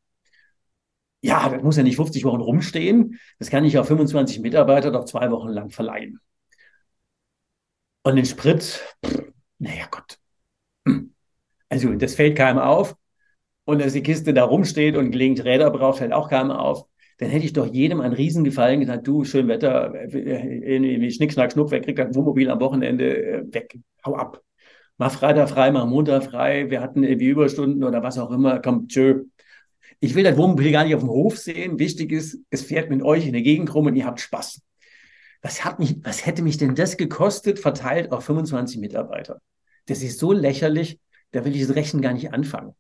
Ja, 1.21 1.49
das 1.49 1.63
muss 1.63 1.77
ja 1.77 1.85
nicht 1.85 1.95
50 1.95 2.25
Wochen 2.25 2.41
rumstehen. 2.41 3.21
Das 3.39 3.49
kann 3.49 3.65
ich 3.65 3.79
auf 3.79 3.87
25 3.87 4.41
Mitarbeiter 4.41 4.91
doch 4.91 5.05
zwei 5.05 5.31
Wochen 5.31 5.51
lang 5.51 5.71
verleihen. 5.71 6.19
Und 8.03 8.17
den 8.17 8.25
Sprit, 8.25 8.83
naja 9.61 9.87
Gott. 9.89 10.19
Also 11.69 11.95
das 11.95 12.17
fällt 12.17 12.37
keinem 12.37 12.59
auf 12.59 12.97
und 13.65 13.81
dass 13.81 13.93
die 13.93 14.03
Kiste 14.03 14.35
da 14.35 14.45
rumsteht 14.45 14.97
und 14.97 15.11
gelegentlich 15.11 15.47
Räder 15.47 15.71
braucht, 15.71 15.99
fällt 15.99 16.13
auch 16.13 16.29
keinem 16.29 16.51
auf. 16.51 16.87
Dann 17.19 17.31
hätte 17.31 17.45
ich 17.45 17.53
doch 17.53 17.67
jedem 17.67 18.01
einen 18.01 18.15
Riesengefallen 18.15 18.81
gesagt, 18.81 19.07
du, 19.07 19.25
schön 19.25 19.47
Wetter, 19.49 19.95
irgendwie 20.13 21.11
Schnick, 21.11 21.33
Schnack, 21.33 21.53
Schnuck, 21.53 21.71
wer 21.71 21.81
kriegt 21.81 21.99
das 21.99 22.15
Wohnmobil 22.15 22.51
am 22.51 22.61
Wochenende 22.61 23.17
äh, 23.17 23.55
weg? 23.55 23.79
Hau 24.05 24.17
ab. 24.17 24.43
Mach 24.99 25.13
Freitag 25.13 25.51
frei, 25.51 25.71
mach 25.71 25.87
Montag 25.87 26.25
frei, 26.25 26.71
wir 26.71 26.81
hatten 26.81 27.03
irgendwie 27.05 27.29
Überstunden 27.29 27.85
oder 27.85 28.03
was 28.03 28.19
auch 28.19 28.31
immer, 28.31 28.61
komm, 28.61 28.89
tschö. 28.89 29.25
Ich 30.01 30.15
will 30.15 30.25
das 30.25 30.37
Wohnmobil 30.37 30.73
gar 30.73 30.85
nicht 30.85 30.95
auf 30.95 31.03
dem 31.03 31.11
Hof 31.11 31.39
sehen. 31.39 31.79
Wichtig 31.79 32.11
ist, 32.11 32.39
es 32.51 32.63
fährt 32.63 32.91
mit 32.91 33.03
euch 33.03 33.27
in 33.27 33.33
der 33.33 33.43
Gegend 33.43 33.73
rum 33.73 33.87
und 33.87 33.95
ihr 33.95 34.05
habt 34.05 34.21
Spaß. 34.21 34.61
Was, 35.43 35.65
hat 35.65 35.79
mich, 35.79 35.97
was 36.03 36.27
hätte 36.27 36.43
mich 36.43 36.57
denn 36.57 36.75
das 36.75 36.97
gekostet, 36.97 37.59
verteilt 37.59 38.11
auf 38.11 38.25
25 38.25 38.81
Mitarbeiter? 38.81 39.41
Das 39.87 40.03
ist 40.03 40.19
so 40.19 40.33
lächerlich, 40.33 40.99
da 41.31 41.45
will 41.45 41.55
ich 41.55 41.67
das 41.67 41.77
Rechnen 41.77 42.03
gar 42.03 42.15
nicht 42.15 42.33
anfangen. 42.33 42.75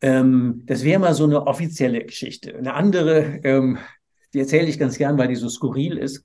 Ähm, 0.00 0.62
das 0.66 0.84
wäre 0.84 1.00
mal 1.00 1.14
so 1.14 1.24
eine 1.24 1.46
offizielle 1.46 2.04
Geschichte. 2.04 2.56
Eine 2.56 2.74
andere, 2.74 3.40
ähm, 3.44 3.78
die 4.32 4.40
erzähle 4.40 4.68
ich 4.68 4.78
ganz 4.78 4.98
gern, 4.98 5.18
weil 5.18 5.28
die 5.28 5.36
so 5.36 5.48
skurril 5.48 5.98
ist. 5.98 6.24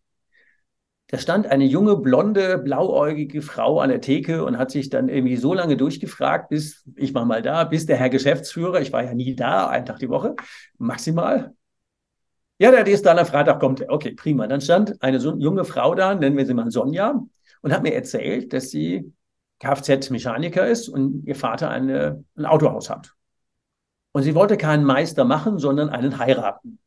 Da 1.08 1.20
stand 1.20 1.46
eine 1.48 1.66
junge, 1.66 1.98
blonde, 1.98 2.58
blauäugige 2.58 3.42
Frau 3.42 3.80
an 3.80 3.90
der 3.90 4.02
Theke 4.02 4.44
und 4.46 4.58
hat 4.58 4.72
sich 4.72 4.90
dann 4.90 5.10
irgendwie 5.10 5.36
so 5.36 5.54
lange 5.54 5.78
durchgefragt, 5.78 6.50
bis 6.50 6.84
ich 6.96 7.14
war 7.14 7.26
mal 7.26 7.42
da, 7.42 7.66
bis 7.66 7.86
der 7.86 7.98
Herr 7.98 8.10
Geschäftsführer, 8.10 8.82
ich 8.82 8.92
war 8.92 9.04
ja 9.04 9.14
nie 9.14 9.36
da, 9.36 9.68
einen 9.68 9.86
Tag 9.86 10.00
die 10.00 10.10
Woche, 10.10 10.36
maximal. 10.80 11.54
Ja, 12.58 12.72
der 12.72 12.88
ist 12.88 13.06
dann 13.06 13.20
am 13.20 13.26
Freitag 13.26 13.60
kommt. 13.60 13.88
Okay, 13.90 14.14
prima. 14.14 14.48
Dann 14.48 14.62
stand 14.62 15.02
eine 15.02 15.20
so 15.20 15.36
junge 15.38 15.66
Frau 15.66 15.96
da, 15.96 16.16
nennen 16.16 16.38
wir 16.38 16.46
sie 16.46 16.54
mal 16.54 16.72
Sonja, 16.72 17.22
und 17.62 17.74
hat 17.74 17.84
mir 17.84 17.94
erzählt, 17.94 18.54
dass 18.54 18.70
sie 18.70 19.12
Kfz-Mechaniker 19.60 20.68
ist 20.68 20.90
und 20.90 21.26
ihr 21.26 21.36
Vater 21.36 21.70
eine, 21.70 22.24
ein 22.36 22.46
Autohaus 22.46 22.90
hat. 22.90 23.14
Und 24.14 24.24
sie 24.24 24.36
wollte 24.36 24.56
keinen 24.58 24.86
Meister 24.86 25.26
machen, 25.26 25.60
sondern 25.60 25.90
einen 25.90 26.18
heiraten. 26.18 26.80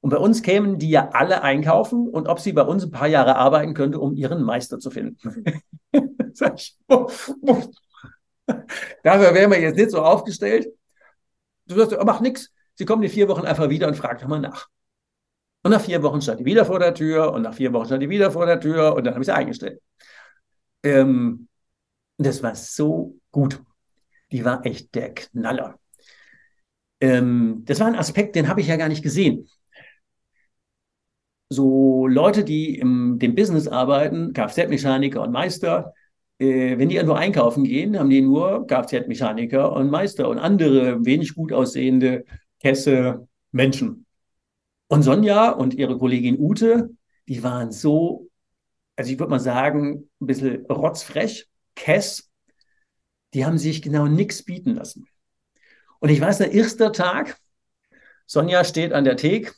Und 0.00 0.10
bei 0.10 0.16
uns 0.16 0.42
kämen 0.42 0.78
die 0.78 0.90
ja 0.90 1.10
alle 1.10 1.42
einkaufen 1.42 2.08
und 2.08 2.26
ob 2.26 2.40
sie 2.40 2.52
bei 2.52 2.62
uns 2.62 2.82
ein 2.84 2.90
paar 2.90 3.06
Jahre 3.06 3.36
arbeiten 3.36 3.72
könnte, 3.72 4.00
um 4.00 4.16
ihren 4.16 4.42
Meister 4.42 4.80
zu 4.80 4.90
finden. 4.90 5.16
Dafür 9.04 9.34
wären 9.34 9.50
wir 9.50 9.60
jetzt 9.60 9.76
nicht 9.76 9.92
so 9.92 10.02
aufgestellt. 10.02 10.66
Du 11.66 11.76
sagst, 11.76 11.96
oh, 11.96 12.02
mach 12.04 12.20
nix. 12.20 12.52
Sie 12.74 12.84
kommen 12.84 13.04
in 13.04 13.10
vier 13.10 13.28
Wochen 13.28 13.46
einfach 13.46 13.68
wieder 13.68 13.86
und 13.86 13.94
fragt 13.94 14.22
nochmal 14.22 14.40
nach. 14.40 14.66
Und 15.62 15.70
nach 15.70 15.80
vier 15.80 16.02
Wochen 16.02 16.20
stand 16.20 16.40
die 16.40 16.44
wieder 16.44 16.64
vor 16.64 16.80
der 16.80 16.94
Tür 16.94 17.32
und 17.32 17.42
nach 17.42 17.54
vier 17.54 17.72
Wochen 17.72 17.86
stand 17.86 18.02
die 18.02 18.08
wieder 18.08 18.32
vor 18.32 18.46
der 18.46 18.58
Tür 18.58 18.94
und 18.96 19.04
dann 19.04 19.14
habe 19.14 19.22
ich 19.22 19.26
sie 19.26 19.34
eingestellt. 19.34 19.80
Ähm, 20.82 21.46
das 22.18 22.42
war 22.42 22.56
so 22.56 23.20
gut. 23.30 23.62
Die 24.32 24.44
war 24.44 24.66
echt 24.66 24.94
der 24.96 25.14
Knaller. 25.14 25.78
Ähm, 27.02 27.64
das 27.66 27.80
war 27.80 27.88
ein 27.88 27.96
Aspekt, 27.96 28.34
den 28.34 28.48
habe 28.48 28.62
ich 28.62 28.68
ja 28.68 28.76
gar 28.76 28.88
nicht 28.88 29.02
gesehen. 29.02 29.46
so 31.52 32.06
Leute, 32.06 32.44
die 32.44 32.78
im 32.78 33.18
dem 33.18 33.34
Business 33.34 33.68
arbeiten, 33.68 34.32
Kfz-Mechaniker 34.32 35.22
und 35.22 35.32
Meister, 35.32 35.92
äh, 36.38 36.78
wenn 36.78 36.88
die 36.88 36.96
irgendwo 36.96 37.14
einkaufen 37.14 37.64
gehen, 37.64 37.98
haben 37.98 38.10
die 38.10 38.22
nur 38.22 38.66
Kfz-Mechaniker 38.66 39.72
und 39.72 39.90
Meister 39.90 40.28
und 40.28 40.38
andere 40.38 41.04
wenig 41.04 41.34
gut 41.34 41.52
aussehende 41.52 42.24
Kesse 42.60 43.28
Menschen. 43.52 44.06
Und 44.88 45.02
Sonja 45.02 45.50
und 45.50 45.74
ihre 45.74 45.98
Kollegin 45.98 46.38
Ute, 46.38 46.90
die 47.28 47.42
waren 47.42 47.70
so, 47.70 48.28
also 48.96 49.12
ich 49.12 49.18
würde 49.18 49.30
mal 49.30 49.40
sagen, 49.40 50.08
ein 50.20 50.26
bisschen 50.26 50.66
rotzfrech, 50.66 51.48
Kess, 51.74 52.30
die 53.34 53.46
haben 53.46 53.58
sich 53.58 53.80
genau 53.80 54.06
nichts 54.06 54.42
bieten 54.42 54.74
lassen. 54.74 55.06
Und 56.02 56.08
ich 56.08 56.20
weiß, 56.20 56.38
der 56.38 56.50
erste 56.50 56.90
Tag, 56.90 57.36
Sonja 58.26 58.64
steht 58.64 58.92
an 58.92 59.04
der 59.04 59.16
Theke, 59.16 59.52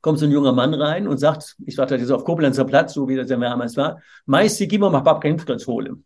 kommt 0.00 0.18
so 0.18 0.26
ein 0.26 0.32
junger 0.32 0.52
Mann 0.52 0.74
rein 0.74 1.06
und 1.06 1.18
sagt, 1.18 1.54
ich 1.64 1.76
sagte, 1.76 1.94
das 1.94 2.02
ist 2.02 2.10
auf 2.10 2.24
Koblenzer 2.24 2.64
Platz, 2.64 2.94
so 2.94 3.06
wie 3.06 3.14
das 3.14 3.30
ja 3.30 3.36
damals 3.36 3.76
war, 3.76 4.02
Meister, 4.26 4.66
gib 4.66 4.80
mir 4.80 4.90
mal 4.90 5.02
Babka 5.02 5.28
holen. 5.68 6.04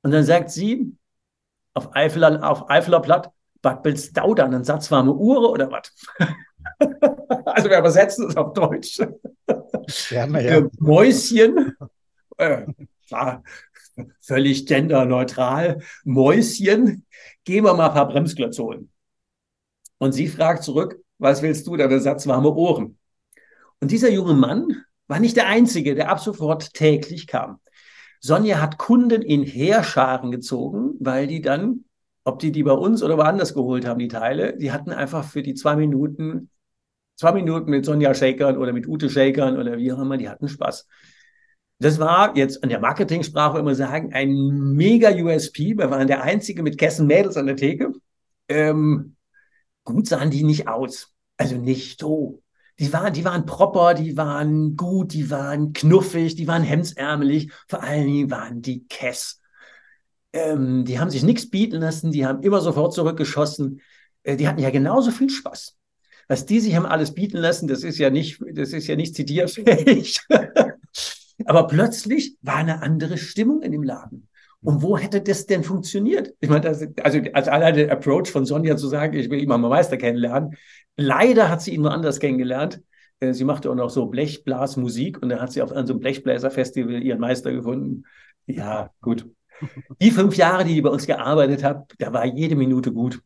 Und 0.00 0.10
dann 0.10 0.24
sagt 0.24 0.50
sie, 0.50 0.96
auf 1.74 1.94
Eifeler, 1.94 2.42
auf 2.48 2.70
Eifeler 2.70 3.00
Platt, 3.00 3.30
was 3.60 3.76
willst 3.82 4.16
du 4.16 4.34
dann? 4.34 4.54
Ein 4.54 4.64
Satz 4.64 4.90
warme 4.90 5.12
Uhr 5.12 5.50
oder 5.50 5.70
was? 5.70 5.92
also 7.44 7.68
wir 7.68 7.78
übersetzen 7.78 8.30
es 8.30 8.36
auf 8.38 8.54
Deutsch. 8.54 9.02
Gerne, 10.08 10.42
ja. 10.42 10.56
Äh, 10.56 10.68
Mäuschen, 10.78 11.76
äh, 12.38 12.64
völlig 14.20 14.66
genderneutral, 14.66 15.80
Mäuschen, 16.04 17.06
gehen 17.44 17.64
wir 17.64 17.74
mal 17.74 17.88
ein 17.88 17.94
paar 17.94 18.08
Bremsklötze 18.08 18.62
holen. 18.62 18.90
Und 19.98 20.12
sie 20.12 20.28
fragt 20.28 20.64
zurück, 20.64 21.00
was 21.18 21.42
willst 21.42 21.66
du? 21.66 21.76
Der 21.76 22.00
Satz 22.00 22.26
warme 22.26 22.52
Ohren. 22.52 22.98
Und 23.80 23.90
dieser 23.90 24.10
junge 24.10 24.34
Mann 24.34 24.84
war 25.06 25.20
nicht 25.20 25.36
der 25.36 25.46
Einzige, 25.46 25.94
der 25.94 26.10
ab 26.10 26.20
sofort 26.20 26.74
täglich 26.74 27.26
kam. 27.26 27.60
Sonja 28.20 28.60
hat 28.60 28.78
Kunden 28.78 29.20
in 29.20 29.42
Heerscharen 29.42 30.30
gezogen, 30.30 30.94
weil 30.98 31.26
die 31.26 31.42
dann, 31.42 31.84
ob 32.24 32.38
die 32.38 32.52
die 32.52 32.62
bei 32.62 32.72
uns 32.72 33.02
oder 33.02 33.18
woanders 33.18 33.52
geholt 33.52 33.86
haben, 33.86 33.98
die 33.98 34.08
Teile, 34.08 34.56
die 34.56 34.72
hatten 34.72 34.92
einfach 34.92 35.24
für 35.24 35.42
die 35.42 35.54
zwei 35.54 35.76
Minuten, 35.76 36.48
zwei 37.16 37.32
Minuten 37.32 37.70
mit 37.70 37.84
Sonja 37.84 38.14
Shakern 38.14 38.56
oder 38.56 38.72
mit 38.72 38.88
Ute 38.88 39.10
Shakern 39.10 39.58
oder 39.58 39.76
wie 39.76 39.92
auch 39.92 39.98
immer, 39.98 40.16
die 40.16 40.30
hatten 40.30 40.48
Spaß. 40.48 40.88
Das 41.78 41.98
war 41.98 42.36
jetzt 42.36 42.62
an 42.62 42.68
der 42.68 42.80
Marketingsprache 42.80 43.58
immer 43.58 43.74
sagen, 43.74 44.12
ein 44.12 44.74
mega 44.74 45.10
USP. 45.10 45.76
Wir 45.76 45.90
waren 45.90 46.06
der 46.06 46.22
Einzige 46.22 46.62
mit 46.62 46.78
Kessen 46.78 47.06
Mädels 47.06 47.36
an 47.36 47.46
der 47.46 47.56
Theke. 47.56 47.92
Ähm, 48.48 49.16
gut 49.84 50.06
sahen 50.06 50.30
die 50.30 50.44
nicht 50.44 50.68
aus. 50.68 51.12
Also 51.36 51.56
nicht 51.56 52.00
so 52.00 52.44
die 52.80 52.92
waren, 52.92 53.12
die 53.12 53.24
waren 53.24 53.46
proper, 53.46 53.94
die 53.94 54.16
waren 54.16 54.76
gut, 54.76 55.12
die 55.12 55.30
waren 55.30 55.72
knuffig, 55.72 56.34
die 56.34 56.48
waren 56.48 56.62
hemsärmelig. 56.62 57.52
Vor 57.68 57.82
allen 57.82 58.06
Dingen 58.06 58.30
waren 58.30 58.62
die 58.62 58.84
Kess. 58.88 59.40
Ähm, 60.32 60.84
die 60.84 60.98
haben 60.98 61.10
sich 61.10 61.22
nichts 61.22 61.48
bieten 61.48 61.80
lassen, 61.80 62.10
die 62.10 62.26
haben 62.26 62.42
immer 62.42 62.60
sofort 62.60 62.92
zurückgeschossen. 62.92 63.80
Äh, 64.24 64.36
die 64.36 64.48
hatten 64.48 64.60
ja 64.60 64.70
genauso 64.70 65.12
viel 65.12 65.30
Spaß. 65.30 65.76
Was 66.26 66.46
die 66.46 66.58
sich 66.58 66.74
haben 66.74 66.86
alles 66.86 67.14
bieten 67.14 67.36
lassen, 67.36 67.68
das 67.68 67.84
ist 67.84 67.98
ja 67.98 68.10
nicht, 68.10 68.40
das 68.54 68.72
ist 68.72 68.88
ja 68.88 68.96
nicht 68.96 69.14
zitierfähig. 69.14 70.20
Aber 71.44 71.66
plötzlich 71.66 72.36
war 72.42 72.56
eine 72.56 72.82
andere 72.82 73.18
Stimmung 73.18 73.62
in 73.62 73.72
dem 73.72 73.82
Laden. 73.82 74.28
Und 74.62 74.82
wo 74.82 74.96
hätte 74.96 75.20
das 75.20 75.46
denn 75.46 75.62
funktioniert? 75.62 76.32
Ich 76.40 76.48
meine, 76.48 76.62
das, 76.62 76.86
also 77.02 77.20
als 77.34 77.48
alleine 77.48 77.84
der 77.84 77.92
Approach 77.92 78.30
von 78.30 78.46
Sonja 78.46 78.76
zu 78.76 78.88
sagen, 78.88 79.14
ich 79.14 79.28
will 79.28 79.42
immer 79.42 79.58
mal 79.58 79.68
Meister 79.68 79.98
kennenlernen. 79.98 80.56
Leider 80.96 81.50
hat 81.50 81.60
sie 81.60 81.74
ihn 81.74 81.82
nur 81.82 81.92
anders 81.92 82.18
kennengelernt. 82.18 82.80
Äh, 83.20 83.34
sie 83.34 83.44
machte 83.44 83.70
auch 83.70 83.74
noch 83.74 83.90
so 83.90 84.06
Blechblasmusik 84.06 85.20
und 85.22 85.28
da 85.28 85.40
hat 85.40 85.52
sie 85.52 85.60
auf 85.60 85.72
einem 85.72 85.86
so 85.86 85.98
Blechbläserfestival 85.98 87.02
ihren 87.02 87.20
Meister 87.20 87.52
gefunden. 87.52 88.04
Ja, 88.46 88.90
gut. 89.02 89.26
Die 90.00 90.10
fünf 90.10 90.36
Jahre, 90.36 90.64
die 90.64 90.76
ich 90.76 90.82
bei 90.82 90.90
uns 90.90 91.06
gearbeitet 91.06 91.62
habe, 91.62 91.84
da 91.98 92.12
war 92.12 92.24
jede 92.24 92.56
Minute 92.56 92.92
gut. 92.92 93.22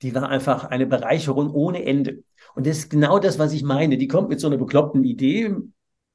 Die 0.00 0.14
war 0.14 0.28
einfach 0.28 0.64
eine 0.64 0.86
Bereicherung 0.86 1.50
ohne 1.50 1.84
Ende. 1.84 2.24
Und 2.54 2.66
das 2.66 2.78
ist 2.78 2.90
genau 2.90 3.18
das, 3.18 3.38
was 3.38 3.52
ich 3.52 3.62
meine. 3.62 3.98
Die 3.98 4.08
kommt 4.08 4.28
mit 4.28 4.40
so 4.40 4.48
einer 4.48 4.56
bekloppten 4.56 5.04
Idee. 5.04 5.54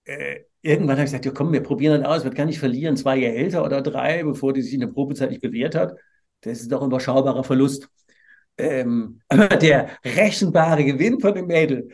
Äh, 0.03 0.41
irgendwann 0.67 0.97
habe 0.97 1.05
ich 1.05 1.11
gesagt, 1.11 1.25
ja 1.25 1.31
komm, 1.31 1.53
wir 1.53 1.63
probieren 1.63 2.01
das 2.01 2.09
aus, 2.09 2.23
wir 2.23 2.31
kann 2.31 2.47
nicht 2.47 2.59
verlieren, 2.59 2.97
zwei 2.97 3.19
Gehälter 3.19 3.63
oder 3.63 3.81
drei, 3.81 4.23
bevor 4.23 4.53
die 4.53 4.61
sich 4.61 4.73
in 4.73 4.81
der 4.81 4.87
Probezeit 4.87 5.29
nicht 5.29 5.41
bewährt 5.41 5.75
hat. 5.75 5.95
Das 6.41 6.59
ist 6.59 6.71
doch 6.71 6.81
ein 6.81 6.87
überschaubarer 6.87 7.43
Verlust. 7.43 7.89
Ähm, 8.57 9.21
aber 9.29 9.47
der 9.47 9.89
rechenbare 10.03 10.83
Gewinn 10.83 11.19
von 11.19 11.33
dem 11.33 11.47
Mädel, 11.47 11.89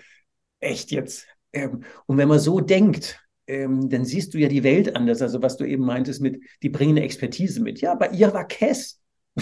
echt 0.59 0.91
jetzt. 0.91 1.27
Ähm, 1.53 1.83
und 2.07 2.17
wenn 2.17 2.27
man 2.27 2.39
so 2.39 2.59
denkt, 2.59 3.19
ähm, 3.45 3.89
dann 3.89 4.05
siehst 4.05 4.33
du 4.33 4.39
ja 4.39 4.47
die 4.47 4.63
Welt 4.63 4.95
anders. 4.95 5.21
Also 5.21 5.41
was 5.41 5.57
du 5.57 5.65
eben 5.65 5.85
meintest 5.85 6.21
mit, 6.21 6.41
die 6.63 6.69
bringen 6.69 6.97
eine 6.97 7.05
Expertise 7.05 7.61
mit. 7.61 7.81
Ja, 7.81 7.93
bei 7.95 8.09
ihr 8.09 8.33
war 8.33 8.47
Kess. 8.47 9.01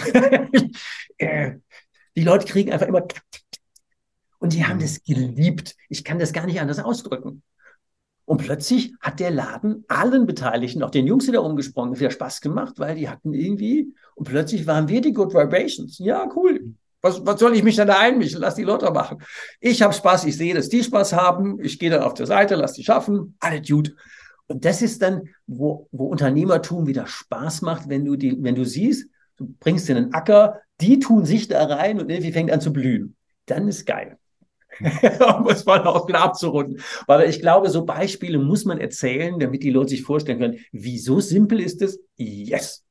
äh, 1.18 1.52
die 2.16 2.24
Leute 2.24 2.46
kriegen 2.46 2.72
einfach 2.72 2.88
immer 2.88 3.06
und 4.38 4.52
die 4.52 4.64
haben 4.64 4.78
mhm. 4.78 4.82
das 4.82 5.02
geliebt. 5.04 5.76
Ich 5.88 6.04
kann 6.04 6.18
das 6.18 6.32
gar 6.32 6.46
nicht 6.46 6.60
anders 6.60 6.80
ausdrücken. 6.80 7.42
Und 8.24 8.38
plötzlich 8.38 8.94
hat 9.00 9.20
der 9.20 9.30
Laden 9.30 9.84
allen 9.88 10.26
Beteiligten, 10.26 10.82
auch 10.82 10.90
den 10.90 11.06
Jungs, 11.06 11.26
die 11.26 11.32
da 11.32 11.40
umgesprungen 11.40 11.98
wieder 11.98 12.10
Spaß 12.10 12.40
gemacht, 12.40 12.74
weil 12.78 12.94
die 12.94 13.08
hatten 13.08 13.34
irgendwie, 13.34 13.94
und 14.14 14.28
plötzlich 14.28 14.66
waren 14.66 14.88
wir 14.88 15.00
die 15.00 15.12
Good 15.12 15.34
Vibrations. 15.34 15.98
Ja, 15.98 16.28
cool. 16.36 16.74
Was, 17.00 17.26
was 17.26 17.40
soll 17.40 17.56
ich 17.56 17.64
mich 17.64 17.76
denn 17.76 17.88
da 17.88 17.98
einmischen? 17.98 18.40
Lass 18.40 18.54
die 18.54 18.62
Leute 18.62 18.90
machen. 18.92 19.18
Ich 19.60 19.82
habe 19.82 19.92
Spaß, 19.92 20.24
ich 20.24 20.36
sehe, 20.36 20.54
dass 20.54 20.68
die 20.68 20.84
Spaß 20.84 21.14
haben. 21.14 21.58
Ich 21.60 21.80
gehe 21.80 21.90
dann 21.90 22.02
auf 22.02 22.14
der 22.14 22.26
Seite, 22.26 22.54
lass 22.54 22.74
die 22.74 22.84
schaffen. 22.84 23.34
Alle 23.40 23.60
gut. 23.60 23.94
Und 24.46 24.64
das 24.64 24.82
ist 24.82 25.02
dann, 25.02 25.28
wo, 25.46 25.88
wo 25.90 26.06
Unternehmertum 26.06 26.86
wieder 26.86 27.08
Spaß 27.08 27.62
macht, 27.62 27.88
wenn 27.88 28.04
du 28.04 28.16
die, 28.16 28.40
wenn 28.42 28.54
du 28.54 28.64
siehst, 28.64 29.08
du 29.36 29.52
bringst 29.58 29.88
in 29.88 29.96
den 29.96 30.14
Acker, 30.14 30.60
die 30.80 31.00
tun 31.00 31.24
sich 31.24 31.48
da 31.48 31.64
rein 31.64 32.00
und 32.00 32.08
irgendwie 32.08 32.32
fängt 32.32 32.52
an 32.52 32.60
zu 32.60 32.72
blühen. 32.72 33.16
Dann 33.46 33.66
ist 33.66 33.84
geil. 33.84 34.18
um 35.38 35.48
es 35.48 35.64
mal 35.64 35.86
auch 35.86 36.08
wieder 36.08 36.20
abzurunden. 36.20 36.80
Weil 37.06 37.28
ich 37.28 37.40
glaube, 37.40 37.70
so 37.70 37.84
Beispiele 37.84 38.38
muss 38.38 38.64
man 38.64 38.78
erzählen, 38.78 39.38
damit 39.38 39.62
die 39.62 39.70
Leute 39.70 39.90
sich 39.90 40.02
vorstellen 40.02 40.38
können, 40.38 40.58
wie 40.72 40.98
so 40.98 41.20
simpel 41.20 41.60
ist 41.60 41.82
es? 41.82 42.00
Yes. 42.16 42.84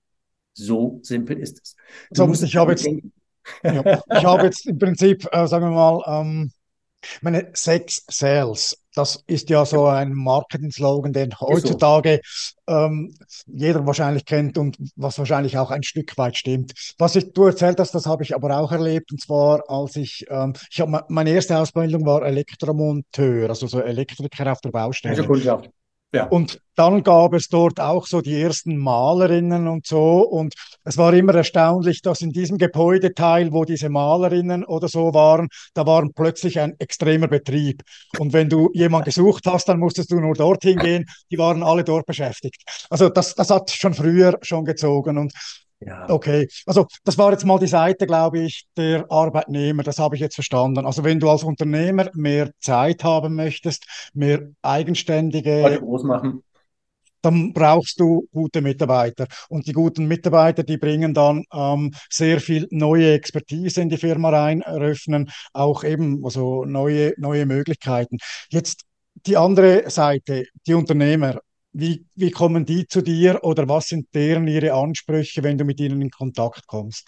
So 0.54 1.00
simpel 1.04 1.38
ist 1.38 1.62
es. 1.62 1.76
Du 2.12 2.34
so, 2.34 2.46
ich 2.46 2.56
habe 2.56 2.72
jetzt, 2.72 2.86
ja, 3.64 4.02
ich 4.14 4.26
habe 4.26 4.44
jetzt 4.44 4.66
im 4.68 4.78
Prinzip, 4.78 5.28
äh, 5.32 5.48
sagen 5.48 5.66
wir 5.66 5.72
mal, 5.72 6.04
ähm, 6.08 6.52
meine 7.22 7.50
Sex 7.54 8.06
Sales, 8.10 8.81
das 8.96 9.24
ist 9.28 9.50
ja 9.50 9.66
so 9.66 9.86
ein 9.86 10.14
Marketing-Slogan, 10.14 11.14
den 11.14 11.40
heutzutage 11.40 12.22
ähm, 12.68 13.16
jeder 13.48 13.86
wahrscheinlich 13.86 14.26
kennt 14.26 14.58
und 14.58 14.78
was 14.96 15.18
wahrscheinlich 15.18 15.58
auch 15.58 15.72
ein 15.72 15.84
Stück 15.84 16.18
weit 16.18 16.38
stimmt. 16.38 16.74
Was 16.98 17.16
ich, 17.16 17.34
du 17.34 17.46
erzählt 17.46 17.80
hast, 17.80 17.94
das 17.94 18.06
habe 18.06 18.24
ich 18.24 18.36
aber 18.36 18.58
auch 18.58 18.72
erlebt 18.72 19.12
und 19.12 19.22
zwar 19.22 19.64
als 19.70 19.96
ich, 19.96 20.26
ähm, 20.30 20.54
ich 20.70 20.80
habe 20.82 21.04
meine 21.10 21.32
erste 21.32 21.58
Ausbildung 21.58 22.06
war 22.06 22.24
Elektromonteur, 22.24 23.50
also 23.50 23.68
so 23.68 23.80
Elektriker 23.82 24.52
auf 24.52 24.62
der 24.62 24.72
Baustelle. 24.72 25.18
Also. 25.18 25.36
Ja. 25.36 25.62
Und 26.26 26.60
dann 26.76 27.04
gab 27.04 27.34
es 27.34 27.48
dort 27.48 27.80
auch 27.80 28.06
so 28.06 28.22
die 28.22 28.42
ersten 28.42 28.78
Malerinnen 28.78 29.68
und 29.68 29.86
so. 29.86 30.28
Und 30.28 30.54
es 30.84 30.98
war 30.98 31.14
immer 31.14 31.36
erstaunlich, 31.36 32.02
dass 32.02 32.22
in 32.22 32.32
diesem 32.32 32.58
Gebäudeteil, 32.58 33.54
wo 33.54 33.66
diese 33.66 33.90
Malerinnen 33.90 34.66
oder 34.66 34.88
so 34.88 35.14
waren, 35.14 35.48
da 35.74 35.86
war 35.86 36.08
plötzlich 36.14 36.60
ein 36.60 36.76
extremer 36.80 37.28
Betrieb. 37.28 37.84
Und 38.18 38.34
wenn 38.34 38.50
du 38.50 38.70
jemanden 38.74 39.06
gesucht 39.06 39.46
hast, 39.46 39.70
dann 39.70 39.80
musstest 39.80 40.12
du 40.12 40.20
nur 40.20 40.34
dorthin 40.34 40.78
gehen. 40.78 41.06
Die 41.30 41.38
waren 41.38 41.64
alle 41.64 41.84
dort 41.84 42.06
beschäftigt. 42.06 42.64
Also 42.90 43.10
das, 43.10 43.36
das 43.36 43.50
hat 43.50 43.72
schon 43.72 43.94
früher 43.94 44.38
schon 44.42 44.66
gezogen. 44.66 45.18
Und 45.18 45.34
ja. 45.86 46.10
Okay, 46.10 46.48
also 46.66 46.88
das 47.04 47.18
war 47.18 47.32
jetzt 47.32 47.46
mal 47.46 47.60
die 47.60 47.68
Seite, 47.68 48.06
glaube 48.06 48.40
ich, 48.40 48.66
der 48.78 49.06
Arbeitnehmer, 49.10 49.84
das 49.84 49.98
habe 50.00 50.16
ich 50.16 50.22
jetzt 50.22 50.36
verstanden. 50.36 50.86
Also 50.86 51.04
wenn 51.04 51.20
du 51.20 51.30
als 51.30 51.44
Unternehmer 51.44 52.10
mehr 52.14 52.52
Zeit 52.60 53.04
haben 53.04 53.36
möchtest, 53.36 53.86
mehr 54.14 54.50
eigenständige... 54.62 55.80
groß 55.80 56.04
machen. 56.04 56.44
Dann 57.24 57.54
brauchst 57.54 58.00
du 58.00 58.28
gute 58.32 58.62
Mitarbeiter. 58.62 59.28
Und 59.48 59.68
die 59.68 59.74
guten 59.74 60.08
Mitarbeiter, 60.08 60.64
die 60.64 60.78
bringen 60.78 61.14
dann 61.14 61.44
ähm, 61.54 61.94
sehr 62.10 62.40
viel 62.40 62.68
neue 62.72 63.14
Expertise 63.14 63.80
in 63.80 63.90
die 63.90 63.98
Firma 63.98 64.30
rein, 64.30 64.62
eröffnen 64.62 65.30
auch 65.54 65.84
eben 65.84 66.26
also 66.26 66.66
neue, 66.66 67.14
neue 67.18 67.46
Möglichkeiten. 67.46 68.18
Jetzt 68.50 68.86
die 69.28 69.38
andere 69.38 69.90
Seite, 69.90 70.46
die 70.66 70.74
Unternehmer. 70.74 71.40
Wie, 71.74 72.06
wie 72.16 72.32
kommen 72.32 72.66
die 72.66 72.86
zu 72.88 73.02
dir 73.02 73.40
oder 73.44 73.68
was 73.70 73.88
sind 73.88 74.14
deren 74.14 74.48
ihre 74.48 74.74
Ansprüche, 74.74 75.42
wenn 75.44 75.58
du 75.58 75.64
mit 75.64 75.80
ihnen 75.80 76.02
in 76.02 76.10
Kontakt 76.10 76.68
kommst? 76.68 77.08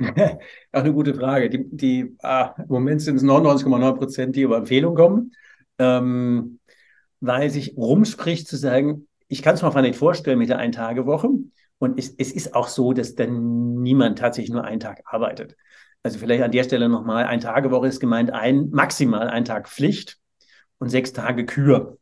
Auch 0.00 0.38
eine 0.72 0.92
gute 0.92 1.14
Frage. 1.14 1.50
Die, 1.50 1.64
die 1.70 2.16
ah, 2.22 2.54
Im 2.58 2.68
Moment 2.68 3.02
sind 3.02 3.16
es 3.16 3.22
99,9 3.22 3.96
Prozent, 3.96 4.36
die 4.36 4.42
über 4.42 4.58
Empfehlung 4.58 4.94
kommen, 4.94 5.32
ähm, 5.78 6.60
weil 7.20 7.50
sich 7.50 7.76
rumspricht 7.76 8.48
zu 8.48 8.56
sagen, 8.56 9.08
ich 9.28 9.42
kann 9.42 9.54
es 9.54 9.62
mir 9.62 9.68
einfach 9.68 9.82
nicht 9.82 9.96
vorstellen 9.96 10.38
mit 10.38 10.48
der 10.48 10.58
Ein-Tage-Woche. 10.58 11.28
Und 11.78 11.98
es, 11.98 12.14
es 12.16 12.32
ist 12.32 12.54
auch 12.54 12.68
so, 12.68 12.92
dass 12.92 13.14
dann 13.14 13.80
niemand 13.82 14.18
tatsächlich 14.18 14.52
nur 14.52 14.64
einen 14.64 14.80
Tag 14.80 15.02
arbeitet. 15.04 15.56
Also 16.02 16.18
vielleicht 16.18 16.42
an 16.42 16.50
der 16.50 16.64
Stelle 16.64 16.88
nochmal, 16.88 17.24
Ein-Tage-Woche 17.24 17.88
ist 17.88 18.00
gemeint, 18.00 18.32
ein, 18.32 18.70
maximal 18.70 19.28
ein 19.28 19.44
Tag 19.44 19.68
Pflicht 19.68 20.18
und 20.78 20.88
sechs 20.88 21.12
Tage 21.12 21.44
Kür. 21.44 21.98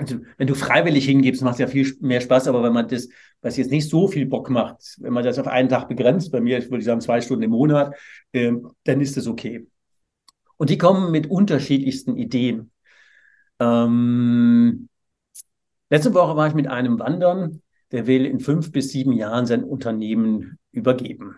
Also, 0.00 0.16
wenn 0.38 0.46
du 0.46 0.54
freiwillig 0.54 1.04
hingibst, 1.04 1.42
macht 1.42 1.54
es 1.54 1.58
ja 1.60 1.66
viel 1.66 1.94
mehr 2.00 2.22
Spaß, 2.22 2.48
aber 2.48 2.62
wenn 2.62 2.72
man 2.72 2.88
das, 2.88 3.10
was 3.42 3.58
jetzt 3.58 3.70
nicht 3.70 3.86
so 3.90 4.08
viel 4.08 4.24
Bock 4.24 4.48
macht, 4.48 4.96
wenn 4.98 5.12
man 5.12 5.22
das 5.22 5.38
auf 5.38 5.46
einen 5.46 5.68
Tag 5.68 5.88
begrenzt, 5.88 6.32
bei 6.32 6.40
mir 6.40 6.58
würde 6.62 6.78
ich 6.78 6.86
sagen 6.86 7.02
zwei 7.02 7.20
Stunden 7.20 7.42
im 7.42 7.50
Monat, 7.50 7.94
äh, 8.32 8.50
dann 8.84 9.00
ist 9.02 9.18
das 9.18 9.26
okay. 9.26 9.66
Und 10.56 10.70
die 10.70 10.78
kommen 10.78 11.10
mit 11.10 11.30
unterschiedlichsten 11.30 12.16
Ideen. 12.16 12.70
Ähm, 13.58 14.88
letzte 15.90 16.14
Woche 16.14 16.34
war 16.34 16.48
ich 16.48 16.54
mit 16.54 16.66
einem 16.66 16.98
Wandern, 16.98 17.60
der 17.92 18.06
will 18.06 18.24
in 18.24 18.40
fünf 18.40 18.72
bis 18.72 18.92
sieben 18.92 19.12
Jahren 19.12 19.44
sein 19.44 19.64
Unternehmen 19.64 20.58
übergeben. 20.72 21.36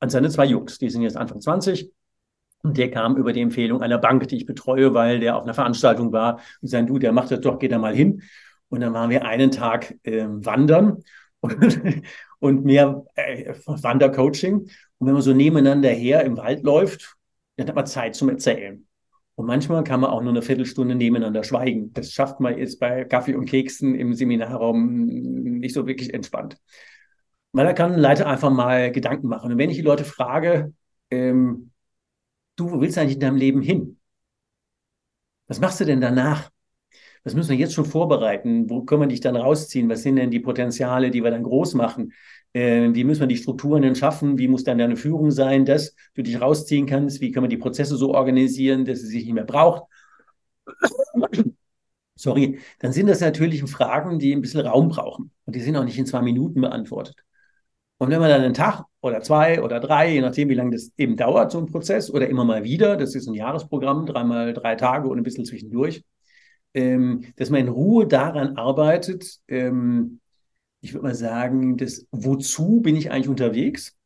An 0.00 0.10
seine 0.10 0.28
zwei 0.28 0.44
Jungs, 0.44 0.78
die 0.78 0.90
sind 0.90 1.00
jetzt 1.00 1.16
Anfang 1.16 1.40
20 1.40 1.90
und 2.62 2.78
der 2.78 2.90
kam 2.90 3.16
über 3.16 3.32
die 3.32 3.40
Empfehlung 3.40 3.82
einer 3.82 3.98
Bank, 3.98 4.28
die 4.28 4.36
ich 4.36 4.46
betreue, 4.46 4.94
weil 4.94 5.20
der 5.20 5.36
auf 5.36 5.42
einer 5.42 5.54
Veranstaltung 5.54 6.12
war 6.12 6.40
und 6.60 6.68
sagen, 6.68 6.86
du, 6.86 6.98
der 6.98 7.12
macht 7.12 7.30
das 7.30 7.40
doch, 7.40 7.58
geh 7.58 7.68
da 7.68 7.78
mal 7.78 7.94
hin. 7.94 8.22
Und 8.68 8.80
dann 8.80 8.94
waren 8.94 9.10
wir 9.10 9.24
einen 9.24 9.50
Tag 9.50 9.94
äh, 10.04 10.26
wandern 10.28 11.02
und, 11.40 11.82
und 12.38 12.64
mehr 12.64 13.04
äh, 13.16 13.54
Wandercoaching. 13.66 14.54
Und 14.98 15.06
wenn 15.06 15.12
man 15.12 15.22
so 15.22 15.34
nebeneinander 15.34 15.90
her 15.90 16.24
im 16.24 16.36
Wald 16.36 16.62
läuft, 16.62 17.16
dann 17.56 17.66
hat 17.66 17.74
man 17.74 17.86
Zeit 17.86 18.14
zum 18.14 18.28
Erzählen. 18.28 18.86
Und 19.34 19.46
manchmal 19.46 19.82
kann 19.82 20.00
man 20.00 20.10
auch 20.10 20.22
nur 20.22 20.30
eine 20.30 20.42
Viertelstunde 20.42 20.94
nebeneinander 20.94 21.42
schweigen. 21.42 21.92
Das 21.94 22.12
schafft 22.12 22.38
man 22.38 22.56
jetzt 22.56 22.78
bei 22.78 23.04
Kaffee 23.04 23.34
und 23.34 23.46
Keksen 23.46 23.94
im 23.94 24.14
Seminarraum 24.14 25.06
nicht 25.06 25.74
so 25.74 25.86
wirklich 25.86 26.14
entspannt. 26.14 26.58
Weil 27.52 27.66
da 27.66 27.72
kann 27.72 27.92
ein 27.92 27.98
Leiter 27.98 28.26
einfach 28.26 28.50
mal 28.50 28.92
Gedanken 28.92 29.28
machen. 29.28 29.50
Und 29.50 29.58
wenn 29.58 29.70
ich 29.70 29.76
die 29.76 29.82
Leute 29.82 30.04
frage, 30.04 30.72
ähm, 31.10 31.71
du, 32.56 32.70
wo 32.70 32.80
willst 32.80 32.96
du 32.96 33.00
eigentlich 33.00 33.14
in 33.14 33.20
deinem 33.20 33.36
Leben 33.36 33.62
hin? 33.62 33.98
Was 35.46 35.60
machst 35.60 35.80
du 35.80 35.84
denn 35.84 36.00
danach? 36.00 36.50
Was 37.24 37.34
müssen 37.34 37.50
wir 37.50 37.56
jetzt 37.56 37.74
schon 37.74 37.84
vorbereiten? 37.84 38.68
Wo 38.68 38.82
können 38.82 39.02
wir 39.02 39.08
dich 39.08 39.20
dann 39.20 39.36
rausziehen? 39.36 39.88
Was 39.88 40.02
sind 40.02 40.16
denn 40.16 40.30
die 40.30 40.40
Potenziale, 40.40 41.10
die 41.10 41.22
wir 41.22 41.30
dann 41.30 41.44
groß 41.44 41.74
machen? 41.74 42.12
Äh, 42.52 42.90
wie 42.94 43.04
müssen 43.04 43.20
wir 43.20 43.26
die 43.28 43.36
Strukturen 43.36 43.82
denn 43.82 43.94
schaffen? 43.94 44.38
Wie 44.38 44.48
muss 44.48 44.64
dann 44.64 44.78
deine 44.78 44.96
Führung 44.96 45.30
sein, 45.30 45.64
dass 45.64 45.94
du 46.14 46.22
dich 46.22 46.40
rausziehen 46.40 46.86
kannst? 46.86 47.20
Wie 47.20 47.30
können 47.30 47.44
wir 47.44 47.48
die 47.48 47.56
Prozesse 47.58 47.96
so 47.96 48.14
organisieren, 48.14 48.84
dass 48.84 49.00
es 49.00 49.08
sich 49.10 49.24
nicht 49.24 49.34
mehr 49.34 49.44
braucht? 49.44 49.84
Sorry, 52.14 52.60
dann 52.78 52.92
sind 52.92 53.08
das 53.08 53.20
natürlich 53.20 53.62
Fragen, 53.70 54.18
die 54.18 54.32
ein 54.34 54.40
bisschen 54.40 54.66
Raum 54.66 54.88
brauchen. 54.88 55.32
Und 55.44 55.56
die 55.56 55.60
sind 55.60 55.76
auch 55.76 55.84
nicht 55.84 55.98
in 55.98 56.06
zwei 56.06 56.22
Minuten 56.22 56.60
beantwortet. 56.60 57.24
Und 58.02 58.10
wenn 58.10 58.18
man 58.18 58.30
dann 58.30 58.42
einen 58.42 58.52
Tag 58.52 58.82
oder 59.00 59.20
zwei 59.20 59.62
oder 59.62 59.78
drei, 59.78 60.14
je 60.14 60.20
nachdem, 60.20 60.48
wie 60.48 60.54
lange 60.54 60.72
das 60.72 60.90
eben 60.96 61.16
dauert, 61.16 61.52
so 61.52 61.58
ein 61.58 61.66
Prozess, 61.66 62.10
oder 62.10 62.28
immer 62.28 62.44
mal 62.44 62.64
wieder, 62.64 62.96
das 62.96 63.14
ist 63.14 63.28
ein 63.28 63.34
Jahresprogramm, 63.34 64.06
dreimal 64.06 64.52
drei 64.54 64.74
Tage 64.74 65.06
und 65.08 65.18
ein 65.18 65.22
bisschen 65.22 65.44
zwischendurch, 65.44 66.02
ähm, 66.74 67.22
dass 67.36 67.50
man 67.50 67.60
in 67.60 67.68
Ruhe 67.68 68.08
daran 68.08 68.56
arbeitet, 68.56 69.38
ähm, 69.46 70.18
ich 70.80 70.94
würde 70.94 71.04
mal 71.04 71.14
sagen, 71.14 71.76
das 71.76 72.04
Wozu 72.10 72.80
bin 72.80 72.96
ich 72.96 73.12
eigentlich 73.12 73.28
unterwegs? 73.28 73.96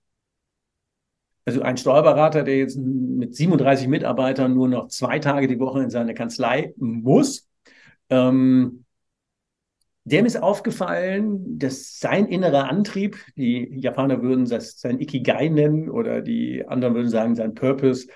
Also 1.46 1.62
ein 1.62 1.78
Steuerberater, 1.78 2.42
der 2.42 2.59
jetzt 2.59 2.76
mit 2.76 3.35
37 3.35 3.88
Mitarbeitern 3.88 4.52
nur 4.52 4.68
noch 4.68 4.88
zwei 4.88 5.20
Tage 5.20 5.48
die 5.48 5.59
Woche 5.59 5.82
in 5.82 5.88
seine 5.88 6.12
Kanzlei 6.12 6.74
muss, 6.76 7.48
ähm, 8.11 8.85
dem 10.06 10.24
ist 10.24 10.40
aufgefallen, 10.40 11.58
dass 11.58 11.98
sein 11.98 12.26
innerer 12.26 12.68
Antrieb, 12.68 13.18
die 13.36 13.76
Japaner 13.76 14.22
würden 14.22 14.48
das 14.48 14.78
sein 14.78 15.00
Ikigai 15.00 15.48
nennen 15.48 15.90
oder 15.90 16.22
die 16.22 16.64
anderen 16.64 16.94
würden 16.94 17.10
sagen 17.10 17.34
sein 17.34 17.54
Purpose 17.54 18.06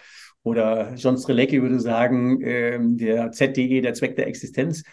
oder 0.44 0.94
John 0.94 1.18
Strelecki 1.18 1.61
würde 1.61 1.81
sagen, 1.81 2.42
äh, 2.42 2.79
der 2.81 3.33
ZDE, 3.33 3.81
der 3.81 3.94
Zweck 3.94 4.14
der 4.14 4.29
Existenz, 4.29 4.85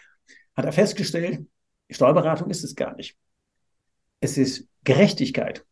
hat 0.55 0.65
er 0.65 0.71
festgestellt, 0.71 1.45
Steuerberatung 1.91 2.49
ist 2.49 2.63
es 2.63 2.75
gar 2.75 2.95
nicht. 2.95 3.15
Es 4.19 4.39
ist 4.39 4.67
Gerechtigkeit. 4.83 5.63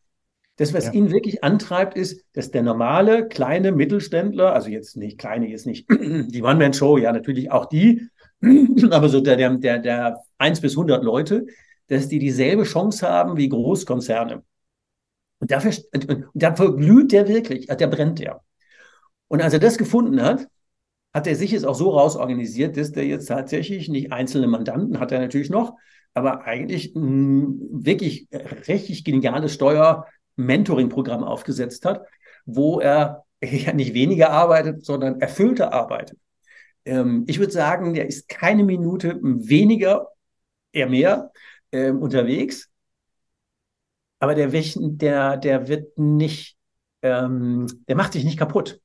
Das, 0.57 0.75
was 0.75 0.85
ja. 0.85 0.93
ihn 0.93 1.11
wirklich 1.11 1.43
antreibt, 1.43 1.97
ist, 1.97 2.23
dass 2.33 2.51
der 2.51 2.61
normale 2.61 3.27
kleine 3.27 3.71
Mittelständler, 3.71 4.53
also 4.53 4.69
jetzt 4.69 4.95
nicht 4.95 5.17
kleine, 5.17 5.47
jetzt 5.47 5.65
nicht 5.65 5.89
die 5.89 6.43
One-Man-Show, 6.43 6.99
ja, 6.99 7.11
natürlich 7.11 7.51
auch 7.51 7.65
die, 7.65 8.09
aber 8.91 9.09
so 9.09 9.21
der, 9.21 9.35
der, 9.57 9.79
der 9.79 10.17
1 10.37 10.61
bis 10.61 10.73
100 10.73 11.03
Leute, 11.03 11.45
dass 11.87 12.07
die 12.07 12.19
dieselbe 12.19 12.63
Chance 12.63 13.07
haben 13.07 13.37
wie 13.37 13.49
Großkonzerne. 13.49 14.43
Und 15.39 15.51
dafür, 15.51 15.73
und 15.93 16.27
dafür 16.33 16.75
glüht 16.75 17.11
der 17.11 17.27
wirklich, 17.27 17.67
der 17.67 17.87
brennt 17.87 18.19
der. 18.19 18.41
Und 19.27 19.41
als 19.41 19.53
er 19.53 19.59
das 19.59 19.77
gefunden 19.77 20.21
hat, 20.21 20.47
hat 21.13 21.27
er 21.27 21.35
sich 21.35 21.51
jetzt 21.51 21.65
auch 21.65 21.75
so 21.75 21.91
rausorganisiert, 21.91 22.77
dass 22.77 22.91
der 22.91 23.05
jetzt 23.05 23.27
tatsächlich 23.27 23.89
nicht 23.89 24.11
einzelne 24.11 24.47
Mandanten 24.47 24.99
hat 24.99 25.11
er 25.11 25.19
natürlich 25.19 25.49
noch, 25.49 25.75
aber 26.13 26.43
eigentlich 26.43 26.95
ein 26.95 27.57
wirklich 27.71 28.27
richtig 28.67 29.03
geniales 29.03 29.53
Steuer-Mentoring-Programm 29.53 31.23
aufgesetzt 31.23 31.85
hat, 31.85 32.05
wo 32.45 32.79
er 32.79 33.23
ja 33.41 33.73
nicht 33.73 33.93
weniger 33.93 34.31
arbeitet, 34.31 34.85
sondern 34.85 35.21
erfüllter 35.21 35.73
arbeitet. 35.73 36.19
Ähm, 36.85 37.25
ich 37.27 37.39
würde 37.39 37.51
sagen, 37.51 37.93
der 37.93 38.07
ist 38.07 38.29
keine 38.29 38.63
Minute 38.63 39.19
weniger, 39.21 40.09
eher 40.71 40.89
mehr 40.89 41.31
ähm, 41.71 42.01
unterwegs. 42.01 42.69
Aber 44.19 44.35
der, 44.35 44.49
der, 44.49 45.37
der 45.37 45.67
wird 45.67 45.97
nicht, 45.97 46.57
ähm, 47.01 47.67
der 47.87 47.95
macht 47.95 48.13
sich 48.13 48.23
nicht 48.23 48.39
kaputt. 48.39 48.79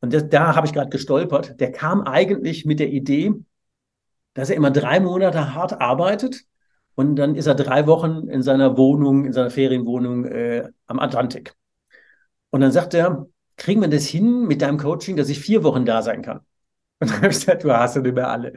Und 0.00 0.12
das, 0.12 0.28
da 0.28 0.54
habe 0.54 0.66
ich 0.66 0.72
gerade 0.72 0.90
gestolpert. 0.90 1.60
Der 1.60 1.72
kam 1.72 2.02
eigentlich 2.02 2.64
mit 2.64 2.80
der 2.80 2.88
Idee, 2.88 3.32
dass 4.34 4.50
er 4.50 4.56
immer 4.56 4.70
drei 4.70 5.00
Monate 5.00 5.54
hart 5.54 5.80
arbeitet 5.80 6.44
und 6.94 7.16
dann 7.16 7.34
ist 7.34 7.46
er 7.46 7.54
drei 7.54 7.86
Wochen 7.86 8.28
in 8.28 8.42
seiner 8.42 8.76
Wohnung, 8.76 9.24
in 9.26 9.32
seiner 9.32 9.50
Ferienwohnung 9.50 10.24
äh, 10.26 10.68
am 10.86 10.98
Atlantik. 10.98 11.54
Und 12.50 12.60
dann 12.60 12.72
sagt 12.72 12.94
er, 12.94 13.26
kriegen 13.56 13.80
wir 13.80 13.88
das 13.88 14.06
hin 14.06 14.46
mit 14.46 14.62
deinem 14.62 14.78
Coaching, 14.78 15.16
dass 15.16 15.28
ich 15.28 15.40
vier 15.40 15.62
Wochen 15.64 15.84
da 15.84 16.02
sein 16.02 16.22
kann? 16.22 16.40
Und 17.00 17.10
dann 17.10 17.16
habe 17.18 17.28
ich 17.28 17.40
gesagt, 17.40 17.64
du 17.64 17.72
hast 17.72 17.96
ja 17.96 18.02
nicht 18.02 18.14
mehr 18.14 18.28
alle. 18.28 18.54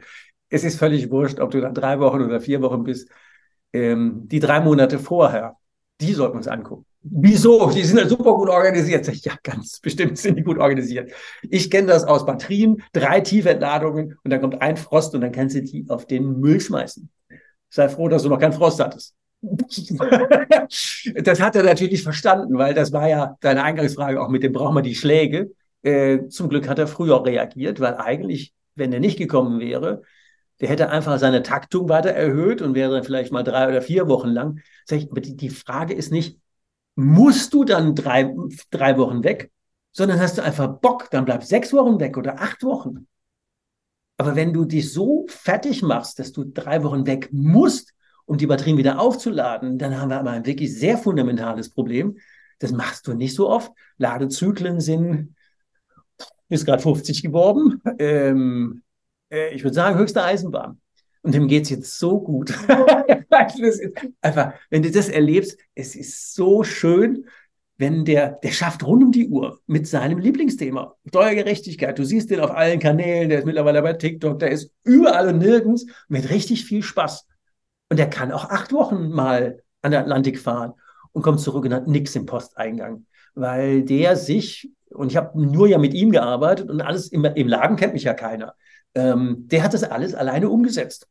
Es 0.48 0.64
ist 0.64 0.78
völlig 0.78 1.10
wurscht, 1.10 1.40
ob 1.40 1.50
du 1.50 1.60
da 1.60 1.70
drei 1.70 2.00
Wochen 2.00 2.22
oder 2.22 2.40
vier 2.40 2.62
Wochen 2.62 2.84
bist. 2.84 3.08
Ähm, 3.72 4.26
die 4.26 4.40
drei 4.40 4.60
Monate 4.60 4.98
vorher, 4.98 5.56
die 6.00 6.12
sollten 6.12 6.34
wir 6.34 6.38
uns 6.38 6.48
angucken. 6.48 6.86
Wieso? 7.02 7.70
Die 7.70 7.82
sind 7.82 7.98
ja 7.98 8.06
super 8.06 8.34
gut 8.34 8.48
organisiert. 8.48 9.04
Sag 9.04 9.14
ich, 9.14 9.24
ja, 9.24 9.34
ganz 9.42 9.80
bestimmt 9.80 10.18
sind 10.18 10.36
die 10.36 10.42
gut 10.42 10.58
organisiert. 10.58 11.12
Ich 11.42 11.70
kenne 11.70 11.86
das 11.86 12.04
aus 12.04 12.26
Batterien, 12.26 12.82
drei 12.92 13.20
Tiefentladungen 13.20 14.18
und 14.22 14.30
dann 14.30 14.40
kommt 14.40 14.60
ein 14.60 14.76
Frost 14.76 15.14
und 15.14 15.22
dann 15.22 15.32
kannst 15.32 15.56
du 15.56 15.62
die 15.62 15.86
auf 15.88 16.06
den 16.06 16.40
Müll 16.40 16.60
schmeißen. 16.60 17.08
Sei 17.70 17.88
froh, 17.88 18.08
dass 18.08 18.24
du 18.24 18.28
noch 18.28 18.38
keinen 18.38 18.52
Frost 18.52 18.80
hattest. 18.80 19.14
das 19.42 21.40
hat 21.40 21.56
er 21.56 21.62
natürlich 21.62 22.02
verstanden, 22.02 22.58
weil 22.58 22.74
das 22.74 22.92
war 22.92 23.08
ja 23.08 23.38
deine 23.40 23.62
Eingangsfrage 23.62 24.20
auch 24.20 24.28
mit 24.28 24.42
dem 24.42 24.52
brauchen 24.52 24.74
wir 24.74 24.82
die 24.82 24.94
Schläge. 24.94 25.50
Äh, 25.82 26.28
zum 26.28 26.48
Glück 26.48 26.68
hat 26.68 26.78
er 26.78 26.86
früher 26.86 27.24
reagiert, 27.24 27.80
weil 27.80 27.94
eigentlich, 27.96 28.54
wenn 28.74 28.92
er 28.92 29.00
nicht 29.00 29.18
gekommen 29.18 29.60
wäre, 29.60 30.02
der 30.60 30.68
hätte 30.68 30.90
einfach 30.90 31.18
seine 31.18 31.42
Taktung 31.42 31.88
weiter 31.88 32.10
erhöht 32.10 32.60
und 32.60 32.74
wäre 32.74 32.92
dann 32.92 33.04
vielleicht 33.04 33.32
mal 33.32 33.42
drei 33.42 33.68
oder 33.68 33.80
vier 33.80 34.08
Wochen 34.08 34.28
lang. 34.28 34.60
Aber 34.90 35.20
die, 35.20 35.36
die 35.36 35.48
Frage 35.48 35.94
ist 35.94 36.12
nicht, 36.12 36.38
musst 36.96 37.54
du 37.54 37.64
dann 37.64 37.94
drei, 37.94 38.34
drei 38.70 38.98
Wochen 38.98 39.24
weg, 39.24 39.50
sondern 39.92 40.20
hast 40.20 40.38
du 40.38 40.42
einfach 40.42 40.68
Bock, 40.80 41.10
dann 41.10 41.24
bleib 41.24 41.44
sechs 41.44 41.72
Wochen 41.72 41.98
weg 41.98 42.18
oder 42.18 42.40
acht 42.40 42.62
Wochen. 42.62 43.06
Aber 44.18 44.36
wenn 44.36 44.52
du 44.52 44.66
dich 44.66 44.92
so 44.92 45.24
fertig 45.28 45.82
machst, 45.82 46.18
dass 46.18 46.32
du 46.32 46.44
drei 46.44 46.82
Wochen 46.84 47.06
weg 47.06 47.30
musst, 47.32 47.94
um 48.26 48.36
die 48.36 48.46
Batterien 48.46 48.76
wieder 48.76 49.00
aufzuladen, 49.00 49.78
dann 49.78 49.98
haben 49.98 50.10
wir 50.10 50.20
aber 50.20 50.30
ein 50.30 50.44
wirklich 50.44 50.78
sehr 50.78 50.98
fundamentales 50.98 51.70
Problem. 51.70 52.18
Das 52.58 52.70
machst 52.70 53.06
du 53.06 53.14
nicht 53.14 53.34
so 53.34 53.48
oft. 53.48 53.72
Ladezyklen 53.96 54.80
sind 54.80 55.34
ist 56.50 56.66
gerade 56.66 56.82
50 56.82 57.22
geworden. 57.22 57.80
Ähm, 57.98 58.82
äh, 59.30 59.54
ich 59.54 59.62
würde 59.64 59.74
sagen, 59.74 59.98
höchste 59.98 60.22
Eisenbahn. 60.22 60.80
Und 61.22 61.34
dem 61.34 61.48
geht 61.48 61.64
es 61.64 61.70
jetzt 61.70 61.98
so 61.98 62.20
gut. 62.20 62.52
einfach, 64.20 64.54
wenn 64.70 64.82
du 64.82 64.90
das 64.90 65.08
erlebst, 65.08 65.58
es 65.74 65.94
ist 65.94 66.34
so 66.34 66.62
schön, 66.64 67.26
wenn 67.76 68.04
der, 68.04 68.32
der 68.42 68.50
schafft 68.50 68.86
rund 68.86 69.02
um 69.04 69.12
die 69.12 69.28
Uhr 69.28 69.60
mit 69.66 69.86
seinem 69.86 70.18
Lieblingsthema, 70.18 70.96
Steuergerechtigkeit. 71.08 71.98
Du 71.98 72.04
siehst 72.04 72.30
den 72.30 72.40
auf 72.40 72.50
allen 72.50 72.78
Kanälen, 72.78 73.30
der 73.30 73.38
ist 73.38 73.46
mittlerweile 73.46 73.80
bei 73.80 73.94
TikTok, 73.94 74.38
der 74.38 74.50
ist 74.50 74.70
überall 74.84 75.28
und 75.28 75.38
nirgends 75.38 75.86
mit 76.08 76.28
richtig 76.28 76.66
viel 76.66 76.82
Spaß. 76.82 77.26
Und 77.88 77.98
der 77.98 78.10
kann 78.10 78.32
auch 78.32 78.50
acht 78.50 78.72
Wochen 78.72 79.10
mal 79.10 79.62
an 79.82 79.92
der 79.92 80.00
Atlantik 80.00 80.38
fahren 80.38 80.74
und 81.12 81.22
kommt 81.22 81.40
zurück 81.40 81.64
und 81.64 81.72
hat 81.72 81.88
nichts 81.88 82.14
im 82.16 82.26
Posteingang, 82.26 83.06
weil 83.34 83.82
der 83.82 84.16
sich 84.16 84.70
und 84.90 85.10
ich 85.10 85.16
habe 85.16 85.40
nur 85.40 85.68
ja 85.68 85.78
mit 85.78 85.94
ihm 85.94 86.10
gearbeitet 86.10 86.70
und 86.70 86.80
alles 86.80 87.08
im, 87.08 87.24
im 87.24 87.48
Laden 87.48 87.76
kennt 87.76 87.94
mich 87.94 88.04
ja 88.04 88.14
keiner. 88.14 88.54
Ähm, 88.94 89.46
der 89.48 89.62
hat 89.62 89.74
das 89.74 89.84
alles 89.84 90.14
alleine 90.14 90.48
umgesetzt. 90.48 91.08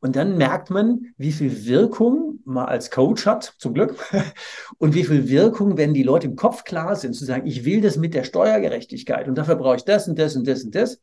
Und 0.00 0.14
dann 0.14 0.36
merkt 0.36 0.70
man, 0.70 1.12
wie 1.16 1.32
viel 1.32 1.66
Wirkung 1.66 2.38
man 2.44 2.66
als 2.66 2.90
Coach 2.90 3.26
hat, 3.26 3.54
zum 3.58 3.74
Glück, 3.74 3.96
und 4.78 4.94
wie 4.94 5.04
viel 5.04 5.28
Wirkung, 5.28 5.76
wenn 5.76 5.92
die 5.92 6.04
Leute 6.04 6.28
im 6.28 6.36
Kopf 6.36 6.64
klar 6.64 6.94
sind, 6.94 7.14
zu 7.14 7.24
sagen, 7.24 7.46
ich 7.46 7.64
will 7.64 7.80
das 7.80 7.96
mit 7.96 8.14
der 8.14 8.24
Steuergerechtigkeit 8.24 9.28
und 9.28 9.36
dafür 9.36 9.56
brauche 9.56 9.76
ich 9.76 9.84
das 9.84 10.08
und 10.08 10.18
das 10.18 10.36
und 10.36 10.46
das 10.46 10.62
und 10.62 10.74
das. 10.74 11.00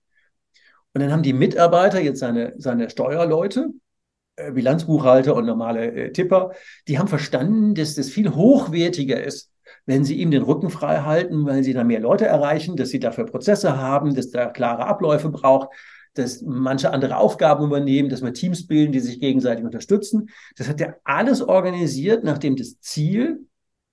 Und 0.94 1.02
dann 1.02 1.12
haben 1.12 1.24
die 1.24 1.34
Mitarbeiter, 1.34 2.00
jetzt 2.00 2.20
seine, 2.20 2.54
seine 2.58 2.90
Steuerleute, 2.90 3.72
äh, 4.38 4.52
Bilanzbuchhalter 4.52 5.36
und 5.36 5.46
normale 5.46 5.92
äh, 5.92 6.12
Tipper, 6.14 6.52
die 6.88 6.98
haben 6.98 7.10
verstanden, 7.10 7.76
dass 7.76 7.96
das 7.96 8.10
viel 8.10 8.34
hochwertiger 8.34 9.22
ist, 9.22 9.52
wenn 9.86 10.04
sie 10.04 10.16
ihm 10.16 10.32
den 10.32 10.44
Rücken 10.44 10.70
frei 10.70 11.02
halten, 11.02 11.46
weil 11.46 11.64
sie 11.64 11.74
da 11.74 11.84
mehr 11.84 12.00
Leute 12.00 12.26
erreichen, 12.26 12.76
dass 12.76 12.90
sie 12.90 13.00
dafür 13.00 13.26
Prozesse 13.26 13.78
haben, 13.78 14.16
dass 14.16 14.32
da 14.32 14.48
klare 14.48 14.88
Abläufe 14.88 15.30
braucht, 15.30 15.70
dass 16.16 16.42
manche 16.42 16.92
andere 16.92 17.18
Aufgaben 17.18 17.66
übernehmen, 17.66 18.10
dass 18.10 18.24
wir 18.24 18.34
Teams 18.34 18.68
bilden, 18.68 18.92
die 18.92 19.00
sich 19.00 19.20
gegenseitig 19.20 19.66
unterstützen. 19.66 20.30
Das 20.56 20.68
hat 20.68 20.82
er 20.82 20.98
alles 21.04 21.42
organisiert, 21.42 22.24
nachdem 22.24 22.56
das 22.56 22.80
Ziel, 22.80 23.48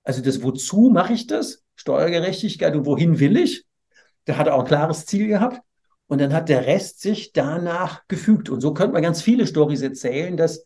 also 0.05 0.23
das 0.23 0.43
Wozu 0.43 0.91
mache 0.91 1.13
ich 1.13 1.27
das, 1.27 1.65
Steuergerechtigkeit 1.75 2.75
und 2.77 2.87
wohin 2.87 3.19
will 3.19 3.37
ich, 3.37 3.65
da 4.25 4.37
hat 4.37 4.47
er 4.47 4.55
auch 4.55 4.61
ein 4.61 4.67
klares 4.67 5.05
Ziel 5.07 5.27
gehabt. 5.27 5.61
Und 6.07 6.21
dann 6.21 6.33
hat 6.33 6.49
der 6.49 6.67
Rest 6.67 7.01
sich 7.01 7.33
danach 7.33 8.07
gefügt. 8.07 8.51
Und 8.51 8.61
so 8.61 8.75
könnte 8.75 8.93
man 8.93 9.03
ganz 9.03 9.23
viele 9.23 9.47
Stories 9.47 9.83
erzählen, 9.83 10.37
dass, 10.37 10.63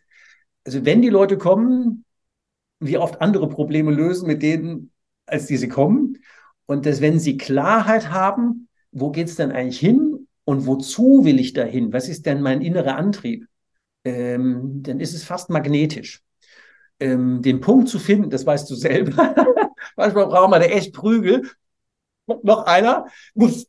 also 0.65 0.85
wenn 0.85 1.03
die 1.03 1.09
Leute 1.09 1.39
kommen, 1.39 2.05
wir 2.81 3.01
oft 3.01 3.21
andere 3.21 3.49
Probleme 3.49 3.93
lösen 3.93 4.27
mit 4.27 4.43
denen, 4.43 4.93
als 5.27 5.47
die 5.47 5.57
sie 5.57 5.69
kommen. 5.69 6.19
Und 6.67 6.87
dass, 6.87 7.01
wenn 7.01 7.19
sie 7.19 7.37
Klarheit 7.37 8.11
haben, 8.11 8.69
wo 8.93 9.11
geht 9.11 9.29
es 9.29 9.37
denn 9.37 9.53
eigentlich 9.53 9.79
hin 9.79 10.27
und 10.45 10.67
wozu 10.67 11.25
will 11.25 11.39
ich 11.39 11.53
dahin? 11.53 11.93
Was 11.93 12.09
ist 12.09 12.27
denn 12.27 12.41
mein 12.41 12.63
innerer 12.63 12.97
Antrieb? 12.97 13.47
Ähm, 14.05 14.83
dann 14.83 15.01
ist 15.01 15.15
es 15.15 15.25
fast 15.25 15.51
magnetisch. 15.51 16.23
Ähm, 16.99 17.43
den 17.43 17.61
Punkt 17.61 17.89
zu 17.89 17.99
finden, 17.99 18.31
das 18.31 18.47
weißt 18.47 18.71
du 18.71 18.75
selber. 18.75 19.35
Manchmal 19.97 20.27
brauchen 20.27 20.51
wir 20.51 20.61
da 20.61 20.67
echt 20.67 20.95
Prügel. 20.95 21.51
Noch 22.43 22.65
einer 22.65 23.07
muss 23.35 23.67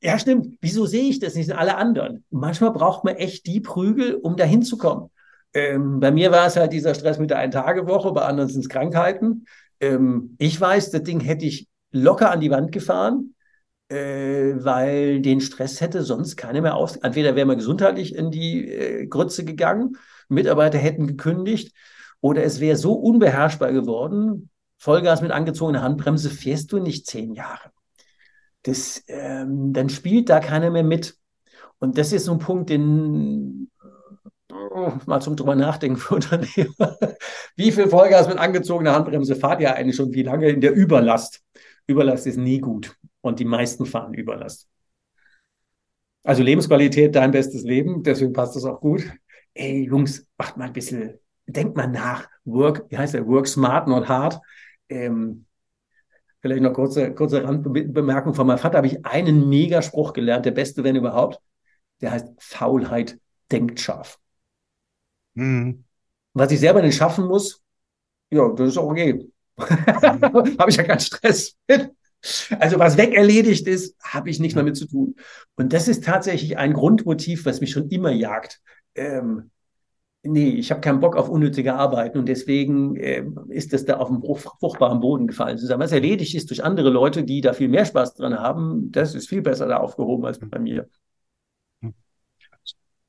ja, 0.00 0.18
stimmt. 0.18 0.56
Wieso 0.60 0.86
sehe 0.86 1.08
ich 1.08 1.18
das 1.18 1.34
nicht? 1.34 1.50
Alle 1.50 1.76
anderen. 1.76 2.24
Manchmal 2.30 2.70
braucht 2.72 3.04
man 3.04 3.16
echt 3.16 3.46
die 3.46 3.60
Prügel, 3.60 4.14
um 4.14 4.36
dahin 4.36 4.62
zu 4.62 4.78
kommen. 4.78 5.10
Ähm, 5.54 5.98
bei 5.98 6.10
mir 6.12 6.30
war 6.30 6.46
es 6.46 6.56
halt 6.56 6.72
dieser 6.72 6.94
Stress 6.94 7.18
mit 7.18 7.30
der 7.30 7.38
Ein-Tage-Woche, 7.38 8.12
bei 8.12 8.22
anderen 8.22 8.48
sind 8.48 8.60
es 8.60 8.68
Krankheiten. 8.68 9.46
Ähm, 9.80 10.36
ich 10.38 10.60
weiß, 10.60 10.90
das 10.90 11.02
Ding 11.02 11.20
hätte 11.20 11.46
ich 11.46 11.68
locker 11.90 12.30
an 12.30 12.40
die 12.40 12.50
Wand 12.50 12.72
gefahren, 12.72 13.34
äh, 13.88 14.54
weil 14.56 15.20
den 15.20 15.40
Stress 15.40 15.80
hätte 15.80 16.02
sonst 16.02 16.36
keiner 16.36 16.60
mehr 16.60 16.76
aus. 16.76 16.96
Entweder 16.96 17.36
wäre 17.36 17.46
man 17.46 17.56
gesundheitlich 17.56 18.14
in 18.14 18.30
die 18.30 18.70
äh, 18.70 19.06
Grütze 19.06 19.44
gegangen, 19.44 19.96
Mitarbeiter 20.28 20.78
hätten 20.78 21.06
gekündigt, 21.06 21.74
oder 22.20 22.42
es 22.42 22.60
wäre 22.60 22.76
so 22.76 22.94
unbeherrschbar 22.94 23.72
geworden. 23.72 24.50
Vollgas 24.76 25.22
mit 25.22 25.30
angezogener 25.30 25.82
Handbremse 25.82 26.30
fährst 26.30 26.72
du 26.72 26.78
nicht 26.78 27.06
zehn 27.06 27.34
Jahre 27.34 27.70
das, 28.62 29.02
ähm, 29.08 29.72
dann 29.72 29.88
spielt 29.88 30.28
da 30.28 30.40
keiner 30.40 30.70
mehr 30.70 30.84
mit. 30.84 31.16
Und 31.78 31.98
das 31.98 32.12
ist 32.12 32.24
so 32.24 32.32
ein 32.32 32.38
Punkt, 32.38 32.70
den 32.70 33.70
mal 35.06 35.20
zum 35.20 35.36
drüber 35.36 35.54
nachdenken 35.54 35.96
für 35.96 36.14
Unternehmer. 36.14 36.96
Wie 37.56 37.72
viel 37.72 37.88
Vollgas 37.88 38.28
mit 38.28 38.38
angezogener 38.38 38.94
Handbremse 38.94 39.36
fahrt 39.36 39.60
ihr 39.60 39.74
eigentlich 39.74 39.96
schon? 39.96 40.12
Wie 40.12 40.22
lange 40.22 40.48
in 40.48 40.60
der 40.60 40.74
Überlast? 40.74 41.42
Überlast 41.86 42.26
ist 42.26 42.36
nie 42.36 42.60
gut. 42.60 42.96
Und 43.20 43.40
die 43.40 43.44
meisten 43.44 43.86
fahren 43.86 44.14
Überlast. 44.14 44.68
Also 46.22 46.42
Lebensqualität, 46.42 47.14
dein 47.14 47.30
bestes 47.30 47.62
Leben, 47.62 48.02
deswegen 48.02 48.32
passt 48.32 48.56
das 48.56 48.64
auch 48.64 48.80
gut. 48.80 49.02
Ey, 49.54 49.84
Jungs, 49.84 50.26
macht 50.36 50.56
mal 50.56 50.66
ein 50.66 50.72
bisschen, 50.72 51.18
denkt 51.46 51.76
mal 51.76 51.88
nach. 51.88 52.28
Work, 52.44 52.86
wie 52.88 52.98
heißt 52.98 53.14
der? 53.14 53.26
Work 53.26 53.46
smart, 53.46 53.88
not 53.88 54.08
hard. 54.08 54.38
Ähm, 54.88 55.46
Vielleicht 56.40 56.62
noch 56.62 56.72
kurze, 56.72 57.12
kurze 57.14 57.42
Randbemerkung 57.42 58.32
von 58.34 58.46
meinem 58.46 58.58
Vater 58.58 58.78
habe 58.78 58.86
ich 58.86 59.04
einen 59.04 59.48
Megaspruch 59.48 60.12
gelernt, 60.12 60.46
der 60.46 60.52
beste, 60.52 60.84
wenn 60.84 60.94
überhaupt. 60.94 61.40
Der 62.00 62.12
heißt 62.12 62.28
Faulheit 62.38 63.18
denkt 63.50 63.80
scharf. 63.80 64.18
Mhm. 65.38 65.84
Was 66.34 66.50
ich 66.50 66.60
selber 66.60 66.82
nicht 66.82 66.96
schaffen 66.96 67.26
muss, 67.26 67.62
ja, 68.30 68.48
das 68.48 68.70
ist 68.70 68.78
auch 68.78 68.90
okay. 68.90 69.14
Mhm. 69.14 69.58
habe 70.58 70.70
ich 70.70 70.76
ja 70.76 70.82
keinen 70.82 71.00
Stress 71.00 71.56
mit. 71.68 71.92
Also 72.58 72.80
was 72.80 72.96
wegerledigt 72.96 73.66
ist, 73.68 73.96
habe 74.02 74.28
ich 74.28 74.40
nichts 74.40 74.56
mehr 74.56 74.64
mit 74.64 74.76
zu 74.76 74.86
tun. 74.86 75.14
Und 75.54 75.72
das 75.72 75.86
ist 75.86 76.04
tatsächlich 76.04 76.58
ein 76.58 76.72
Grundmotiv, 76.72 77.46
was 77.46 77.60
mich 77.60 77.70
schon 77.70 77.88
immer 77.90 78.10
jagt. 78.10 78.60
Ähm, 78.96 79.50
nee, 80.24 80.50
ich 80.50 80.72
habe 80.72 80.80
keinen 80.80 80.98
Bock 80.98 81.14
auf 81.16 81.28
unnötige 81.28 81.74
Arbeiten 81.74 82.18
und 82.18 82.28
deswegen 82.28 82.96
äh, 82.96 83.24
ist 83.50 83.72
das 83.72 83.84
da 83.84 83.98
auf 83.98 84.08
dem 84.08 84.20
fruchtbaren 84.20 84.98
Boden 84.98 85.28
gefallen. 85.28 85.58
Zu 85.58 85.66
sagen, 85.66 85.80
was 85.80 85.92
erledigt 85.92 86.34
ist 86.34 86.50
durch 86.50 86.64
andere 86.64 86.90
Leute, 86.90 87.22
die 87.22 87.40
da 87.40 87.52
viel 87.52 87.68
mehr 87.68 87.84
Spaß 87.84 88.14
dran 88.14 88.36
haben, 88.36 88.90
das 88.90 89.14
ist 89.14 89.28
viel 89.28 89.42
besser 89.42 89.68
da 89.68 89.76
aufgehoben 89.76 90.26
als 90.26 90.40
bei 90.40 90.58
mir. 90.58 90.88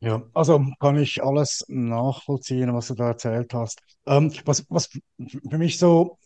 Ja, 0.01 0.23
also 0.33 0.65
kann 0.79 0.97
ich 0.97 1.21
alles 1.21 1.65
nachvollziehen, 1.67 2.73
was 2.73 2.88
du 2.88 2.93
da 2.93 3.09
erzählt 3.09 3.53
hast. 3.53 3.81
Ähm, 4.05 4.31
was, 4.45 4.65
was 4.69 4.89
für 5.17 5.57
mich 5.57 5.77
so 5.77 6.17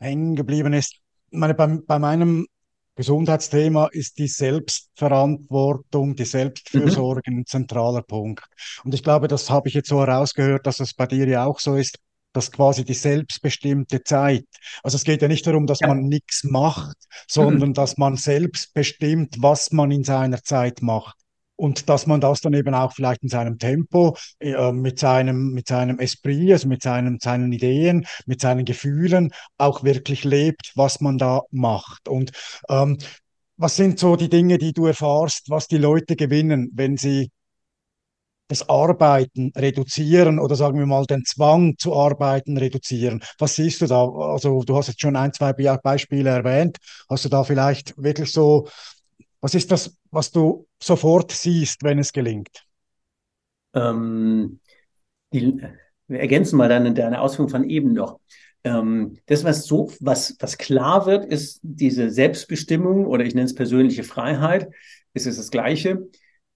hängen 0.00 0.34
geblieben 0.34 0.72
ist, 0.72 0.96
meine, 1.30 1.54
bei, 1.54 1.66
bei 1.86 1.98
meinem 2.00 2.46
Gesundheitsthema 2.96 3.86
ist 3.92 4.18
die 4.18 4.26
Selbstverantwortung, 4.26 6.16
die 6.16 6.24
Selbstfürsorge 6.24 7.30
mhm. 7.30 7.38
ein 7.38 7.46
zentraler 7.46 8.02
Punkt. 8.02 8.44
Und 8.84 8.92
ich 8.92 9.02
glaube, 9.02 9.28
das 9.28 9.48
habe 9.48 9.68
ich 9.68 9.74
jetzt 9.74 9.88
so 9.88 10.00
herausgehört, 10.00 10.66
dass 10.66 10.80
es 10.80 10.94
bei 10.94 11.06
dir 11.06 11.26
ja 11.26 11.46
auch 11.46 11.60
so 11.60 11.76
ist, 11.76 11.98
dass 12.32 12.50
quasi 12.50 12.84
die 12.84 12.94
selbstbestimmte 12.94 14.02
Zeit. 14.02 14.46
Also 14.82 14.96
es 14.96 15.04
geht 15.04 15.22
ja 15.22 15.28
nicht 15.28 15.46
darum, 15.46 15.66
dass 15.66 15.80
ja. 15.80 15.88
man 15.88 16.08
nichts 16.08 16.44
macht, 16.44 16.96
sondern 17.28 17.70
mhm. 17.70 17.74
dass 17.74 17.98
man 17.98 18.16
selbst 18.16 18.74
bestimmt, 18.74 19.36
was 19.38 19.70
man 19.70 19.90
in 19.90 20.02
seiner 20.02 20.42
Zeit 20.42 20.82
macht 20.82 21.21
und 21.62 21.88
dass 21.88 22.08
man 22.08 22.20
das 22.20 22.40
dann 22.40 22.54
eben 22.54 22.74
auch 22.74 22.92
vielleicht 22.92 23.22
in 23.22 23.28
seinem 23.28 23.56
Tempo, 23.56 24.16
äh, 24.40 24.72
mit 24.72 24.98
seinem, 24.98 25.52
mit 25.52 25.68
seinem 25.68 26.00
Esprit, 26.00 26.50
also 26.50 26.66
mit 26.66 26.82
seinen, 26.82 27.20
seinen 27.20 27.52
Ideen, 27.52 28.04
mit 28.26 28.40
seinen 28.40 28.64
Gefühlen 28.64 29.30
auch 29.58 29.84
wirklich 29.84 30.24
lebt, 30.24 30.72
was 30.74 31.00
man 31.00 31.18
da 31.18 31.42
macht. 31.52 32.08
Und 32.08 32.32
ähm, 32.68 32.98
was 33.56 33.76
sind 33.76 34.00
so 34.00 34.16
die 34.16 34.28
Dinge, 34.28 34.58
die 34.58 34.72
du 34.72 34.86
erfahrst, 34.86 35.50
was 35.50 35.68
die 35.68 35.78
Leute 35.78 36.16
gewinnen, 36.16 36.68
wenn 36.74 36.96
sie 36.96 37.30
das 38.48 38.68
Arbeiten 38.68 39.52
reduzieren 39.56 40.40
oder 40.40 40.56
sagen 40.56 40.80
wir 40.80 40.86
mal 40.86 41.06
den 41.06 41.24
Zwang 41.24 41.76
zu 41.78 41.94
arbeiten 41.94 42.58
reduzieren. 42.58 43.22
Was 43.38 43.54
siehst 43.54 43.80
du 43.82 43.86
da? 43.86 44.04
Also 44.04 44.64
du 44.64 44.76
hast 44.76 44.88
jetzt 44.88 45.00
schon 45.00 45.14
ein, 45.14 45.32
zwei 45.32 45.52
Beispiele 45.52 46.30
erwähnt. 46.30 46.78
Hast 47.08 47.24
du 47.24 47.28
da 47.28 47.44
vielleicht 47.44 47.94
wirklich 47.96 48.32
so 48.32 48.66
was 49.42 49.54
ist 49.54 49.70
das, 49.72 49.98
was 50.10 50.30
du 50.30 50.66
sofort 50.80 51.32
siehst, 51.32 51.82
wenn 51.82 51.98
es 51.98 52.12
gelingt? 52.12 52.64
Ähm, 53.74 54.60
die, 55.32 55.60
wir 56.06 56.20
ergänzen 56.20 56.56
mal 56.56 56.68
deine, 56.68 56.94
deine 56.94 57.20
Ausführung 57.20 57.50
von 57.50 57.68
eben 57.68 57.92
noch. 57.92 58.20
Ähm, 58.64 59.18
das, 59.26 59.42
was 59.42 59.64
so, 59.64 59.90
was, 60.00 60.36
was 60.38 60.58
klar 60.58 61.06
wird, 61.06 61.24
ist 61.24 61.58
diese 61.62 62.10
Selbstbestimmung 62.10 63.06
oder 63.06 63.24
ich 63.24 63.34
nenne 63.34 63.46
es 63.46 63.54
persönliche 63.54 64.04
Freiheit. 64.04 64.70
Es 65.12 65.26
ist 65.26 65.38
das 65.38 65.50
Gleiche. 65.50 66.08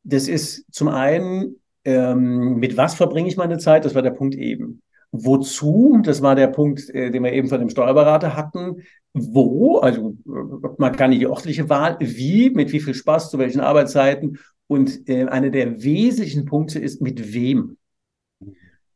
Das 0.04 0.28
ist 0.28 0.64
zum 0.72 0.86
einen, 0.86 1.56
ähm, 1.84 2.56
mit 2.56 2.76
was 2.76 2.94
verbringe 2.94 3.28
ich 3.28 3.36
meine 3.36 3.58
Zeit? 3.58 3.84
Das 3.84 3.96
war 3.96 4.02
der 4.02 4.12
Punkt 4.12 4.36
eben. 4.36 4.80
Wozu? 5.10 6.00
Das 6.04 6.22
war 6.22 6.36
der 6.36 6.48
Punkt, 6.48 6.88
äh, 6.90 7.10
den 7.10 7.24
wir 7.24 7.32
eben 7.32 7.48
von 7.48 7.58
dem 7.58 7.70
Steuerberater 7.70 8.36
hatten 8.36 8.82
wo, 9.16 9.78
also 9.78 10.16
man 10.24 10.94
kann 10.94 11.10
die 11.10 11.26
örtliche 11.26 11.68
Wahl, 11.68 11.96
wie, 12.00 12.50
mit 12.50 12.72
wie 12.72 12.80
viel 12.80 12.94
Spaß, 12.94 13.30
zu 13.30 13.38
welchen 13.38 13.60
Arbeitszeiten. 13.60 14.38
Und 14.66 15.08
äh, 15.08 15.24
einer 15.24 15.50
der 15.50 15.82
wesentlichen 15.82 16.44
Punkte 16.44 16.78
ist, 16.78 17.00
mit 17.00 17.32
wem. 17.32 17.78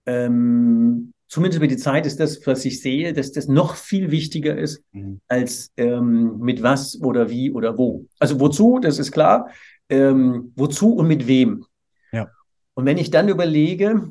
Ähm, 0.04 1.12
zumindest 1.28 1.58
über 1.58 1.68
die 1.68 1.76
Zeit 1.76 2.06
ist 2.06 2.20
das, 2.20 2.44
was 2.46 2.64
ich 2.64 2.82
sehe, 2.82 3.12
dass 3.12 3.32
das 3.32 3.48
noch 3.48 3.76
viel 3.76 4.10
wichtiger 4.10 4.58
ist, 4.58 4.82
mhm. 4.92 5.20
als 5.28 5.72
ähm, 5.76 6.38
mit 6.40 6.62
was 6.62 7.00
oder 7.00 7.30
wie 7.30 7.50
oder 7.50 7.78
wo. 7.78 8.06
Also 8.18 8.40
wozu, 8.40 8.78
das 8.80 8.98
ist 8.98 9.12
klar. 9.12 9.48
Ähm, 9.88 10.52
wozu 10.56 10.94
und 10.94 11.08
mit 11.08 11.26
wem. 11.26 11.64
Ja. 12.12 12.30
Und 12.74 12.84
wenn 12.84 12.98
ich 12.98 13.10
dann 13.10 13.28
überlege, 13.28 14.10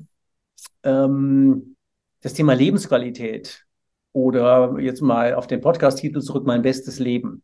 ähm, 0.84 1.76
das 2.22 2.34
Thema 2.34 2.54
Lebensqualität, 2.54 3.66
oder 4.12 4.80
jetzt 4.80 5.02
mal 5.02 5.34
auf 5.34 5.48
den 5.48 5.62
Podcast-Titel 5.62 6.22
zurück, 6.22 6.46
mein 6.46 6.62
bestes 6.62 7.00
Leben. 7.00 7.44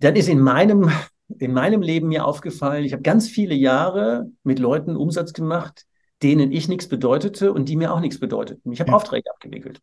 Dann 0.00 0.16
ist 0.16 0.28
in 0.28 0.40
meinem, 0.40 0.90
in 1.38 1.52
meinem 1.52 1.82
Leben 1.82 2.08
mir 2.08 2.24
aufgefallen, 2.24 2.84
ich 2.84 2.92
habe 2.92 3.02
ganz 3.02 3.28
viele 3.28 3.54
Jahre 3.54 4.30
mit 4.42 4.58
Leuten 4.58 4.96
Umsatz 4.96 5.32
gemacht, 5.32 5.86
denen 6.22 6.52
ich 6.52 6.68
nichts 6.68 6.88
bedeutete 6.88 7.52
und 7.52 7.68
die 7.68 7.76
mir 7.76 7.92
auch 7.92 8.00
nichts 8.00 8.18
bedeuteten. 8.18 8.72
Ich 8.72 8.80
habe 8.80 8.90
ja. 8.90 8.96
Aufträge 8.96 9.30
abgewickelt. 9.30 9.80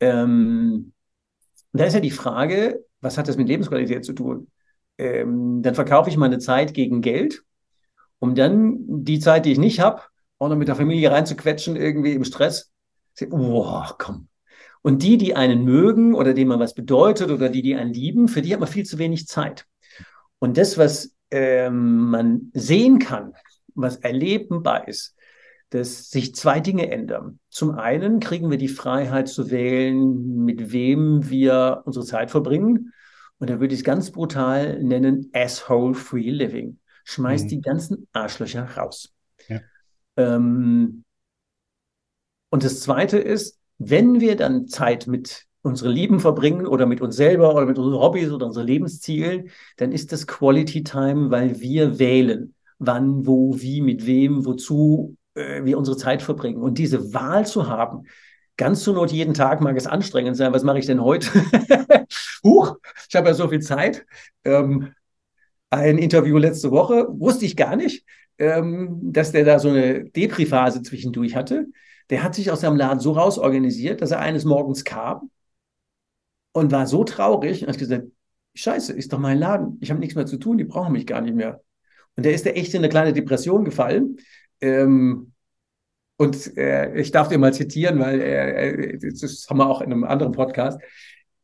Ähm, 0.00 0.92
und 1.72 1.80
da 1.80 1.84
ist 1.84 1.94
ja 1.94 2.00
die 2.00 2.10
Frage, 2.10 2.84
was 3.00 3.18
hat 3.18 3.28
das 3.28 3.36
mit 3.36 3.48
Lebensqualität 3.48 4.04
zu 4.04 4.12
tun? 4.12 4.50
Ähm, 4.98 5.62
dann 5.62 5.74
verkaufe 5.74 6.10
ich 6.10 6.16
meine 6.16 6.38
Zeit 6.38 6.74
gegen 6.74 7.00
Geld, 7.00 7.42
um 8.18 8.34
dann 8.34 8.76
die 9.04 9.18
Zeit, 9.18 9.46
die 9.46 9.52
ich 9.52 9.58
nicht 9.58 9.80
habe, 9.80 10.02
auch 10.38 10.48
noch 10.48 10.56
mit 10.56 10.68
der 10.68 10.76
Familie 10.76 11.10
reinzuquetschen, 11.10 11.76
irgendwie 11.76 12.12
im 12.12 12.24
Stress. 12.24 12.70
Oh, 13.30 13.82
komm, 13.98 14.28
und 14.82 15.02
die, 15.02 15.18
die 15.18 15.36
einen 15.36 15.64
mögen 15.64 16.14
oder 16.14 16.34
denen 16.34 16.48
man 16.48 16.60
was 16.60 16.74
bedeutet 16.74 17.30
oder 17.30 17.48
die, 17.48 17.62
die 17.62 17.74
einen 17.74 17.92
lieben, 17.92 18.28
für 18.28 18.42
die 18.42 18.52
hat 18.52 18.60
man 18.60 18.68
viel 18.68 18.86
zu 18.86 18.98
wenig 18.98 19.26
Zeit. 19.26 19.66
Und 20.38 20.56
das, 20.56 20.78
was 20.78 21.14
ähm, 21.30 22.10
man 22.10 22.50
sehen 22.54 22.98
kann, 22.98 23.34
was 23.74 23.96
erlebbar 23.96 24.88
ist, 24.88 25.14
dass 25.70 26.10
sich 26.10 26.34
zwei 26.34 26.60
Dinge 26.60 26.90
ändern. 26.90 27.38
Zum 27.48 27.72
einen 27.72 28.18
kriegen 28.18 28.50
wir 28.50 28.58
die 28.58 28.68
Freiheit 28.68 29.28
zu 29.28 29.50
wählen, 29.50 30.44
mit 30.44 30.72
wem 30.72 31.30
wir 31.30 31.82
unsere 31.84 32.04
Zeit 32.04 32.30
verbringen. 32.30 32.92
Und 33.38 33.50
da 33.50 33.60
würde 33.60 33.74
ich 33.74 33.80
es 33.80 33.84
ganz 33.84 34.10
brutal 34.10 34.82
nennen, 34.82 35.30
asshole-free 35.32 36.30
living. 36.30 36.78
Schmeißt 37.04 37.44
mhm. 37.44 37.48
die 37.48 37.60
ganzen 37.60 38.08
Arschlöcher 38.12 38.64
raus. 38.76 39.14
Ja. 39.48 39.60
Ähm, 40.16 41.04
und 42.50 42.64
das 42.64 42.80
Zweite 42.80 43.18
ist, 43.18 43.59
wenn 43.80 44.20
wir 44.20 44.36
dann 44.36 44.68
Zeit 44.68 45.06
mit 45.06 45.46
unseren 45.62 45.92
Lieben 45.92 46.20
verbringen 46.20 46.66
oder 46.66 46.84
mit 46.84 47.00
uns 47.00 47.16
selber 47.16 47.54
oder 47.54 47.64
mit 47.64 47.78
unseren 47.78 47.98
Hobbys 47.98 48.30
oder 48.30 48.46
unseren 48.46 48.66
Lebenszielen, 48.66 49.50
dann 49.78 49.90
ist 49.90 50.12
das 50.12 50.26
Quality 50.26 50.84
Time, 50.84 51.30
weil 51.30 51.60
wir 51.60 51.98
wählen, 51.98 52.54
wann, 52.78 53.26
wo, 53.26 53.58
wie, 53.58 53.80
mit 53.80 54.06
wem, 54.06 54.44
wozu 54.44 55.16
äh, 55.34 55.64
wir 55.64 55.78
unsere 55.78 55.96
Zeit 55.96 56.22
verbringen. 56.22 56.60
Und 56.60 56.76
diese 56.76 57.14
Wahl 57.14 57.46
zu 57.46 57.68
haben, 57.68 58.06
ganz 58.58 58.82
zur 58.82 58.94
Not 58.94 59.12
jeden 59.12 59.32
Tag 59.32 59.62
mag 59.62 59.76
es 59.76 59.86
anstrengend 59.86 60.36
sein. 60.36 60.52
Was 60.52 60.62
mache 60.62 60.78
ich 60.78 60.86
denn 60.86 61.02
heute? 61.02 61.28
Huch, 62.44 62.76
ich 63.08 63.16
habe 63.16 63.28
ja 63.28 63.34
so 63.34 63.48
viel 63.48 63.60
Zeit. 63.60 64.04
Ähm, 64.44 64.92
ein 65.70 65.96
Interview 65.96 66.36
letzte 66.36 66.70
Woche 66.70 67.06
wusste 67.08 67.46
ich 67.46 67.56
gar 67.56 67.76
nicht, 67.76 68.04
ähm, 68.40 69.12
dass 69.12 69.32
der 69.32 69.44
da 69.44 69.58
so 69.58 69.68
eine 69.68 70.04
Depri-Phase 70.04 70.82
zwischendurch 70.82 71.36
hatte. 71.36 71.66
Der 72.08 72.22
hat 72.22 72.34
sich 72.34 72.50
aus 72.50 72.62
seinem 72.62 72.76
Laden 72.76 72.98
so 72.98 73.12
rausorganisiert, 73.12 74.00
dass 74.00 74.10
er 74.10 74.18
eines 74.20 74.44
Morgens 74.44 74.84
kam 74.84 75.30
und 76.52 76.72
war 76.72 76.86
so 76.86 77.04
traurig 77.04 77.62
und 77.62 77.68
hat 77.68 77.78
gesagt, 77.78 78.06
Scheiße, 78.54 78.92
ist 78.94 79.12
doch 79.12 79.18
mein 79.18 79.38
Laden. 79.38 79.78
Ich 79.80 79.90
habe 79.90 80.00
nichts 80.00 80.16
mehr 80.16 80.26
zu 80.26 80.38
tun, 80.38 80.58
die 80.58 80.64
brauchen 80.64 80.92
mich 80.92 81.06
gar 81.06 81.20
nicht 81.20 81.36
mehr. 81.36 81.62
Und 82.16 82.24
der 82.24 82.34
ist 82.34 82.46
da 82.46 82.50
echt 82.50 82.74
in 82.74 82.80
eine 82.80 82.88
kleine 82.88 83.12
Depression 83.12 83.64
gefallen. 83.64 84.16
Ähm, 84.60 85.32
und 86.16 86.56
äh, 86.56 86.94
ich 86.98 87.12
darf 87.12 87.28
den 87.28 87.40
mal 87.40 87.54
zitieren, 87.54 87.98
weil 88.00 88.20
äh, 88.20 88.98
das 88.98 89.46
haben 89.48 89.58
wir 89.58 89.68
auch 89.68 89.80
in 89.80 89.92
einem 89.92 90.04
anderen 90.04 90.32
Podcast. 90.32 90.80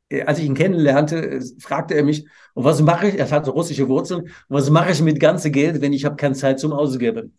Äh, 0.09 0.23
als 0.23 0.39
ich 0.39 0.47
ihn 0.47 0.55
kennenlernte, 0.55 1.41
fragte 1.59 1.95
er 1.95 2.05
mich, 2.05 2.27
was 2.55 2.81
mache 2.83 3.09
ich? 3.09 3.19
Er 3.19 3.31
hatte 3.31 3.51
russische 3.51 3.89
Wurzeln. 3.89 4.29
Was 4.49 4.71
mache 4.71 4.93
ich 4.93 5.03
mit 5.03 5.21
ganzem 5.21 5.53
Geld, 5.53 5.81
wenn 5.81 5.93
ich 5.93 6.05
habe 6.05 6.17
keine 6.17 6.35
Zeit 6.35 6.61
zum 6.61 6.73
Ausgeben? 6.73 7.37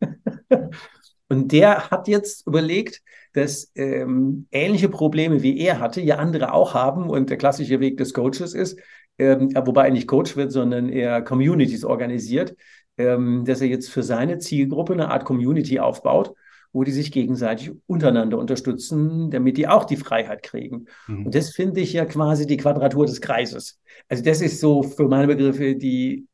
und 1.28 1.52
der 1.52 1.90
hat 1.90 2.08
jetzt 2.08 2.46
überlegt, 2.46 3.02
dass 3.32 3.70
ähm, 3.74 4.46
ähnliche 4.50 4.88
Probleme 4.88 5.42
wie 5.42 5.58
er 5.58 5.78
hatte, 5.78 6.00
ja 6.00 6.16
andere 6.16 6.52
auch 6.52 6.74
haben. 6.74 7.08
Und 7.08 7.30
der 7.30 7.36
klassische 7.36 7.80
Weg 7.80 7.96
des 7.98 8.14
Coaches 8.14 8.54
ist, 8.54 8.78
ähm, 9.18 9.50
wobei 9.54 9.86
er 9.86 9.92
nicht 9.92 10.08
Coach 10.08 10.36
wird, 10.36 10.52
sondern 10.52 10.88
eher 10.88 11.22
Communities 11.22 11.84
organisiert, 11.84 12.56
ähm, 12.98 13.44
dass 13.44 13.60
er 13.60 13.68
jetzt 13.68 13.90
für 13.90 14.02
seine 14.02 14.38
Zielgruppe 14.38 14.92
eine 14.92 15.10
Art 15.10 15.24
Community 15.24 15.78
aufbaut, 15.80 16.34
wo 16.76 16.84
die 16.84 16.92
sich 16.92 17.10
gegenseitig 17.10 17.72
untereinander 17.86 18.36
unterstützen, 18.36 19.30
damit 19.30 19.56
die 19.56 19.66
auch 19.66 19.84
die 19.84 19.96
Freiheit 19.96 20.42
kriegen. 20.42 20.84
Mhm. 21.08 21.24
Und 21.24 21.34
das 21.34 21.48
finde 21.48 21.80
ich 21.80 21.94
ja 21.94 22.04
quasi 22.04 22.46
die 22.46 22.58
Quadratur 22.58 23.06
des 23.06 23.22
Kreises. 23.22 23.80
Also 24.10 24.22
das 24.22 24.42
ist 24.42 24.60
so 24.60 24.82
für 24.82 25.08
meine 25.08 25.26
Begriffe 25.26 25.74
die, 25.74 26.26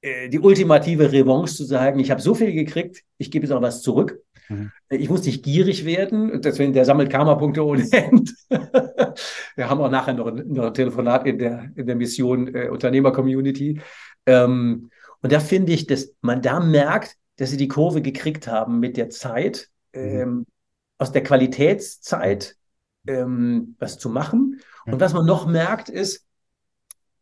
äh, 0.00 0.28
die 0.28 0.38
ultimative 0.38 1.10
Revanche 1.10 1.52
zu 1.52 1.64
sagen, 1.64 1.98
ich 1.98 2.12
habe 2.12 2.22
so 2.22 2.32
viel 2.36 2.52
gekriegt, 2.52 3.02
ich 3.18 3.32
gebe 3.32 3.44
jetzt 3.44 3.52
auch 3.52 3.60
was 3.60 3.82
zurück. 3.82 4.22
Mhm. 4.48 4.70
Ich 4.88 5.10
muss 5.10 5.26
nicht 5.26 5.42
gierig 5.42 5.84
werden, 5.84 6.42
deswegen 6.42 6.72
der 6.72 6.84
sammelt 6.84 7.10
Karma-Punkte 7.10 7.66
ohne 7.66 7.84
Ende. 7.90 8.30
Wir 9.56 9.68
haben 9.68 9.80
auch 9.80 9.90
nachher 9.90 10.14
noch 10.14 10.28
ein, 10.28 10.44
noch 10.46 10.66
ein 10.66 10.74
Telefonat 10.74 11.26
in 11.26 11.40
der, 11.40 11.72
in 11.74 11.88
der 11.88 11.96
Mission 11.96 12.54
äh, 12.54 12.68
Unternehmer-Community. 12.68 13.80
Ähm, 14.26 14.90
und 15.22 15.32
da 15.32 15.40
finde 15.40 15.72
ich, 15.72 15.88
dass 15.88 16.14
man 16.20 16.40
da 16.40 16.60
merkt, 16.60 17.16
dass 17.34 17.50
sie 17.50 17.56
die 17.56 17.66
Kurve 17.66 18.00
gekriegt 18.00 18.46
haben 18.46 18.78
mit 18.78 18.96
der 18.96 19.10
Zeit. 19.10 19.68
Ähm, 19.98 20.46
aus 20.98 21.12
der 21.12 21.22
Qualitätszeit 21.22 22.56
ähm, 23.06 23.76
was 23.78 23.98
zu 23.98 24.08
machen. 24.08 24.60
Mhm. 24.86 24.92
Und 24.94 25.00
was 25.00 25.12
man 25.12 25.26
noch 25.26 25.46
merkt, 25.46 25.88
ist, 25.88 26.26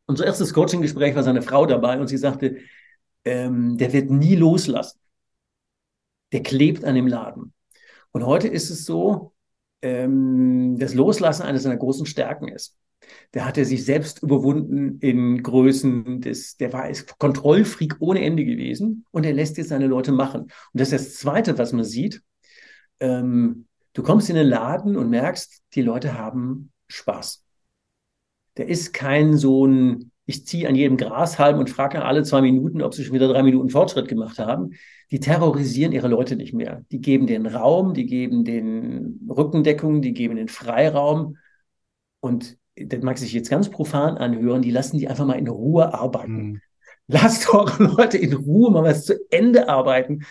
unser 0.07 0.25
erstes 0.25 0.55
Coaching-Gespräch 0.55 1.15
war 1.15 1.23
seine 1.23 1.43
Frau 1.43 1.67
dabei 1.67 2.01
und 2.01 2.07
sie 2.07 2.17
sagte, 2.17 2.59
ähm, 3.25 3.77
der 3.77 3.93
wird 3.93 4.11
nie 4.11 4.37
loslassen 4.37 5.01
der 6.33 6.43
klebt 6.43 6.85
an 6.85 6.95
dem 6.95 7.07
Laden. 7.07 7.53
Und 8.13 8.25
heute 8.25 8.49
ist 8.49 8.71
es 8.71 8.85
so, 8.85 9.33
ähm, 9.83 10.77
das 10.79 10.95
Loslassen 10.95 11.43
eines 11.43 11.63
seiner 11.63 11.77
großen 11.77 12.07
Stärken 12.07 12.49
ist. 12.49 12.77
Der 13.35 13.45
hat 13.45 13.57
er 13.57 13.65
sich 13.65 13.85
selbst 13.85 14.23
überwunden 14.23 14.99
in 15.01 15.43
Größen, 15.43 16.21
des, 16.23 16.57
der 16.57 16.73
war 16.73 16.91
Kontrollfreak 17.19 17.97
ohne 18.01 18.25
Ende 18.25 18.45
gewesen 18.45 19.05
und 19.13 19.25
er 19.25 19.33
lässt 19.33 19.59
jetzt 19.59 19.69
seine 19.69 19.87
Leute 19.87 20.13
machen. 20.13 20.43
Und 20.43 20.53
das 20.73 20.93
ist 20.93 21.07
das 21.07 21.15
Zweite, 21.15 21.59
was 21.59 21.73
man 21.73 21.85
sieht. 21.85 22.23
Ähm, 23.01 23.67
du 23.93 24.03
kommst 24.03 24.29
in 24.31 24.37
den 24.37 24.47
Laden 24.47 24.97
und 24.97 25.11
merkst, 25.11 25.63
die 25.75 25.83
Leute 25.83 26.19
haben 26.19 26.73
Spaß. 26.89 27.45
Der 28.57 28.69
ist 28.69 28.93
kein 28.93 29.37
so 29.37 29.67
ein 29.67 30.13
ich 30.27 30.45
ziehe 30.45 30.69
an 30.69 30.75
jedem 30.75 30.97
Grashalm 30.97 31.59
und 31.59 31.71
frage 31.71 32.05
alle 32.05 32.25
zwei 32.25 32.43
Minuten, 32.43 32.83
ob 32.83 32.95
sie 32.95 33.05
schon 33.05 33.15
wieder 33.15 33.29
drei 33.29 33.45
Minuten 33.45 33.71
Fortschritt 33.71 34.09
gemacht 34.09 34.41
haben. 34.41 34.73
Die 35.13 35.21
terrorisieren 35.21 35.93
ihre 35.93 36.09
Leute 36.09 36.35
nicht 36.35 36.53
mehr. 36.53 36.85
Die 36.91 37.01
geben 37.01 37.29
den 37.29 37.47
Raum, 37.47 37.95
die 37.95 38.07
geben 38.07 38.45
den 38.45 39.21
Rückendeckung, 39.31 40.03
die 40.03 40.13
geben 40.13 40.35
den 40.35 40.49
Freiraum. 40.49 41.37
Und 42.19 42.59
das 42.75 43.03
mag 43.03 43.19
sich 43.19 43.33
jetzt 43.33 43.51
ganz 43.51 43.71
profan 43.71 44.19
anhören, 44.19 44.63
die 44.63 44.73
lassen 44.73 44.99
die 44.99 45.07
einfach 45.07 45.27
mal 45.27 45.39
in 45.39 45.47
Ruhe 45.47 45.95
arbeiten. 45.95 46.33
Mhm. 46.33 46.61
Lasst 47.07 47.55
eure 47.55 47.85
Leute 47.85 48.19
in 48.19 48.33
Ruhe 48.33 48.73
mal 48.73 48.83
was 48.83 49.05
zu 49.05 49.15
Ende 49.31 49.69
arbeiten. 49.69 50.25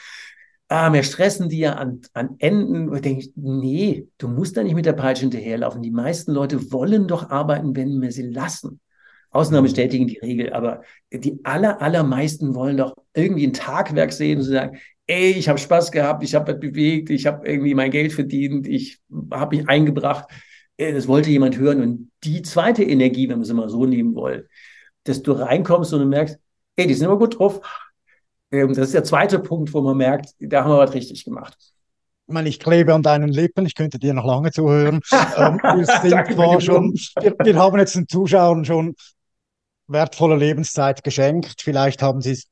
Ah, 0.67 0.89
mehr 0.89 1.03
stressen 1.03 1.47
die 1.47 1.59
ja 1.59 1.73
an, 1.73 2.01
an 2.13 2.35
Enden. 2.39 2.89
Und 2.89 3.05
denke 3.05 3.21
ich, 3.21 3.31
nee, 3.35 4.07
du 4.17 4.27
musst 4.27 4.57
da 4.57 4.63
nicht 4.63 4.73
mit 4.73 4.85
der 4.85 4.93
Peitsche 4.93 5.21
hinterherlaufen. 5.21 5.83
Die 5.83 5.91
meisten 5.91 6.31
Leute 6.31 6.71
wollen 6.71 7.07
doch 7.07 7.29
arbeiten, 7.29 7.75
wenn 7.75 8.01
wir 8.01 8.11
sie 8.11 8.29
lassen. 8.29 8.79
Ausnahmen 9.29 9.65
bestätigen 9.65 10.07
die 10.07 10.17
Regel, 10.17 10.53
aber 10.53 10.81
die 11.11 11.39
aller, 11.43 11.81
allermeisten 11.81 12.55
wollen 12.55 12.77
doch 12.77 12.95
irgendwie 13.13 13.45
ein 13.45 13.53
Tagwerk 13.53 14.13
sehen 14.13 14.39
und 14.39 14.45
sagen, 14.45 14.79
ey, 15.07 15.31
ich 15.31 15.49
habe 15.49 15.59
Spaß 15.59 15.91
gehabt, 15.91 16.23
ich 16.23 16.33
habe 16.35 16.55
bewegt, 16.55 17.09
ich 17.09 17.25
habe 17.27 17.45
irgendwie 17.47 17.75
mein 17.75 17.91
Geld 17.91 18.13
verdient, 18.13 18.65
ich 18.65 18.99
habe 19.31 19.57
mich 19.57 19.67
eingebracht. 19.67 20.29
Das 20.77 21.07
wollte 21.07 21.29
jemand 21.29 21.57
hören. 21.57 21.81
Und 21.81 22.11
die 22.23 22.41
zweite 22.41 22.83
Energie, 22.83 23.29
wenn 23.29 23.37
wir 23.37 23.43
es 23.43 23.53
mal 23.53 23.69
so 23.69 23.85
nehmen 23.85 24.15
wollen, 24.15 24.45
dass 25.03 25.21
du 25.21 25.33
reinkommst 25.33 25.93
und 25.93 25.99
du 25.99 26.05
merkst, 26.05 26.37
ey, 26.77 26.87
die 26.87 26.93
sind 26.93 27.05
immer 27.05 27.17
gut 27.17 27.37
drauf. 27.37 27.61
Ähm, 28.51 28.69
das 28.69 28.87
ist 28.87 28.93
der 28.93 29.03
zweite 29.03 29.39
Punkt, 29.39 29.73
wo 29.73 29.81
man 29.81 29.97
merkt, 29.97 30.31
da 30.39 30.63
haben 30.63 30.71
wir 30.71 30.79
was 30.79 30.93
richtig 30.93 31.25
gemacht. 31.25 31.57
Ich 32.27 32.33
meine, 32.33 32.49
ich 32.49 32.59
klebe 32.59 32.93
an 32.93 33.03
deinen 33.03 33.29
Lippen, 33.29 33.65
ich 33.65 33.75
könnte 33.75 33.99
dir 33.99 34.13
noch 34.13 34.25
lange 34.25 34.51
zuhören. 34.51 34.99
ähm, 35.37 35.59
wir, 35.61 36.61
schon, 36.61 36.93
wir, 37.21 37.35
wir, 37.37 37.55
haben 37.55 37.77
jetzt 37.77 37.95
den 37.95 38.07
Zuschauern 38.07 38.65
schon 38.65 38.95
wertvolle 39.87 40.35
Lebenszeit 40.35 41.03
geschenkt. 41.03 41.61
Vielleicht 41.61 42.01
haben 42.01 42.21
sie 42.21 42.31
es 42.31 42.47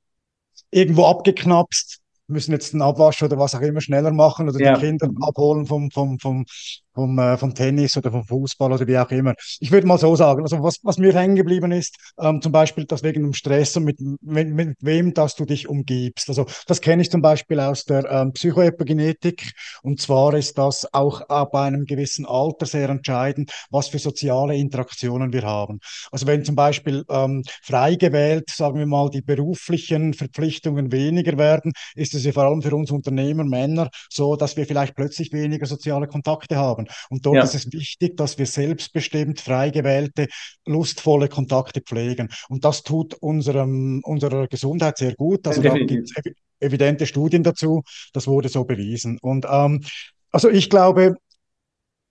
irgendwo 0.70 1.06
abgeknapst, 1.06 2.00
müssen 2.28 2.52
jetzt 2.52 2.74
den 2.74 2.82
Abwasch 2.82 3.24
oder 3.24 3.38
was 3.40 3.56
auch 3.56 3.62
immer 3.62 3.82
schneller 3.82 4.12
machen 4.12 4.48
oder 4.48 4.60
ja. 4.60 4.76
die 4.76 4.82
Kinder 4.82 5.10
abholen 5.22 5.66
vom, 5.66 5.90
vom, 5.90 6.20
vom, 6.20 6.46
vom, 6.94 7.18
äh, 7.20 7.38
vom 7.38 7.54
Tennis 7.54 7.98
oder 7.98 8.12
vom 8.12 8.24
Fußball 8.24 8.72
oder 8.72 8.88
wie 8.88 8.98
auch 8.98 9.10
immer. 9.12 9.34
Ich 9.60 9.72
würde 9.72 9.88
mal 9.88 9.98
so 9.98 10.16
sagen, 10.16 10.44
also 10.44 10.62
was, 10.64 10.78
was 10.84 10.98
mir 10.98 11.14
hängen 11.14 11.36
geblieben 11.36 11.72
ist, 11.72 11.96
ähm, 12.20 12.42
zum 12.42 12.52
Beispiel 12.52 12.86
das 12.86 13.04
wegen 13.04 13.24
dem 13.24 13.34
Stress 13.34 13.76
und 13.78 13.86
mit, 13.86 14.00
mit, 14.22 14.50
mit 14.50 14.78
wem 14.82 15.14
dass 15.14 15.36
du 15.36 15.46
dich 15.46 15.68
umgibst. 15.68 16.30
Also 16.30 16.46
das 16.68 16.82
kenne 16.82 17.02
ich 17.02 17.12
zum 17.12 17.22
Beispiel 17.22 17.60
aus 17.60 17.86
der 17.86 18.10
ähm, 18.10 18.34
Psychoepigenetik 18.34 19.52
und 19.82 20.00
zwar 20.00 20.34
ist 20.34 20.58
das 20.58 20.92
auch 20.94 21.22
ab 21.30 21.56
einem 21.56 21.86
gewissen 21.86 22.26
Alter 22.26 22.66
sehr 22.66 22.90
entscheidend, 22.90 23.52
was 23.70 23.88
für 23.88 24.00
soziale 24.00 24.56
Interaktionen 24.56 25.34
wir 25.34 25.44
haben. 25.44 25.80
Also 26.12 26.28
wenn 26.28 26.44
zum 26.46 26.56
Beispiel 26.56 27.04
ähm, 27.10 27.44
frei 27.62 27.96
gewählt, 27.96 28.50
sagen 28.50 28.78
wir 28.78 28.86
mal, 28.86 29.10
die 29.10 29.22
beruflichen 29.22 30.14
Verpflichtungen 30.14 30.92
weniger 30.92 31.38
werden, 31.38 31.74
ist 31.96 32.14
es 32.14 32.26
ja 32.26 32.32
vor 32.32 32.44
allem 32.44 32.62
für 32.62 32.76
uns 32.76 32.92
Unternehmer, 32.92 33.44
Männer 33.44 33.90
so, 34.10 34.36
dass 34.36 34.58
wir 34.58 34.66
vielleicht 34.66 34.96
plötzlich 34.96 35.32
weniger 35.32 35.66
soziale 35.66 36.08
Kontakte 36.08 36.56
haben 36.56 36.83
haben. 36.84 36.96
Und 37.10 37.26
dort 37.26 37.36
ja. 37.36 37.44
ist 37.44 37.56
es 37.56 37.72
wichtig, 37.72 38.18
dass 38.18 38.38
wir 38.38 38.46
selbstbestimmt, 38.46 39.40
frei 39.40 39.70
gewählte, 39.70 40.28
lustvolle 40.66 41.30
Kontakte 41.30 41.82
pflegen. 41.82 42.30
Und 42.50 42.66
das 42.66 42.84
tut 42.84 43.14
unserem, 43.16 44.02
unserer 44.04 44.48
Gesundheit 44.48 44.98
sehr 44.98 45.16
gut. 45.16 45.48
Also 45.48 45.62
da 45.62 45.74
gibt 45.74 46.10
es 46.10 46.34
evidente 46.60 47.06
Studien 47.06 47.44
dazu. 47.44 47.84
Das 48.14 48.28
wurde 48.28 48.50
so 48.50 48.64
bewiesen. 48.66 49.18
Und 49.22 49.46
ähm, 49.50 49.84
also 50.32 50.50
ich 50.50 50.70
glaube, 50.70 51.16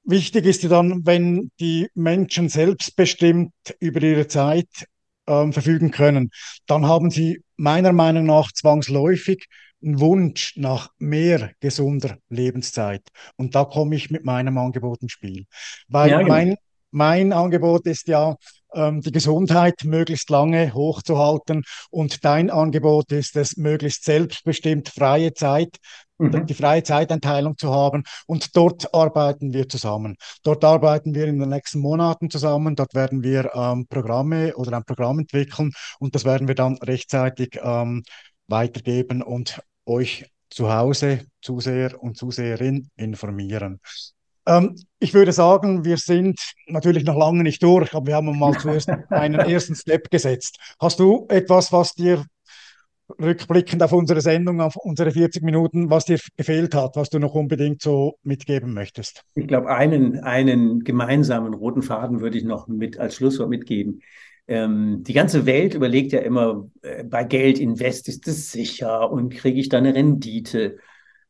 wichtig 0.05 0.47
ist 0.47 0.63
ja 0.63 0.69
dann, 0.69 1.07
wenn 1.07 1.51
die 1.61 1.89
Menschen 1.95 2.49
selbstbestimmt 2.49 3.53
über 3.81 4.03
ihre 4.03 4.27
Zeit 4.29 4.69
ähm, 5.27 5.53
verfügen 5.53 5.91
können, 5.91 6.31
dann 6.67 6.87
haben 6.87 7.11
sie 7.11 7.43
meiner 7.57 7.93
Meinung 7.93 8.27
nach 8.27 8.53
zwangsläufig 8.53 9.47
einen 9.83 10.01
Wunsch 10.01 10.57
nach 10.57 10.91
mehr 10.99 11.53
gesunder 11.61 12.19
Lebenszeit. 12.29 13.03
Und 13.37 13.55
da 13.55 13.65
komme 13.65 13.97
ich 13.97 14.11
mit 14.11 14.25
meinem 14.25 14.59
Angebot 14.59 15.03
ins 15.03 15.13
Spiel. 15.13 15.47
Weil 15.89 16.11
ja, 16.11 16.19
genau. 16.19 16.29
mein, 16.29 16.57
mein 16.91 17.33
Angebot 17.33 17.87
ist 17.87 18.09
ja, 18.09 18.37
ähm, 18.75 19.01
die 19.01 19.13
Gesundheit 19.13 19.85
möglichst 19.85 20.31
lange 20.31 20.73
hochzuhalten. 20.73 21.65
Und 21.91 22.25
dein 22.25 22.51
Angebot 22.51 23.13
ist 23.13 23.37
es, 23.37 23.57
möglichst 23.57 24.05
selbstbestimmt 24.05 24.89
freie 24.89 25.35
Zeit 25.35 25.79
mhm. 26.23 26.47
die 26.47 26.55
freie 26.55 26.83
Zeiteinteilung 26.83 27.57
zu 27.59 27.73
haben. 27.73 28.05
Und 28.27 28.57
dort 28.57 28.95
arbeiten 28.95 29.53
wir 29.53 29.69
zusammen. 29.69 30.17
Dort 30.43 30.65
arbeiten 30.65 31.15
wir 31.15 31.27
in 31.27 31.39
den 31.39 31.49
nächsten 31.49 31.81
Monaten 31.81 32.31
zusammen. 32.31 32.77
Dort 32.77 32.95
werden 32.95 33.23
wir 33.23 33.51
ähm, 33.55 33.87
Programme 33.89 34.55
oder 34.57 34.77
ein 34.77 34.85
Programm 34.85 35.19
entwickeln 35.19 35.73
und 35.99 36.15
das 36.15 36.25
werden 36.25 36.49
wir 36.49 36.55
dann 36.55 36.79
rechtzeitig 36.79 37.59
ähm, 37.63 38.03
weitergeben 38.49 39.23
und 39.23 39.61
euch 39.87 40.27
zu 40.51 40.73
Hause, 40.73 41.27
Zuseher 41.41 42.03
und 42.03 42.17
Zuseherin 42.17 42.89
informieren. 42.97 43.81
Ähm, 44.47 44.77
ich 44.99 45.15
würde 45.15 45.33
sagen, 45.33 45.85
wir 45.85 45.97
sind 45.97 46.41
natürlich 46.67 47.05
noch 47.05 47.17
lange 47.17 47.43
nicht 47.43 47.63
durch, 47.63 47.95
aber 47.95 48.07
wir 48.07 48.17
haben 48.17 48.39
mal 48.39 48.57
zuerst 48.59 48.89
einen 49.11 49.41
ersten 49.41 49.75
Step 49.75 50.11
gesetzt. 50.11 50.59
Hast 50.81 50.99
du 51.01 51.27
etwas, 51.29 51.73
was 51.73 51.95
dir 51.95 52.25
rückblickend 53.21 53.83
auf 53.83 53.93
unsere 53.93 54.21
Sendung, 54.21 54.61
auf 54.61 54.77
unsere 54.77 55.11
40 55.11 55.43
Minuten, 55.43 55.91
was 55.91 56.07
dir 56.07 56.19
gefehlt 56.37 56.75
hat, 56.75 56.97
was 56.97 57.11
du 57.11 57.19
noch 57.19 57.35
unbedingt 57.35 57.83
so 57.83 58.17
mitgeben 58.23 58.73
möchtest? 58.73 59.23
Ich 59.35 59.47
glaube, 59.47 59.69
einen, 59.69 60.21
einen 60.21 60.83
gemeinsamen 60.83 61.55
roten 61.55 61.83
Faden 61.83 62.21
würde 62.21 62.39
ich 62.39 62.45
noch 62.45 62.69
mit 62.69 62.99
als 62.99 63.17
Schlusswort 63.17 63.51
mitgeben. 63.51 64.03
Ähm, 64.49 65.03
die 65.05 65.13
ganze 65.13 65.47
Welt 65.47 65.75
überlegt 65.75 66.13
ja 66.13 66.21
immer, 66.21 66.69
äh, 66.83 67.05
bei 67.05 67.25
Geld 67.25 67.59
invest, 67.59 68.09
ist 68.09 68.27
das 68.27 68.51
sicher 68.51 69.11
und 69.11 69.33
kriege 69.33 69.61
ich 69.61 69.69
da 69.69 69.79
eine 69.79 69.95
Rendite? 69.95 70.79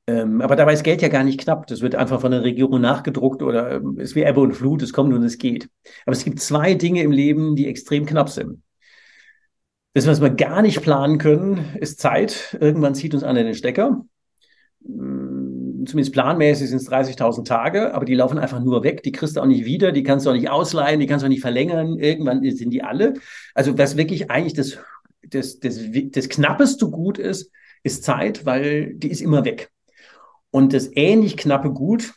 Ähm, 0.06 0.40
aber 0.40 0.56
dabei 0.56 0.72
ist 0.72 0.82
Geld 0.82 1.02
ja 1.02 1.08
gar 1.08 1.22
nicht 1.22 1.40
knapp. 1.40 1.66
Das 1.66 1.80
wird 1.80 1.94
einfach 1.94 2.20
von 2.20 2.32
der 2.32 2.42
Regierung 2.42 2.80
nachgedruckt 2.80 3.42
oder 3.42 3.72
ähm, 3.72 3.96
es 3.98 4.10
ist 4.10 4.14
wie 4.16 4.22
Ebbe 4.22 4.40
und 4.40 4.54
Flut, 4.54 4.82
es 4.82 4.92
kommt 4.92 5.14
und 5.14 5.22
es 5.22 5.38
geht. 5.38 5.68
Aber 6.06 6.16
es 6.16 6.24
gibt 6.24 6.40
zwei 6.40 6.74
Dinge 6.74 7.02
im 7.02 7.12
Leben, 7.12 7.54
die 7.54 7.68
extrem 7.68 8.06
knapp 8.06 8.28
sind. 8.28 8.62
Das, 9.94 10.06
was 10.06 10.22
wir 10.22 10.30
gar 10.30 10.62
nicht 10.62 10.80
planen 10.80 11.18
können, 11.18 11.76
ist 11.78 12.00
Zeit. 12.00 12.56
Irgendwann 12.60 12.94
zieht 12.94 13.14
uns 13.14 13.22
einer 13.22 13.44
den 13.44 13.54
Stecker. 13.54 14.04
Zumindest 15.86 16.12
planmäßig 16.12 16.68
sind 16.68 16.78
es 16.78 16.88
30.000 16.88 17.44
Tage, 17.44 17.94
aber 17.94 18.04
die 18.04 18.14
laufen 18.14 18.38
einfach 18.38 18.60
nur 18.60 18.82
weg. 18.84 19.02
Die 19.02 19.12
kriegst 19.12 19.36
du 19.36 19.40
auch 19.40 19.46
nicht 19.46 19.64
wieder, 19.64 19.92
die 19.92 20.02
kannst 20.02 20.26
du 20.26 20.30
auch 20.30 20.34
nicht 20.34 20.50
ausleihen, 20.50 21.00
die 21.00 21.06
kannst 21.06 21.22
du 21.22 21.26
auch 21.26 21.30
nicht 21.30 21.40
verlängern. 21.40 21.98
Irgendwann 21.98 22.42
sind 22.50 22.70
die 22.70 22.82
alle. 22.82 23.14
Also 23.54 23.76
was 23.78 23.96
wirklich 23.96 24.30
eigentlich 24.30 24.54
das, 24.54 24.78
das, 25.22 25.60
das, 25.60 25.78
das 26.10 26.28
knappeste 26.28 26.88
Gut 26.88 27.18
ist, 27.18 27.50
ist 27.82 28.04
Zeit, 28.04 28.46
weil 28.46 28.94
die 28.94 29.10
ist 29.10 29.20
immer 29.20 29.44
weg. 29.44 29.70
Und 30.50 30.72
das 30.72 30.90
ähnlich 30.94 31.36
knappe 31.36 31.70
Gut 31.72 32.12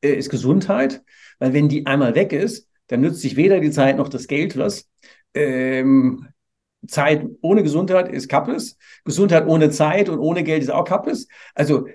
äh, 0.00 0.14
ist 0.14 0.30
Gesundheit, 0.30 1.02
weil 1.38 1.52
wenn 1.52 1.68
die 1.68 1.86
einmal 1.86 2.14
weg 2.14 2.32
ist, 2.32 2.68
dann 2.88 3.00
nützt 3.00 3.20
sich 3.20 3.36
weder 3.36 3.60
die 3.60 3.70
Zeit 3.70 3.98
noch 3.98 4.08
das 4.08 4.26
Geld 4.26 4.56
was. 4.56 4.88
Ähm, 5.34 6.28
Zeit 6.86 7.26
ohne 7.40 7.62
Gesundheit 7.62 8.08
ist 8.08 8.28
Kappes, 8.28 8.78
Gesundheit 9.04 9.46
ohne 9.46 9.70
Zeit 9.70 10.08
und 10.08 10.18
ohne 10.18 10.44
Geld 10.44 10.62
ist 10.62 10.70
auch 10.70 10.84
Kappes. 10.84 11.28
Also 11.54 11.86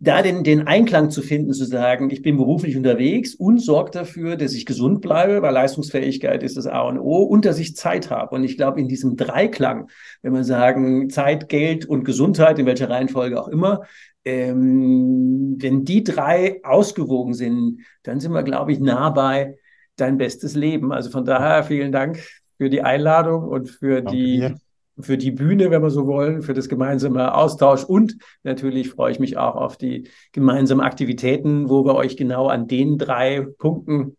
da 0.00 0.22
den, 0.22 0.44
den 0.44 0.66
Einklang 0.66 1.10
zu 1.10 1.22
finden, 1.22 1.52
zu 1.52 1.64
sagen, 1.64 2.10
ich 2.10 2.22
bin 2.22 2.36
beruflich 2.36 2.76
unterwegs 2.76 3.34
und 3.34 3.60
sorge 3.60 3.90
dafür, 3.90 4.36
dass 4.36 4.52
ich 4.52 4.66
gesund 4.66 5.00
bleibe, 5.00 5.42
weil 5.42 5.52
Leistungsfähigkeit 5.52 6.42
ist 6.42 6.56
das 6.56 6.66
A 6.66 6.82
und 6.82 6.98
O 6.98 7.22
und 7.22 7.44
dass 7.44 7.58
ich 7.58 7.76
Zeit 7.76 8.10
habe. 8.10 8.34
Und 8.34 8.44
ich 8.44 8.56
glaube, 8.56 8.80
in 8.80 8.88
diesem 8.88 9.16
Dreiklang, 9.16 9.88
wenn 10.22 10.34
wir 10.34 10.44
sagen 10.44 11.10
Zeit, 11.10 11.48
Geld 11.48 11.86
und 11.86 12.04
Gesundheit, 12.04 12.58
in 12.58 12.66
welcher 12.66 12.90
Reihenfolge 12.90 13.40
auch 13.40 13.48
immer, 13.48 13.82
ähm, 14.24 15.56
wenn 15.58 15.84
die 15.84 16.04
drei 16.04 16.60
ausgewogen 16.62 17.34
sind, 17.34 17.80
dann 18.02 18.20
sind 18.20 18.32
wir, 18.32 18.42
glaube 18.42 18.72
ich, 18.72 18.80
nah 18.80 19.10
bei 19.10 19.56
dein 19.96 20.18
bestes 20.18 20.54
Leben. 20.54 20.92
Also 20.92 21.10
von 21.10 21.24
daher 21.24 21.64
vielen 21.64 21.92
Dank 21.92 22.22
für 22.56 22.70
die 22.70 22.82
Einladung 22.82 23.44
und 23.44 23.70
für 23.70 24.02
Danke 24.02 24.16
die, 24.16 24.36
dir. 24.38 24.60
Für 25.00 25.18
die 25.18 25.30
Bühne, 25.30 25.70
wenn 25.70 25.82
wir 25.82 25.90
so 25.90 26.06
wollen, 26.06 26.42
für 26.42 26.54
das 26.54 26.68
gemeinsame 26.68 27.34
Austausch. 27.34 27.84
Und 27.84 28.16
natürlich 28.42 28.90
freue 28.90 29.12
ich 29.12 29.18
mich 29.18 29.36
auch 29.36 29.56
auf 29.56 29.76
die 29.76 30.08
gemeinsamen 30.32 30.80
Aktivitäten, 30.80 31.68
wo 31.68 31.84
wir 31.84 31.94
euch 31.94 32.16
genau 32.16 32.48
an 32.48 32.66
den 32.66 32.98
drei 32.98 33.46
Punkten, 33.58 34.16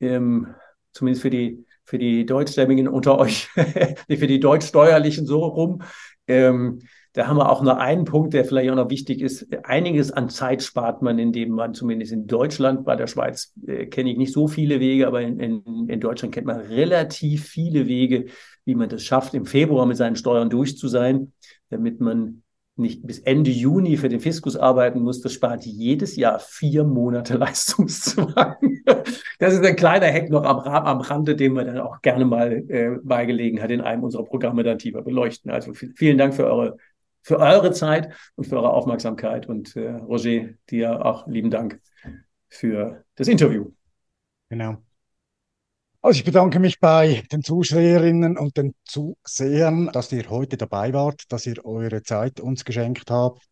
ähm, 0.00 0.54
zumindest 0.92 1.22
für 1.22 1.30
die 1.30 1.64
für 1.90 1.98
die 1.98 2.24
Deutschstämmigen 2.24 2.86
unter 2.86 3.18
euch, 3.18 3.48
für 4.08 4.26
die 4.28 4.38
Deutschsteuerlichen 4.38 5.26
so 5.26 5.44
rum, 5.44 5.82
ähm, 6.28 6.82
da 7.12 7.26
haben 7.26 7.38
wir 7.38 7.50
auch 7.50 7.62
noch 7.62 7.76
einen 7.76 8.04
Punkt, 8.04 8.34
der 8.34 8.44
vielleicht 8.44 8.70
auch 8.70 8.76
noch 8.76 8.90
wichtig 8.90 9.20
ist. 9.20 9.48
Einiges 9.64 10.12
an 10.12 10.28
Zeit 10.28 10.62
spart 10.62 11.02
man, 11.02 11.18
indem 11.18 11.50
man 11.50 11.74
zumindest 11.74 12.12
in 12.12 12.26
Deutschland, 12.28 12.84
bei 12.84 12.94
der 12.94 13.08
Schweiz 13.08 13.52
äh, 13.66 13.86
kenne 13.86 14.10
ich 14.12 14.16
nicht 14.16 14.32
so 14.32 14.46
viele 14.46 14.78
Wege, 14.78 15.08
aber 15.08 15.20
in, 15.20 15.40
in, 15.40 15.88
in 15.88 16.00
Deutschland 16.00 16.32
kennt 16.32 16.46
man 16.46 16.60
relativ 16.60 17.48
viele 17.48 17.88
Wege, 17.88 18.26
wie 18.64 18.76
man 18.76 18.88
das 18.88 19.02
schafft, 19.02 19.34
im 19.34 19.44
Februar 19.44 19.86
mit 19.86 19.96
seinen 19.96 20.14
Steuern 20.14 20.50
durch 20.50 20.78
zu 20.78 20.86
sein, 20.86 21.32
damit 21.68 22.00
man 22.00 22.42
nicht 22.76 23.06
bis 23.06 23.18
Ende 23.18 23.50
Juni 23.50 23.96
für 23.96 24.08
den 24.08 24.20
Fiskus 24.20 24.56
arbeiten 24.56 25.00
muss, 25.00 25.20
das 25.20 25.32
spart 25.32 25.64
jedes 25.64 26.16
Jahr 26.16 26.38
vier 26.38 26.84
Monate 26.84 27.36
Leistungszwang. 27.38 28.56
Das 29.38 29.54
ist 29.54 29.64
ein 29.64 29.76
kleiner 29.76 30.06
Hack 30.06 30.30
noch 30.30 30.44
am, 30.44 30.60
am 30.60 31.00
Rande, 31.00 31.36
den 31.36 31.52
wir 31.54 31.64
dann 31.64 31.78
auch 31.78 32.00
gerne 32.02 32.24
mal 32.24 32.64
äh, 32.68 32.96
bei 33.02 33.26
Gelegenheit 33.26 33.70
in 33.70 33.80
einem 33.80 34.04
unserer 34.04 34.24
Programme 34.24 34.62
dann 34.62 34.78
tiefer 34.78 35.02
beleuchten. 35.02 35.50
Also 35.50 35.72
vielen 35.74 36.18
Dank 36.18 36.34
für 36.34 36.46
eure 36.46 36.76
für 37.22 37.38
eure 37.38 37.72
Zeit 37.72 38.12
und 38.36 38.46
für 38.46 38.56
eure 38.56 38.72
Aufmerksamkeit. 38.72 39.46
Und 39.46 39.76
äh, 39.76 39.90
Roger, 39.90 40.48
dir 40.70 41.04
auch 41.04 41.26
lieben 41.26 41.50
Dank 41.50 41.80
für 42.48 43.04
das 43.14 43.28
Interview. 43.28 43.72
Genau. 44.48 44.78
Also 46.02 46.18
ich 46.18 46.24
bedanke 46.24 46.58
mich 46.58 46.80
bei 46.80 47.22
den 47.30 47.42
Zuschauerinnen 47.42 48.38
und 48.38 48.56
den 48.56 48.74
Zusehern, 48.84 49.90
dass 49.92 50.10
ihr 50.12 50.30
heute 50.30 50.56
dabei 50.56 50.94
wart, 50.94 51.24
dass 51.30 51.46
ihr 51.46 51.62
eure 51.64 52.02
Zeit 52.02 52.40
uns 52.40 52.64
geschenkt 52.64 53.10
habt. 53.10 53.42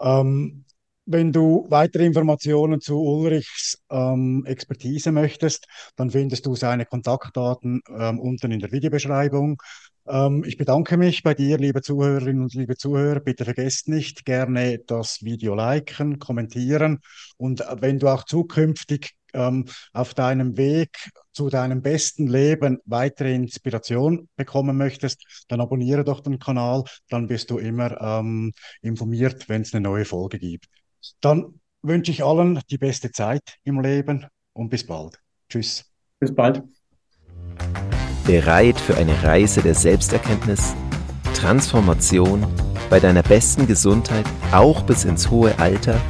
Ähm, 0.00 0.64
wenn 1.06 1.32
du 1.32 1.66
weitere 1.70 2.04
Informationen 2.04 2.80
zu 2.80 3.00
Ulrichs 3.00 3.78
ähm, 3.90 4.44
Expertise 4.46 5.12
möchtest, 5.12 5.66
dann 5.96 6.10
findest 6.10 6.46
du 6.46 6.54
seine 6.56 6.84
Kontaktdaten 6.84 7.80
ähm, 7.96 8.18
unten 8.18 8.52
in 8.52 8.60
der 8.60 8.72
Videobeschreibung. 8.72 9.62
Ähm, 10.08 10.44
ich 10.46 10.56
bedanke 10.56 10.96
mich 10.96 11.22
bei 11.22 11.34
dir, 11.34 11.58
liebe 11.58 11.80
Zuhörerinnen 11.82 12.42
und 12.42 12.54
liebe 12.54 12.76
Zuhörer. 12.76 13.20
Bitte 13.20 13.44
vergesst 13.44 13.88
nicht, 13.88 14.24
gerne 14.24 14.80
das 14.86 15.22
Video 15.22 15.54
liken, 15.54 16.18
kommentieren 16.18 17.00
und 17.36 17.60
äh, 17.60 17.76
wenn 17.80 17.98
du 17.98 18.08
auch 18.08 18.24
zukünftig 18.24 19.14
ähm, 19.32 19.66
auf 19.92 20.14
deinem 20.14 20.56
Weg 20.56 21.10
zu 21.32 21.50
deinem 21.50 21.82
besten 21.82 22.26
Leben 22.26 22.78
weitere 22.84 23.34
Inspiration 23.34 24.28
bekommen 24.36 24.76
möchtest, 24.76 25.44
dann 25.48 25.60
abonniere 25.60 26.02
doch 26.02 26.20
den 26.20 26.38
Kanal, 26.38 26.84
dann 27.10 27.26
bist 27.28 27.50
du 27.50 27.58
immer 27.58 28.00
ähm, 28.00 28.52
informiert, 28.80 29.48
wenn 29.48 29.62
es 29.62 29.74
eine 29.74 29.82
neue 29.82 30.04
Folge 30.04 30.38
gibt. 30.38 30.66
Dann 31.20 31.60
wünsche 31.82 32.10
ich 32.10 32.24
allen 32.24 32.60
die 32.70 32.78
beste 32.78 33.10
Zeit 33.10 33.42
im 33.64 33.80
Leben 33.80 34.26
und 34.52 34.68
bis 34.68 34.86
bald. 34.86 35.20
Tschüss. 35.48 35.84
Bis 36.18 36.34
bald. 36.34 36.62
Bereit 38.26 38.80
für 38.80 38.96
eine 38.96 39.22
Reise 39.22 39.62
der 39.62 39.74
Selbsterkenntnis, 39.74 40.74
Transformation, 41.34 42.46
bei 42.90 42.98
deiner 42.98 43.22
besten 43.22 43.66
Gesundheit, 43.66 44.24
auch 44.52 44.82
bis 44.82 45.04
ins 45.04 45.30
hohe 45.30 45.56
Alter? 45.58 46.00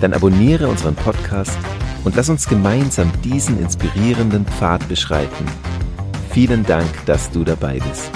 Dann 0.00 0.12
abonniere 0.12 0.68
unseren 0.68 0.94
Podcast 0.94 1.58
und 2.04 2.16
lass 2.16 2.28
uns 2.28 2.48
gemeinsam 2.48 3.10
diesen 3.22 3.60
inspirierenden 3.60 4.46
Pfad 4.46 4.86
beschreiten. 4.88 5.46
Vielen 6.30 6.64
Dank, 6.64 6.88
dass 7.06 7.30
du 7.30 7.44
dabei 7.44 7.78
bist. 7.78 8.10